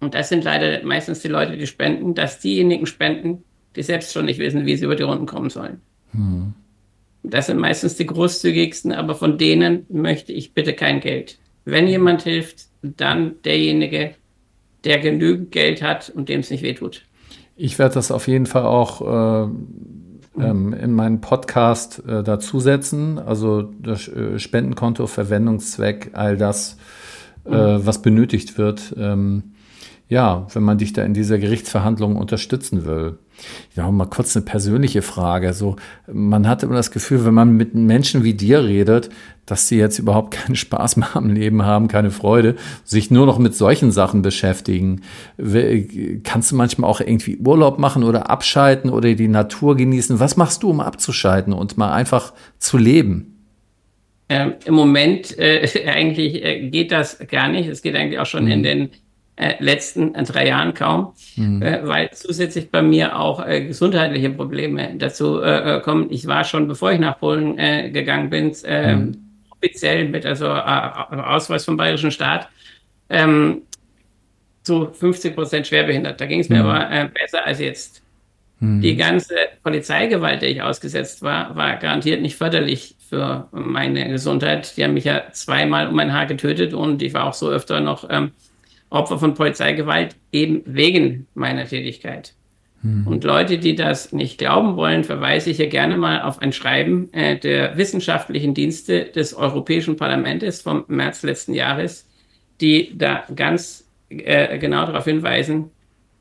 und 0.00 0.14
das 0.14 0.28
sind 0.28 0.44
leider 0.44 0.84
meistens 0.84 1.20
die 1.20 1.28
Leute, 1.28 1.56
die 1.56 1.66
spenden, 1.66 2.14
dass 2.14 2.38
diejenigen 2.38 2.86
spenden, 2.86 3.42
die 3.76 3.82
selbst 3.82 4.12
schon 4.12 4.26
nicht 4.26 4.38
wissen, 4.38 4.66
wie 4.66 4.76
sie 4.76 4.84
über 4.84 4.96
die 4.96 5.02
Runden 5.02 5.26
kommen 5.26 5.50
sollen. 5.50 5.80
Hm. 6.12 6.54
Das 7.22 7.46
sind 7.46 7.58
meistens 7.58 7.96
die 7.96 8.06
großzügigsten, 8.06 8.92
aber 8.92 9.14
von 9.14 9.38
denen 9.38 9.86
möchte 9.88 10.32
ich 10.32 10.52
bitte 10.52 10.74
kein 10.74 11.00
Geld. 11.00 11.38
Wenn 11.64 11.88
jemand 11.88 12.22
hilft, 12.22 12.66
dann 12.82 13.36
derjenige, 13.44 14.14
der 14.84 14.98
genügend 14.98 15.50
Geld 15.50 15.82
hat 15.82 16.10
und 16.10 16.28
dem 16.28 16.40
es 16.40 16.50
nicht 16.50 16.62
wehtut. 16.62 17.02
Ich 17.56 17.78
werde 17.78 17.94
das 17.94 18.10
auf 18.10 18.28
jeden 18.28 18.44
Fall 18.44 18.64
auch 18.64 19.46
äh, 19.46 19.48
ähm, 20.38 20.74
in 20.74 20.92
meinen 20.92 21.20
Podcast 21.20 22.02
äh, 22.06 22.22
dazusetzen. 22.22 23.18
Also 23.18 23.62
das 23.62 24.08
äh, 24.08 24.38
Spendenkonto, 24.38 25.06
Verwendungszweck, 25.06 26.10
all 26.12 26.36
das, 26.36 26.76
äh, 27.44 27.50
was 27.50 28.02
benötigt 28.02 28.58
wird. 28.58 28.94
Ähm, 28.98 29.53
ja, 30.08 30.46
wenn 30.52 30.62
man 30.62 30.78
dich 30.78 30.92
da 30.92 31.02
in 31.02 31.14
dieser 31.14 31.38
Gerichtsverhandlung 31.38 32.16
unterstützen 32.16 32.84
will. 32.84 33.18
Ja, 33.74 33.90
mal 33.90 34.06
kurz 34.06 34.36
eine 34.36 34.44
persönliche 34.44 35.02
Frage. 35.02 35.52
So, 35.54 35.76
man 36.06 36.46
hat 36.46 36.62
immer 36.62 36.74
das 36.74 36.90
Gefühl, 36.90 37.24
wenn 37.24 37.34
man 37.34 37.56
mit 37.56 37.74
Menschen 37.74 38.22
wie 38.22 38.34
dir 38.34 38.64
redet, 38.64 39.08
dass 39.46 39.68
sie 39.68 39.76
jetzt 39.76 39.98
überhaupt 39.98 40.32
keinen 40.32 40.56
Spaß 40.56 40.96
mehr 40.96 41.16
am 41.16 41.30
Leben 41.30 41.64
haben, 41.64 41.88
keine 41.88 42.10
Freude, 42.10 42.54
sich 42.84 43.10
nur 43.10 43.26
noch 43.26 43.38
mit 43.38 43.54
solchen 43.54 43.90
Sachen 43.90 44.22
beschäftigen. 44.22 45.02
Kannst 46.22 46.52
du 46.52 46.56
manchmal 46.56 46.90
auch 46.90 47.00
irgendwie 47.00 47.38
Urlaub 47.38 47.78
machen 47.78 48.04
oder 48.04 48.30
abschalten 48.30 48.90
oder 48.90 49.14
die 49.14 49.28
Natur 49.28 49.76
genießen? 49.76 50.20
Was 50.20 50.36
machst 50.36 50.62
du, 50.62 50.70
um 50.70 50.80
abzuschalten 50.80 51.52
und 51.52 51.76
mal 51.76 51.92
einfach 51.92 52.34
zu 52.58 52.78
leben? 52.78 53.30
Ähm, 54.28 54.54
Im 54.64 54.74
Moment 54.74 55.38
äh, 55.38 55.66
eigentlich 55.86 56.42
äh, 56.44 56.68
geht 56.68 56.92
das 56.92 57.18
gar 57.30 57.48
nicht. 57.48 57.68
Es 57.68 57.82
geht 57.82 57.94
eigentlich 57.94 58.18
auch 58.18 58.26
schon 58.26 58.44
mhm. 58.44 58.50
in 58.50 58.62
den 58.62 58.90
äh, 59.36 59.54
letzten 59.58 60.14
äh, 60.14 60.22
drei 60.22 60.46
Jahren 60.46 60.74
kaum, 60.74 61.12
mhm. 61.34 61.60
äh, 61.60 61.80
weil 61.86 62.10
zusätzlich 62.12 62.70
bei 62.70 62.82
mir 62.82 63.18
auch 63.18 63.44
äh, 63.44 63.64
gesundheitliche 63.66 64.30
Probleme 64.30 64.94
dazu 64.96 65.42
äh, 65.42 65.78
äh 65.78 65.80
kommen. 65.80 66.06
Ich 66.10 66.26
war 66.26 66.44
schon, 66.44 66.68
bevor 66.68 66.92
ich 66.92 67.00
nach 67.00 67.18
Polen 67.18 67.56
gegangen 67.92 68.30
bin, 68.30 68.54
äh, 68.64 68.94
mhm. 68.94 69.16
offiziell 69.50 70.08
mit 70.08 70.24
also 70.24 70.48
Ausweis 70.48 71.64
vom 71.64 71.76
Bayerischen 71.76 72.12
Staat, 72.12 72.48
ähm, 73.10 73.62
zu 74.62 74.92
50 74.92 75.34
Prozent 75.34 75.66
schwerbehindert. 75.66 76.20
Da 76.20 76.26
ging 76.26 76.40
es 76.40 76.48
mir 76.48 76.62
mhm. 76.62 76.70
aber 76.70 77.08
besser 77.08 77.44
als 77.44 77.58
jetzt. 77.58 78.02
Mhm. 78.60 78.80
Die 78.80 78.96
ganze 78.96 79.34
Polizeigewalt, 79.62 80.42
der 80.42 80.50
ich 80.50 80.62
ausgesetzt 80.62 81.22
war, 81.22 81.56
war 81.56 81.76
garantiert 81.76 82.22
nicht 82.22 82.36
förderlich 82.36 82.94
für 83.08 83.48
meine 83.50 84.08
Gesundheit. 84.08 84.76
Die 84.76 84.84
haben 84.84 84.94
mich 84.94 85.04
ja 85.04 85.24
zweimal 85.32 85.88
um 85.88 85.98
ein 85.98 86.12
Haar 86.12 86.26
getötet 86.26 86.72
und 86.72 87.02
ich 87.02 87.14
war 87.14 87.24
auch 87.24 87.34
so 87.34 87.50
öfter 87.50 87.80
noch 87.80 88.08
ähm, 88.08 88.30
Opfer 88.94 89.18
von 89.18 89.34
Polizeigewalt 89.34 90.16
eben 90.32 90.62
wegen 90.66 91.26
meiner 91.34 91.66
Tätigkeit. 91.66 92.34
Hm. 92.82 93.06
Und 93.06 93.24
Leute, 93.24 93.58
die 93.58 93.74
das 93.74 94.12
nicht 94.12 94.38
glauben 94.38 94.76
wollen, 94.76 95.04
verweise 95.04 95.50
ich 95.50 95.56
hier 95.56 95.68
gerne 95.68 95.96
mal 95.96 96.22
auf 96.22 96.40
ein 96.40 96.52
Schreiben 96.52 97.12
äh, 97.12 97.38
der 97.38 97.76
wissenschaftlichen 97.76 98.54
Dienste 98.54 99.06
des 99.06 99.34
Europäischen 99.34 99.96
Parlaments 99.96 100.60
vom 100.60 100.84
März 100.86 101.22
letzten 101.22 101.54
Jahres, 101.54 102.08
die 102.60 102.96
da 102.96 103.24
ganz 103.34 103.88
äh, 104.10 104.58
genau 104.58 104.86
darauf 104.86 105.04
hinweisen, 105.04 105.70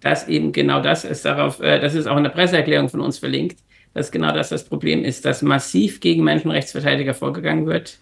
dass 0.02 0.28
eben 0.28 0.52
genau 0.52 0.82
das 0.82 1.06
ist 1.06 1.26
darauf, 1.26 1.62
äh, 1.62 1.80
das 1.80 1.94
ist 1.94 2.08
auch 2.08 2.18
in 2.18 2.24
der 2.24 2.32
Presseerklärung 2.32 2.90
von 2.90 3.02
uns 3.02 3.20
verlinkt, 3.20 3.60
dass 3.94 4.12
genau 4.12 4.34
das 4.34 4.50
das 4.50 4.64
Problem 4.64 5.04
ist, 5.04 5.26
dass 5.26 5.44
massiv 5.44 6.00
gegen 6.00 6.24
Menschenrechtsverteidiger 6.24 7.14
vorgegangen 7.14 7.68
wird, 7.68 8.00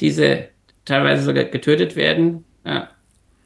diese 0.00 0.48
teilweise 0.84 1.22
sogar 1.22 1.44
getötet 1.44 1.94
werden, 1.94 2.44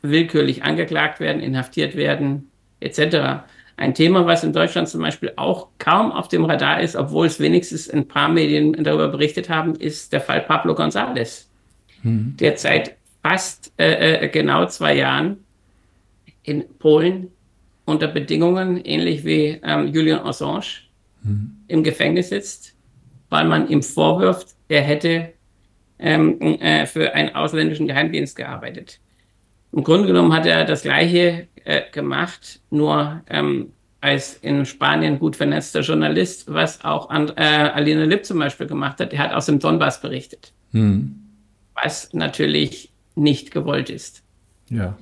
willkürlich 0.03 0.63
angeklagt 0.63 1.21
werden, 1.21 1.43
inhaftiert 1.43 1.97
werden, 1.97 2.51
etc. 2.81 3.45
Ein 3.77 3.95
Thema, 3.95 4.27
was 4.27 4.45
in 4.45 4.53
Deutschland 4.53 4.89
zum 4.89 5.03
Beispiel 5.03 5.33
auch 5.37 5.69
kaum 5.79 6.11
auf 6.13 6.29
dem 6.29 6.45
Radar 6.45 6.81
ist, 6.81 6.97
obwohl 6.97 7.27
es 7.27 7.41
wenigstens 7.41 7.89
ein 7.89 8.09
paar 8.09 8.29
Medien 8.29 8.73
darüber 8.83 9.09
berichtet 9.09 9.49
haben, 9.49 9.75
ist 9.75 10.13
der 10.13 10.21
Fall 10.21 10.41
Pablo 10.41 10.75
González, 10.75 11.47
mhm. 12.03 12.37
der 12.39 12.57
seit 12.57 12.97
fast 13.23 13.73
äh, 13.79 14.25
äh, 14.25 14.29
genau 14.29 14.67
zwei 14.67 14.97
Jahren 14.97 15.45
in 16.43 16.65
Polen 16.79 17.31
unter 17.85 18.09
Bedingungen 18.09 18.85
ähnlich 18.85 19.25
wie 19.25 19.61
ähm, 19.63 19.89
Julian 19.89 20.27
Assange 20.27 20.83
mhm. 21.23 21.57
im 21.69 21.83
Gefängnis 21.83 22.31
sitzt, 22.31 22.75
weil 23.29 23.47
man 23.47 23.69
ihm 23.69 23.83
vorwirft, 23.83 24.49
er 24.69 24.83
hätte 24.83 25.33
ähm, 25.99 26.41
äh, 26.41 26.87
für 26.87 27.15
einen 27.15 27.35
ausländischen 27.35 27.87
Geheimdienst 27.87 28.37
gearbeitet. 28.37 29.01
Im 29.73 29.85
Grunde 29.85 30.07
genommen 30.07 30.33
hat 30.33 30.47
er 30.47 30.65
das 30.65 30.83
Gleiche 30.83 31.49
äh, 31.65 31.83
gemacht, 31.93 32.61
nur 32.71 33.23
ähm, 33.29 33.73
als 34.01 34.35
in 34.35 34.65
Spanien 34.65 35.19
gut 35.19 35.37
vernetzter 35.37 35.81
Journalist, 35.81 36.53
was 36.53 36.85
auch 36.85 37.11
an, 37.11 37.33
äh, 37.37 37.43
Alina 37.43 38.05
Lipp 38.05 38.25
zum 38.25 38.39
Beispiel 38.39 38.67
gemacht 38.67 39.01
hat. 39.01 39.13
Er 39.13 39.19
hat 39.19 39.33
aus 39.33 39.47
dem 39.47 39.59
Donbass 39.59 40.01
berichtet, 40.01 40.53
hm. 40.73 41.15
was 41.75 42.13
natürlich 42.15 42.91
nicht 43.15 43.51
gewollt 43.51 43.91
ist. 43.91 44.23
Ja. 44.71 44.97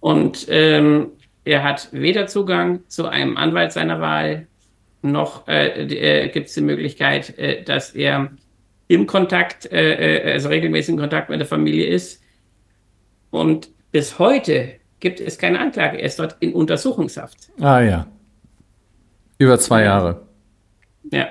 Und 0.00 0.46
ähm, 0.48 1.08
er 1.44 1.62
hat 1.62 1.88
weder 1.92 2.26
Zugang 2.26 2.80
zu 2.88 3.06
einem 3.06 3.36
Anwalt 3.36 3.72
seiner 3.72 4.00
Wahl, 4.00 4.46
noch 5.02 5.48
äh, 5.48 5.84
äh, 5.84 6.28
gibt 6.28 6.48
es 6.48 6.54
die 6.54 6.60
Möglichkeit, 6.60 7.36
äh, 7.38 7.62
dass 7.62 7.90
er 7.90 8.30
im 8.88 9.06
Kontakt, 9.06 9.70
äh, 9.72 10.18
äh, 10.18 10.32
also 10.32 10.48
regelmäßig 10.48 10.94
in 10.94 11.00
Kontakt 11.00 11.28
mit 11.28 11.40
der 11.40 11.46
Familie 11.46 11.86
ist. 11.86 12.22
Und 13.30 13.68
bis 13.92 14.18
heute 14.18 14.74
gibt 15.00 15.20
es 15.20 15.38
keine 15.38 15.60
Anklage. 15.60 15.98
Er 15.98 16.06
ist 16.06 16.18
dort 16.18 16.36
in 16.40 16.54
Untersuchungshaft. 16.54 17.50
Ah 17.60 17.80
ja. 17.80 18.06
Über 19.38 19.58
zwei 19.58 19.84
Jahre. 19.84 20.22
Ja. 21.10 21.26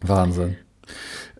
Wahnsinn. 0.00 0.56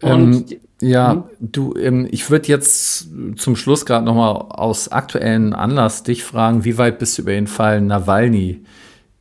Ähm, 0.02 0.44
ja, 0.80 1.12
hm? 1.12 1.24
du, 1.40 1.74
ähm, 1.74 2.06
ich 2.10 2.30
würde 2.30 2.48
jetzt 2.48 3.08
zum 3.36 3.56
Schluss 3.56 3.86
gerade 3.86 4.04
nochmal 4.04 4.34
aus 4.34 4.88
aktuellen 4.88 5.54
Anlass 5.54 6.02
dich 6.02 6.24
fragen, 6.24 6.64
wie 6.64 6.78
weit 6.78 6.98
bist 6.98 7.18
du 7.18 7.22
über 7.22 7.32
den 7.32 7.46
Fall 7.46 7.80
Nawalny 7.80 8.64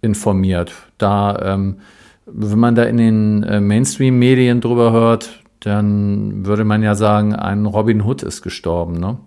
informiert? 0.01 0.71
Da, 0.97 1.55
ähm, 1.55 1.79
wenn 2.25 2.59
man 2.59 2.75
da 2.75 2.83
in 2.83 2.97
den 2.97 3.43
äh, 3.43 3.59
Mainstream-Medien 3.59 4.61
drüber 4.61 4.91
hört, 4.91 5.43
dann 5.61 6.45
würde 6.45 6.63
man 6.63 6.83
ja 6.83 6.93
sagen, 6.93 7.33
ein 7.33 7.65
Robin 7.65 8.03
Hood 8.03 8.23
ist 8.23 8.41
gestorben, 8.41 8.99
ne? 8.99 9.17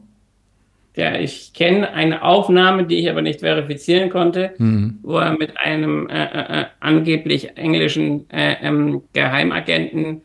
Ja, 0.97 1.14
ich 1.14 1.53
kenne 1.53 1.93
eine 1.93 2.22
Aufnahme, 2.22 2.84
die 2.84 2.99
ich 2.99 3.11
aber 3.11 3.22
nicht 3.22 3.41
verifizieren 3.41 4.11
konnte, 4.11 4.55
mhm. 4.59 4.99
wo 5.03 5.18
er 5.18 5.36
mit 5.38 5.57
einem 5.57 6.09
äh, 6.09 6.24
äh, 6.24 6.62
äh 6.62 6.64
angeblich 6.80 7.57
englischen 7.57 8.28
äh, 8.30 8.57
ähm, 8.61 9.03
Geheimagenten 9.12 10.22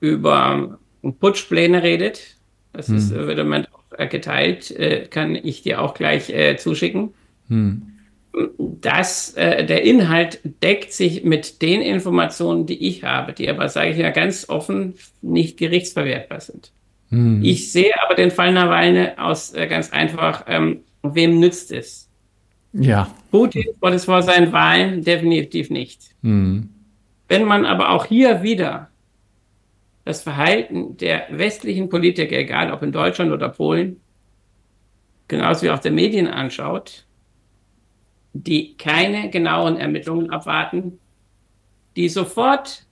über 0.00 0.78
Putschpläne 1.20 1.82
redet. 1.82 2.36
Das 2.72 2.88
mhm. 2.88 2.96
ist, 2.96 3.14
wird 3.14 3.38
im 3.38 3.46
Moment 3.48 3.68
auch 3.72 3.98
äh, 3.98 4.06
geteilt, 4.06 4.70
äh, 4.70 5.06
kann 5.10 5.34
ich 5.34 5.62
dir 5.62 5.82
auch 5.82 5.92
gleich 5.92 6.32
zuschicken. 6.58 7.12
Mhm. 7.48 7.82
Das, 8.58 9.34
der 9.34 9.82
Inhalt 9.82 10.40
deckt 10.62 10.92
sich 10.92 11.24
mit 11.24 11.60
den 11.60 11.80
Informationen, 11.80 12.66
die 12.66 12.86
ich 12.86 13.02
habe, 13.02 13.32
die 13.32 13.48
aber, 13.48 13.68
sage 13.68 13.90
ich 13.90 13.96
ja 13.96 14.10
ganz 14.10 14.48
offen, 14.48 14.94
nicht 15.22 15.58
gerichtsverwertbar 15.58 16.40
sind. 16.40 16.70
Hm. 17.10 17.42
Ich 17.42 17.72
sehe 17.72 17.92
aber 18.04 18.14
den 18.14 18.30
Fall 18.30 18.52
Nawalny 18.52 19.08
aus 19.16 19.52
äh, 19.54 19.66
ganz 19.66 19.90
einfach, 19.90 20.44
ähm, 20.46 20.80
wem 21.02 21.40
nützt 21.40 21.72
es? 21.72 22.08
Ja. 22.72 23.08
Putin 23.30 23.64
vor, 23.80 23.90
das 23.90 24.04
vor 24.04 24.22
seinen 24.22 24.52
Wahlen 24.52 25.02
definitiv 25.02 25.70
nicht. 25.70 26.14
Hm. 26.22 26.68
Wenn 27.28 27.44
man 27.44 27.64
aber 27.64 27.90
auch 27.90 28.06
hier 28.06 28.42
wieder 28.42 28.90
das 30.04 30.22
Verhalten 30.22 30.96
der 30.96 31.26
westlichen 31.30 31.88
Politiker, 31.88 32.36
egal 32.36 32.72
ob 32.72 32.82
in 32.82 32.92
Deutschland 32.92 33.30
oder 33.32 33.50
Polen, 33.50 34.00
genauso 35.28 35.62
wie 35.62 35.70
auch 35.70 35.78
der 35.78 35.92
Medien 35.92 36.26
anschaut, 36.26 37.06
die 38.32 38.76
keine 38.76 39.30
genauen 39.30 39.76
Ermittlungen 39.76 40.30
abwarten, 40.30 40.98
die 41.96 42.08
sofort 42.08 42.86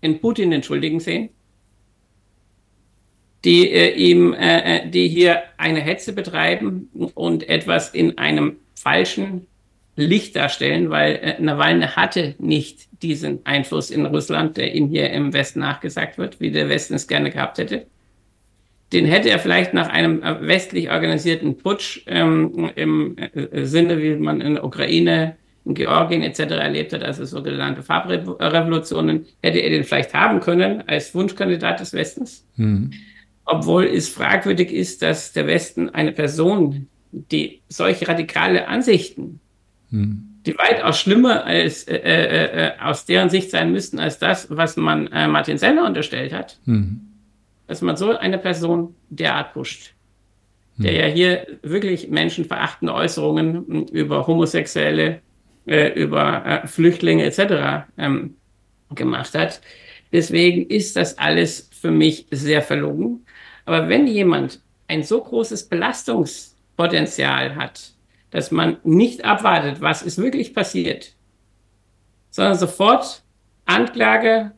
in 0.00 0.20
Putin 0.20 0.50
den 0.50 0.62
Schuldigen 0.62 1.00
sehen, 1.00 1.30
die 3.46 3.70
äh, 3.70 3.94
ihm, 3.94 4.34
äh, 4.34 4.78
äh, 4.78 4.90
die 4.90 5.08
hier 5.08 5.44
eine 5.56 5.80
Hetze 5.80 6.12
betreiben 6.12 6.90
und 7.14 7.48
etwas 7.48 7.90
in 7.90 8.18
einem 8.18 8.56
falschen 8.74 9.46
Licht 9.94 10.34
darstellen, 10.34 10.90
weil 10.90 11.14
äh, 11.14 11.40
Nawalny 11.40 11.86
hatte 11.86 12.34
nicht 12.38 12.88
diesen 13.02 13.46
Einfluss 13.46 13.90
in 13.90 14.04
Russland, 14.04 14.56
der 14.56 14.74
ihm 14.74 14.88
hier 14.88 15.10
im 15.10 15.32
Westen 15.32 15.60
nachgesagt 15.60 16.18
wird, 16.18 16.40
wie 16.40 16.50
der 16.50 16.68
Westen 16.68 16.94
es 16.94 17.06
gerne 17.06 17.30
gehabt 17.30 17.58
hätte. 17.58 17.86
Den 18.92 19.06
hätte 19.06 19.30
er 19.30 19.38
vielleicht 19.38 19.74
nach 19.74 19.88
einem 19.90 20.24
äh, 20.24 20.44
westlich 20.44 20.90
organisierten 20.90 21.56
Putsch 21.56 22.02
ähm, 22.08 22.70
im 22.74 23.16
äh, 23.16 23.64
Sinne, 23.64 24.02
wie 24.02 24.16
man 24.16 24.40
in 24.40 24.54
der 24.54 24.64
Ukraine, 24.64 25.36
in 25.64 25.74
Georgien 25.74 26.24
etc. 26.24 26.40
erlebt 26.40 26.92
hat, 26.92 27.04
also 27.04 27.24
sogenannte 27.24 27.84
Farbrevolutionen, 27.84 29.26
hätte 29.40 29.58
er 29.58 29.70
den 29.70 29.84
vielleicht 29.84 30.14
haben 30.14 30.40
können 30.40 30.82
als 30.88 31.14
Wunschkandidat 31.14 31.78
des 31.78 31.92
Westens. 31.92 32.44
Mhm. 32.56 32.90
Obwohl 33.46 33.84
es 33.84 34.08
fragwürdig 34.08 34.72
ist, 34.72 35.02
dass 35.02 35.32
der 35.32 35.46
Westen 35.46 35.88
eine 35.88 36.12
Person, 36.12 36.88
die 37.12 37.62
solche 37.68 38.06
radikale 38.08 38.68
Ansichten 38.68 39.40
die 40.46 40.56
weitaus 40.58 41.00
schlimmer 41.00 41.44
als 41.44 41.84
äh, 41.84 41.96
äh, 41.96 42.66
äh, 42.66 42.72
aus 42.80 43.04
deren 43.04 43.30
Sicht 43.30 43.50
sein 43.50 43.72
müssten 43.72 43.98
als 43.98 44.18
das, 44.18 44.48
was 44.50 44.76
man 44.76 45.08
äh, 45.08 45.26
Martin 45.28 45.58
Seller 45.58 45.84
unterstellt 45.86 46.32
hat, 46.32 46.58
mhm. 46.64 47.00
dass 47.66 47.82
man 47.82 47.96
so 47.96 48.16
eine 48.16 48.38
Person 48.38 48.94
derart 49.10 49.52
pusht, 49.52 49.94
mhm. 50.76 50.84
der 50.84 50.92
ja 50.92 51.06
hier 51.06 51.46
wirklich 51.62 52.08
menschenverachtende 52.08 52.94
Äußerungen 52.94 53.88
über 53.88 54.26
Homosexuelle, 54.26 55.20
äh, 55.66 55.88
über 56.00 56.46
äh, 56.46 56.66
Flüchtlinge 56.66 57.24
etc. 57.24 57.86
Ähm, 57.98 58.34
gemacht 58.94 59.34
hat. 59.34 59.60
Deswegen 60.12 60.66
ist 60.66 60.96
das 60.96 61.18
alles 61.18 61.68
für 61.72 61.90
mich 61.90 62.26
sehr 62.30 62.62
verlogen. 62.62 63.24
Aber 63.64 63.88
wenn 63.88 64.06
jemand 64.06 64.60
ein 64.88 65.02
so 65.02 65.20
großes 65.20 65.68
Belastungspotenzial 65.68 67.56
hat, 67.56 67.92
dass 68.30 68.50
man 68.50 68.78
nicht 68.84 69.24
abwartet, 69.24 69.80
was 69.80 70.02
ist 70.02 70.18
wirklich 70.18 70.54
passiert, 70.54 71.14
sondern 72.30 72.56
sofort 72.56 73.22
Anklage 73.64 74.52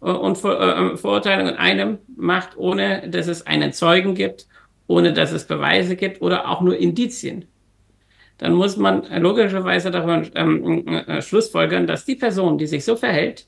äh, 0.00 0.10
und 0.10 0.38
Ver 0.38 0.92
äh, 0.92 0.96
Verurteilung 0.96 1.48
in 1.48 1.54
einem 1.56 1.98
macht, 2.16 2.56
ohne 2.56 3.08
dass 3.08 3.26
es 3.26 3.46
einen 3.46 3.72
Zeugen 3.72 4.14
gibt, 4.14 4.46
ohne 4.86 5.12
dass 5.12 5.32
es 5.32 5.46
Beweise 5.46 5.96
gibt 5.96 6.20
oder 6.20 6.48
auch 6.48 6.60
nur 6.60 6.76
Indizien. 6.76 7.46
Dann 8.38 8.54
muss 8.54 8.76
man 8.76 9.04
logischerweise 9.22 9.90
davon 9.90 10.30
ähm, 10.34 10.88
äh, 10.88 11.22
schlussfolgern, 11.22 11.86
dass 11.86 12.04
die 12.04 12.16
Person, 12.16 12.58
die 12.58 12.66
sich 12.66 12.84
so 12.84 12.96
verhält, 12.96 13.46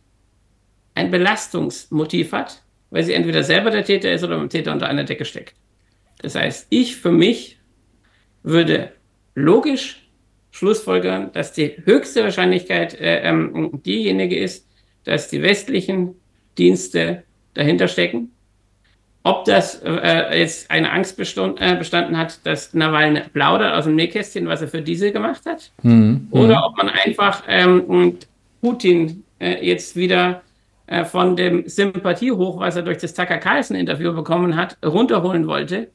ein 0.94 1.10
Belastungsmotiv 1.10 2.32
hat, 2.32 2.62
weil 2.90 3.04
sie 3.04 3.14
entweder 3.14 3.42
selber 3.42 3.70
der 3.70 3.84
Täter 3.84 4.12
ist 4.12 4.24
oder 4.24 4.38
mit 4.38 4.52
dem 4.52 4.58
Täter 4.58 4.72
unter 4.72 4.88
einer 4.88 5.04
Decke 5.04 5.24
steckt. 5.24 5.54
Das 6.22 6.34
heißt, 6.34 6.68
ich 6.70 6.96
für 6.96 7.10
mich 7.10 7.58
würde 8.42 8.92
logisch 9.34 10.08
schlussfolgern, 10.50 11.32
dass 11.32 11.52
die 11.52 11.76
höchste 11.84 12.22
Wahrscheinlichkeit 12.22 12.98
äh, 13.00 13.28
ähm, 13.28 13.82
diejenige 13.84 14.38
ist, 14.38 14.68
dass 15.02 15.28
die 15.28 15.42
westlichen 15.42 16.14
Dienste 16.56 17.24
dahinter 17.54 17.88
stecken. 17.88 18.30
Ob 19.24 19.46
das 19.46 19.82
äh, 19.82 20.38
jetzt 20.38 20.70
eine 20.70 20.92
Angst 20.92 21.16
bestund, 21.16 21.58
äh, 21.60 21.74
bestanden 21.76 22.16
hat, 22.16 22.46
dass 22.46 22.74
Nawalny 22.74 23.22
plaudert 23.32 23.74
aus 23.74 23.84
dem 23.84 23.96
Nähkästchen, 23.96 24.46
was 24.46 24.60
er 24.60 24.68
für 24.68 24.82
diese 24.82 25.12
gemacht 25.12 25.46
hat, 25.46 25.72
mhm. 25.82 26.28
oder 26.30 26.64
ob 26.66 26.76
man 26.76 26.90
einfach 26.90 27.42
ähm, 27.48 28.18
Putin 28.60 29.24
äh, 29.40 29.66
jetzt 29.66 29.96
wieder 29.96 30.42
äh, 30.86 31.04
von 31.04 31.36
dem 31.36 31.68
Sympathiehoch, 31.68 32.60
was 32.60 32.76
er 32.76 32.82
durch 32.82 32.98
das 32.98 33.14
Tucker 33.14 33.38
Carlson-Interview 33.38 34.12
bekommen 34.12 34.56
hat, 34.56 34.76
runterholen 34.84 35.46
wollte 35.46 35.88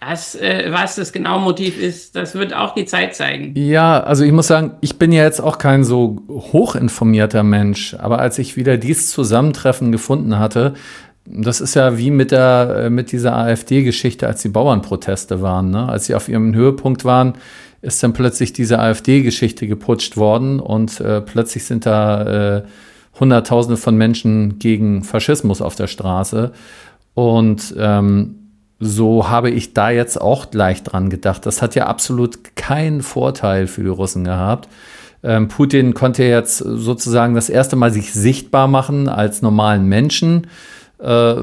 das, 0.00 0.34
äh, 0.34 0.68
was 0.70 0.96
das 0.96 1.12
genau 1.12 1.38
Motiv 1.38 1.80
ist, 1.80 2.16
das 2.16 2.34
wird 2.34 2.54
auch 2.54 2.74
die 2.74 2.86
Zeit 2.86 3.14
zeigen. 3.14 3.52
Ja, 3.54 4.00
also 4.00 4.24
ich 4.24 4.32
muss 4.32 4.46
sagen, 4.46 4.72
ich 4.80 4.98
bin 4.98 5.12
ja 5.12 5.24
jetzt 5.24 5.40
auch 5.40 5.58
kein 5.58 5.84
so 5.84 6.22
hochinformierter 6.28 7.42
Mensch, 7.42 7.94
aber 7.98 8.18
als 8.18 8.38
ich 8.38 8.56
wieder 8.56 8.78
dieses 8.78 9.10
Zusammentreffen 9.10 9.92
gefunden 9.92 10.38
hatte, 10.38 10.74
das 11.26 11.60
ist 11.60 11.74
ja 11.74 11.98
wie 11.98 12.10
mit 12.10 12.30
der 12.30 12.84
äh, 12.84 12.90
mit 12.90 13.12
dieser 13.12 13.36
AfD-Geschichte, 13.36 14.26
als 14.26 14.40
die 14.40 14.48
Bauernproteste 14.48 15.42
waren, 15.42 15.70
ne? 15.70 15.88
als 15.88 16.06
sie 16.06 16.14
auf 16.14 16.28
ihrem 16.28 16.54
Höhepunkt 16.54 17.04
waren, 17.04 17.34
ist 17.82 18.02
dann 18.02 18.14
plötzlich 18.14 18.54
diese 18.54 18.78
AfD-Geschichte 18.78 19.66
geputscht 19.66 20.16
worden 20.16 20.60
und 20.60 21.00
äh, 21.00 21.20
plötzlich 21.20 21.64
sind 21.64 21.84
da 21.84 22.56
äh, 22.56 22.62
Hunderttausende 23.18 23.76
von 23.76 23.96
Menschen 23.96 24.58
gegen 24.58 25.02
Faschismus 25.02 25.60
auf 25.60 25.74
der 25.74 25.88
Straße 25.88 26.52
und 27.14 27.74
ähm, 27.78 28.36
so 28.78 29.28
habe 29.28 29.50
ich 29.50 29.74
da 29.74 29.90
jetzt 29.90 30.18
auch 30.20 30.50
gleich 30.50 30.82
dran 30.82 31.10
gedacht. 31.10 31.44
Das 31.44 31.60
hat 31.60 31.74
ja 31.74 31.86
absolut 31.86 32.56
keinen 32.56 33.02
Vorteil 33.02 33.66
für 33.66 33.82
die 33.82 33.88
Russen 33.88 34.24
gehabt. 34.24 34.68
Ähm, 35.22 35.48
Putin 35.48 35.92
konnte 35.92 36.24
jetzt 36.24 36.58
sozusagen 36.58 37.34
das 37.34 37.50
erste 37.50 37.76
Mal 37.76 37.92
sich 37.92 38.12
sichtbar 38.12 38.68
machen 38.68 39.06
als 39.06 39.42
normalen 39.42 39.84
Menschen. 39.84 40.46
Äh, 40.98 41.34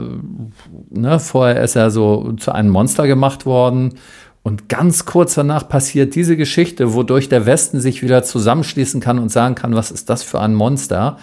ne, 0.90 1.20
vorher 1.20 1.62
ist 1.62 1.76
er 1.76 1.92
so 1.92 2.34
zu 2.34 2.52
einem 2.52 2.72
Monster 2.72 3.06
gemacht 3.06 3.46
worden. 3.46 3.94
Und 4.42 4.70
ganz 4.70 5.06
kurz 5.06 5.36
danach 5.36 5.68
passiert 5.68 6.16
diese 6.16 6.38
Geschichte, 6.38 6.94
wodurch 6.94 7.30
der 7.30 7.46
Westen 7.46 7.82
sich 7.82 8.02
wieder 8.02 8.24
zusammenschließen 8.24 9.00
kann 9.00 9.20
und 9.20 9.30
sagen 9.30 9.56
kann, 9.56 9.76
was 9.76 9.92
ist 9.92 10.10
das 10.10 10.24
für 10.24 10.40
ein 10.40 10.56
Monster? 10.56 11.18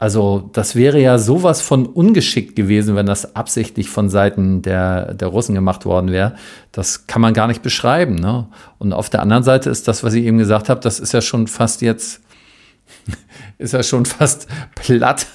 Also 0.00 0.48
das 0.54 0.76
wäre 0.76 0.98
ja 0.98 1.18
sowas 1.18 1.60
von 1.60 1.84
ungeschickt 1.84 2.56
gewesen, 2.56 2.96
wenn 2.96 3.04
das 3.04 3.36
absichtlich 3.36 3.90
von 3.90 4.08
Seiten 4.08 4.62
der, 4.62 5.12
der 5.12 5.28
Russen 5.28 5.54
gemacht 5.54 5.84
worden 5.84 6.10
wäre. 6.10 6.36
Das 6.72 7.06
kann 7.06 7.20
man 7.20 7.34
gar 7.34 7.46
nicht 7.46 7.60
beschreiben. 7.60 8.14
Ne? 8.14 8.48
Und 8.78 8.94
auf 8.94 9.10
der 9.10 9.20
anderen 9.20 9.42
Seite 9.42 9.68
ist 9.68 9.88
das, 9.88 10.02
was 10.02 10.14
ich 10.14 10.24
eben 10.24 10.38
gesagt 10.38 10.70
habe, 10.70 10.80
das 10.80 11.00
ist 11.00 11.12
ja 11.12 11.20
schon 11.20 11.48
fast 11.48 11.82
jetzt, 11.82 12.22
ist 13.58 13.74
ja 13.74 13.82
schon 13.82 14.06
fast 14.06 14.48
platt, 14.74 15.26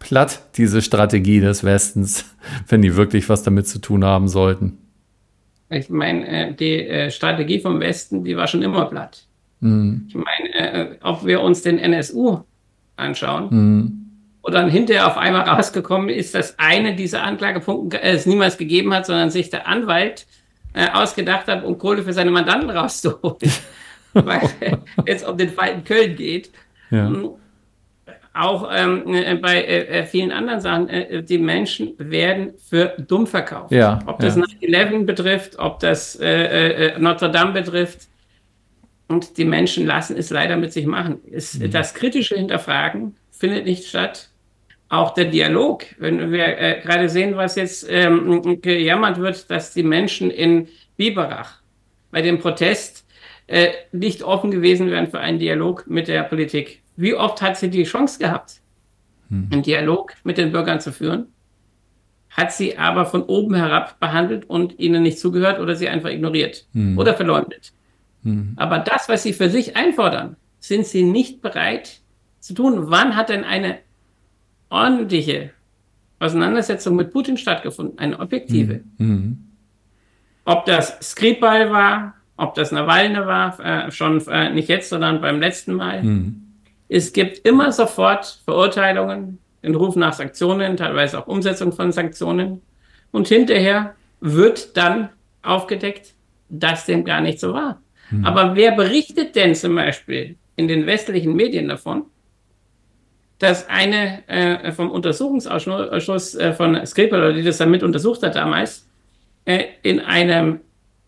platt, 0.00 0.42
diese 0.58 0.82
Strategie 0.82 1.40
des 1.40 1.64
Westens, 1.64 2.26
wenn 2.68 2.82
die 2.82 2.94
wirklich 2.94 3.30
was 3.30 3.42
damit 3.42 3.68
zu 3.68 3.78
tun 3.78 4.04
haben 4.04 4.28
sollten. 4.28 4.76
Ich 5.70 5.88
meine, 5.88 6.28
äh, 6.28 6.52
die 6.52 6.86
äh, 6.86 7.10
Strategie 7.10 7.60
vom 7.60 7.80
Westen, 7.80 8.22
die 8.22 8.36
war 8.36 8.48
schon 8.48 8.62
immer 8.62 8.84
platt. 8.84 9.24
Mhm. 9.60 10.08
Ich 10.08 10.14
meine, 10.14 10.54
äh, 10.54 10.96
ob 11.00 11.24
wir 11.24 11.40
uns 11.40 11.62
den 11.62 11.78
NSU 11.78 12.42
anschauen. 12.98 13.48
Mhm. 13.50 14.04
Und 14.40 14.54
dann 14.54 14.70
hinterher 14.70 15.06
auf 15.06 15.18
einmal 15.18 15.42
rausgekommen 15.42 16.08
ist, 16.08 16.34
dass 16.34 16.58
eine 16.58 16.94
dieser 16.94 17.22
Anklagepunkte 17.22 18.00
es 18.00 18.24
niemals 18.24 18.56
gegeben 18.56 18.94
hat, 18.94 19.06
sondern 19.06 19.30
sich 19.30 19.50
der 19.50 19.66
Anwalt 19.66 20.26
äh, 20.72 20.88
ausgedacht 20.90 21.48
hat, 21.48 21.64
um 21.64 21.76
Kohle 21.76 22.02
für 22.02 22.12
seine 22.12 22.30
Mandanten 22.30 22.70
rauszuholen. 22.70 23.36
Weil 24.14 24.48
es 25.04 25.22
um 25.24 25.36
den 25.36 25.50
Fall 25.50 25.70
in 25.70 25.84
Köln 25.84 26.16
geht. 26.16 26.50
Ja. 26.90 27.08
Hm. 27.08 27.30
Auch 28.34 28.70
ähm, 28.72 29.12
äh, 29.12 29.34
bei 29.34 29.62
äh, 29.62 30.00
äh, 30.00 30.04
vielen 30.04 30.30
anderen 30.30 30.60
Sachen, 30.60 30.88
äh, 30.88 31.24
die 31.24 31.38
Menschen 31.38 31.94
werden 31.98 32.54
für 32.68 32.94
dumm 32.96 33.26
verkauft. 33.26 33.72
Ja, 33.72 33.98
ob 34.06 34.20
das 34.20 34.36
ja. 34.36 34.44
9-11 34.44 35.04
betrifft, 35.06 35.58
ob 35.58 35.80
das 35.80 36.14
äh, 36.20 36.96
Notre 37.00 37.30
Dame 37.30 37.52
betrifft, 37.52 38.06
und 39.08 39.38
die 39.38 39.44
Menschen 39.44 39.86
lassen 39.86 40.16
es 40.16 40.30
leider 40.30 40.56
mit 40.56 40.72
sich 40.72 40.86
machen. 40.86 41.20
Es, 41.32 41.58
mhm. 41.58 41.70
Das 41.70 41.94
kritische 41.94 42.36
Hinterfragen 42.36 43.16
findet 43.30 43.64
nicht 43.64 43.86
statt. 43.86 44.30
Auch 44.90 45.12
der 45.12 45.26
Dialog, 45.26 45.84
wenn 45.98 46.30
wir 46.30 46.58
äh, 46.58 46.80
gerade 46.82 47.08
sehen, 47.08 47.36
was 47.36 47.56
jetzt 47.56 47.86
ähm, 47.90 48.60
gejammert 48.62 49.18
wird, 49.18 49.50
dass 49.50 49.74
die 49.74 49.82
Menschen 49.82 50.30
in 50.30 50.68
Biberach 50.96 51.60
bei 52.10 52.22
dem 52.22 52.38
Protest 52.38 53.06
äh, 53.48 53.68
nicht 53.92 54.22
offen 54.22 54.50
gewesen 54.50 54.90
wären 54.90 55.08
für 55.08 55.20
einen 55.20 55.38
Dialog 55.38 55.86
mit 55.88 56.08
der 56.08 56.22
Politik. 56.22 56.82
Wie 56.96 57.14
oft 57.14 57.42
hat 57.42 57.58
sie 57.58 57.70
die 57.70 57.84
Chance 57.84 58.18
gehabt, 58.18 58.60
mhm. 59.28 59.48
einen 59.52 59.62
Dialog 59.62 60.14
mit 60.24 60.38
den 60.38 60.52
Bürgern 60.52 60.80
zu 60.80 60.92
führen? 60.92 61.26
Hat 62.30 62.52
sie 62.52 62.78
aber 62.78 63.04
von 63.04 63.22
oben 63.22 63.54
herab 63.54 64.00
behandelt 64.00 64.48
und 64.48 64.78
ihnen 64.78 65.02
nicht 65.02 65.18
zugehört 65.18 65.60
oder 65.60 65.76
sie 65.76 65.88
einfach 65.88 66.10
ignoriert 66.10 66.66
mhm. 66.72 66.98
oder 66.98 67.14
verleumdet. 67.14 67.72
Mhm. 68.22 68.52
Aber 68.56 68.78
das, 68.78 69.08
was 69.08 69.22
sie 69.22 69.32
für 69.32 69.50
sich 69.50 69.76
einfordern, 69.76 70.36
sind 70.60 70.86
sie 70.86 71.02
nicht 71.02 71.40
bereit 71.40 72.00
zu 72.40 72.54
tun. 72.54 72.90
Wann 72.90 73.16
hat 73.16 73.28
denn 73.28 73.44
eine 73.44 73.78
ordentliche 74.70 75.50
Auseinandersetzung 76.18 76.96
mit 76.96 77.12
Putin 77.12 77.36
stattgefunden? 77.36 77.98
Eine 77.98 78.18
objektive. 78.18 78.80
Mhm. 78.98 79.06
mhm. 79.06 79.44
Ob 80.44 80.64
das 80.64 80.98
Skripal 81.02 81.70
war, 81.70 82.14
ob 82.38 82.54
das 82.54 82.72
Nawalny 82.72 83.18
war, 83.18 83.60
äh, 83.60 83.90
schon 83.90 84.26
äh, 84.28 84.48
nicht 84.48 84.70
jetzt, 84.70 84.88
sondern 84.88 85.20
beim 85.20 85.40
letzten 85.40 85.74
Mal. 85.74 86.02
Mhm. 86.02 86.42
Es 86.88 87.12
gibt 87.12 87.46
immer 87.46 87.70
sofort 87.70 88.40
Verurteilungen, 88.46 89.38
den 89.62 89.74
Ruf 89.74 89.94
nach 89.94 90.14
Sanktionen, 90.14 90.78
teilweise 90.78 91.18
auch 91.18 91.26
Umsetzung 91.26 91.72
von 91.72 91.92
Sanktionen. 91.92 92.62
Und 93.10 93.28
hinterher 93.28 93.94
wird 94.20 94.76
dann 94.76 95.10
aufgedeckt, 95.42 96.14
dass 96.48 96.86
dem 96.86 97.04
gar 97.04 97.20
nicht 97.20 97.40
so 97.40 97.52
war. 97.52 97.82
Mhm. 98.10 98.24
Aber 98.24 98.56
wer 98.56 98.72
berichtet 98.72 99.36
denn 99.36 99.54
zum 99.54 99.74
Beispiel 99.74 100.36
in 100.56 100.68
den 100.68 100.86
westlichen 100.86 101.34
Medien 101.34 101.68
davon, 101.68 102.06
dass 103.38 103.68
eine 103.68 104.26
äh, 104.28 104.72
vom 104.72 104.90
Untersuchungsausschuss 104.90 106.34
äh, 106.34 106.52
von 106.52 106.84
Skripal, 106.84 107.34
die 107.34 107.42
das 107.42 107.58
damit 107.58 107.82
untersucht 107.82 108.22
hat 108.22 108.34
damals, 108.34 108.88
äh, 109.44 109.64
in 109.82 110.00
einem 110.00 110.60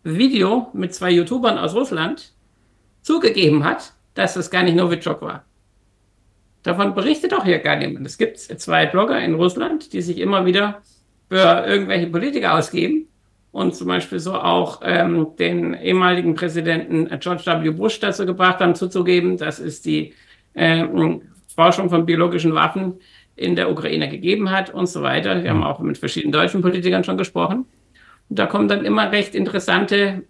Video 0.03 0.69
mit 0.73 0.93
zwei 0.93 1.11
YouTubern 1.11 1.57
aus 1.57 1.75
Russland 1.75 2.33
zugegeben 3.01 3.63
hat, 3.63 3.93
dass 4.13 4.35
es 4.35 4.49
gar 4.49 4.63
nicht 4.63 4.75
Novichok 4.75 5.21
war. 5.21 5.45
Davon 6.63 6.93
berichtet 6.93 7.31
doch 7.33 7.43
hier 7.43 7.59
gar 7.59 7.75
niemand. 7.75 8.05
Es 8.05 8.17
gibt 8.17 8.37
zwei 8.39 8.85
Blogger 8.85 9.19
in 9.19 9.33
Russland, 9.35 9.93
die 9.93 10.01
sich 10.01 10.19
immer 10.19 10.45
wieder 10.45 10.81
für 11.27 11.65
irgendwelche 11.65 12.07
Politiker 12.07 12.55
ausgeben 12.57 13.07
und 13.51 13.75
zum 13.75 13.87
Beispiel 13.87 14.19
so 14.19 14.33
auch 14.33 14.81
ähm, 14.83 15.27
den 15.37 15.73
ehemaligen 15.73 16.35
Präsidenten 16.35 17.09
George 17.19 17.43
W. 17.45 17.69
Bush 17.71 17.99
dazu 17.99 18.25
gebracht 18.25 18.59
haben, 18.59 18.75
zuzugeben, 18.75 19.37
dass 19.37 19.59
es 19.59 19.81
die 19.81 20.13
ähm, 20.55 21.21
Forschung 21.53 21.89
von 21.89 22.05
biologischen 22.05 22.53
Waffen 22.53 22.99
in 23.35 23.55
der 23.55 23.71
Ukraine 23.71 24.09
gegeben 24.09 24.51
hat 24.51 24.73
und 24.73 24.87
so 24.87 25.01
weiter. 25.01 25.43
Wir 25.43 25.49
haben 25.49 25.63
auch 25.63 25.79
mit 25.79 25.97
verschiedenen 25.97 26.31
deutschen 26.31 26.61
Politikern 26.61 27.03
schon 27.03 27.17
gesprochen. 27.17 27.65
Und 28.29 28.39
da 28.39 28.45
kommen 28.45 28.67
dann 28.67 28.85
immer 28.85 29.11
recht 29.11 29.35
interessante 29.35 30.23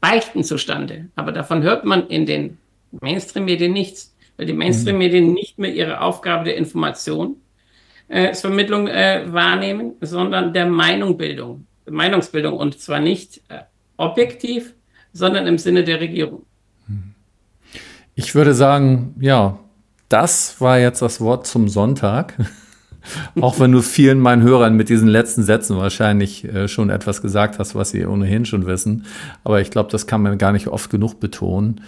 Beichten 0.00 0.44
zustande. 0.44 1.08
Aber 1.16 1.32
davon 1.32 1.62
hört 1.62 1.84
man 1.84 2.06
in 2.08 2.26
den 2.26 2.58
Mainstream-Medien 3.00 3.72
nichts, 3.72 4.14
weil 4.36 4.46
die 4.46 4.52
Mainstream-Medien 4.52 5.32
nicht 5.32 5.58
mehr 5.58 5.72
ihre 5.72 6.00
Aufgabe 6.00 6.44
der 6.44 6.56
Information, 6.56 7.36
äh, 8.08 8.34
Vermittlung 8.34 8.86
äh, 8.86 9.24
wahrnehmen, 9.26 9.94
sondern 10.00 10.52
der 10.52 10.66
Meinungbildung. 10.66 11.66
Meinungsbildung 11.90 12.56
und 12.56 12.78
zwar 12.80 13.00
nicht 13.00 13.42
äh, 13.48 13.60
objektiv, 13.96 14.74
sondern 15.12 15.46
im 15.46 15.58
Sinne 15.58 15.84
der 15.84 16.00
Regierung. 16.00 16.44
Ich 18.14 18.34
würde 18.34 18.54
sagen, 18.54 19.14
ja, 19.20 19.58
das 20.08 20.60
war 20.60 20.78
jetzt 20.78 21.02
das 21.02 21.20
Wort 21.20 21.46
zum 21.46 21.68
Sonntag. 21.68 22.34
Auch 23.40 23.60
wenn 23.60 23.72
du 23.72 23.80
vielen 23.80 24.18
meinen 24.18 24.42
Hörern 24.42 24.74
mit 24.74 24.88
diesen 24.88 25.08
letzten 25.08 25.42
Sätzen 25.42 25.76
wahrscheinlich 25.76 26.44
äh, 26.44 26.68
schon 26.68 26.90
etwas 26.90 27.22
gesagt 27.22 27.58
hast, 27.58 27.74
was 27.74 27.90
sie 27.90 28.04
ohnehin 28.04 28.44
schon 28.44 28.66
wissen. 28.66 29.06
Aber 29.44 29.60
ich 29.60 29.70
glaube, 29.70 29.90
das 29.90 30.06
kann 30.06 30.22
man 30.22 30.36
gar 30.36 30.52
nicht 30.52 30.68
oft 30.68 30.90
genug 30.90 31.20
betonen. 31.20 31.80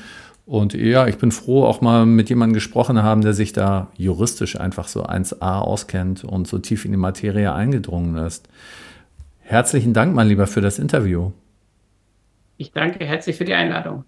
Und 0.46 0.74
ja, 0.74 1.06
ich 1.06 1.18
bin 1.18 1.30
froh, 1.30 1.64
auch 1.64 1.80
mal 1.80 2.06
mit 2.06 2.28
jemandem 2.28 2.54
gesprochen 2.54 3.02
haben, 3.02 3.20
der 3.20 3.34
sich 3.34 3.52
da 3.52 3.88
juristisch 3.96 4.58
einfach 4.58 4.88
so 4.88 5.04
1a 5.04 5.60
auskennt 5.60 6.24
und 6.24 6.48
so 6.48 6.58
tief 6.58 6.84
in 6.84 6.90
die 6.90 6.96
Materie 6.96 7.52
eingedrungen 7.52 8.16
ist. 8.16 8.48
Herzlichen 9.50 9.92
Dank, 9.92 10.14
mein 10.14 10.28
Lieber, 10.28 10.46
für 10.46 10.60
das 10.60 10.78
Interview. 10.78 11.32
Ich 12.56 12.70
danke 12.70 13.04
herzlich 13.04 13.34
für 13.34 13.44
die 13.44 13.54
Einladung. 13.54 14.04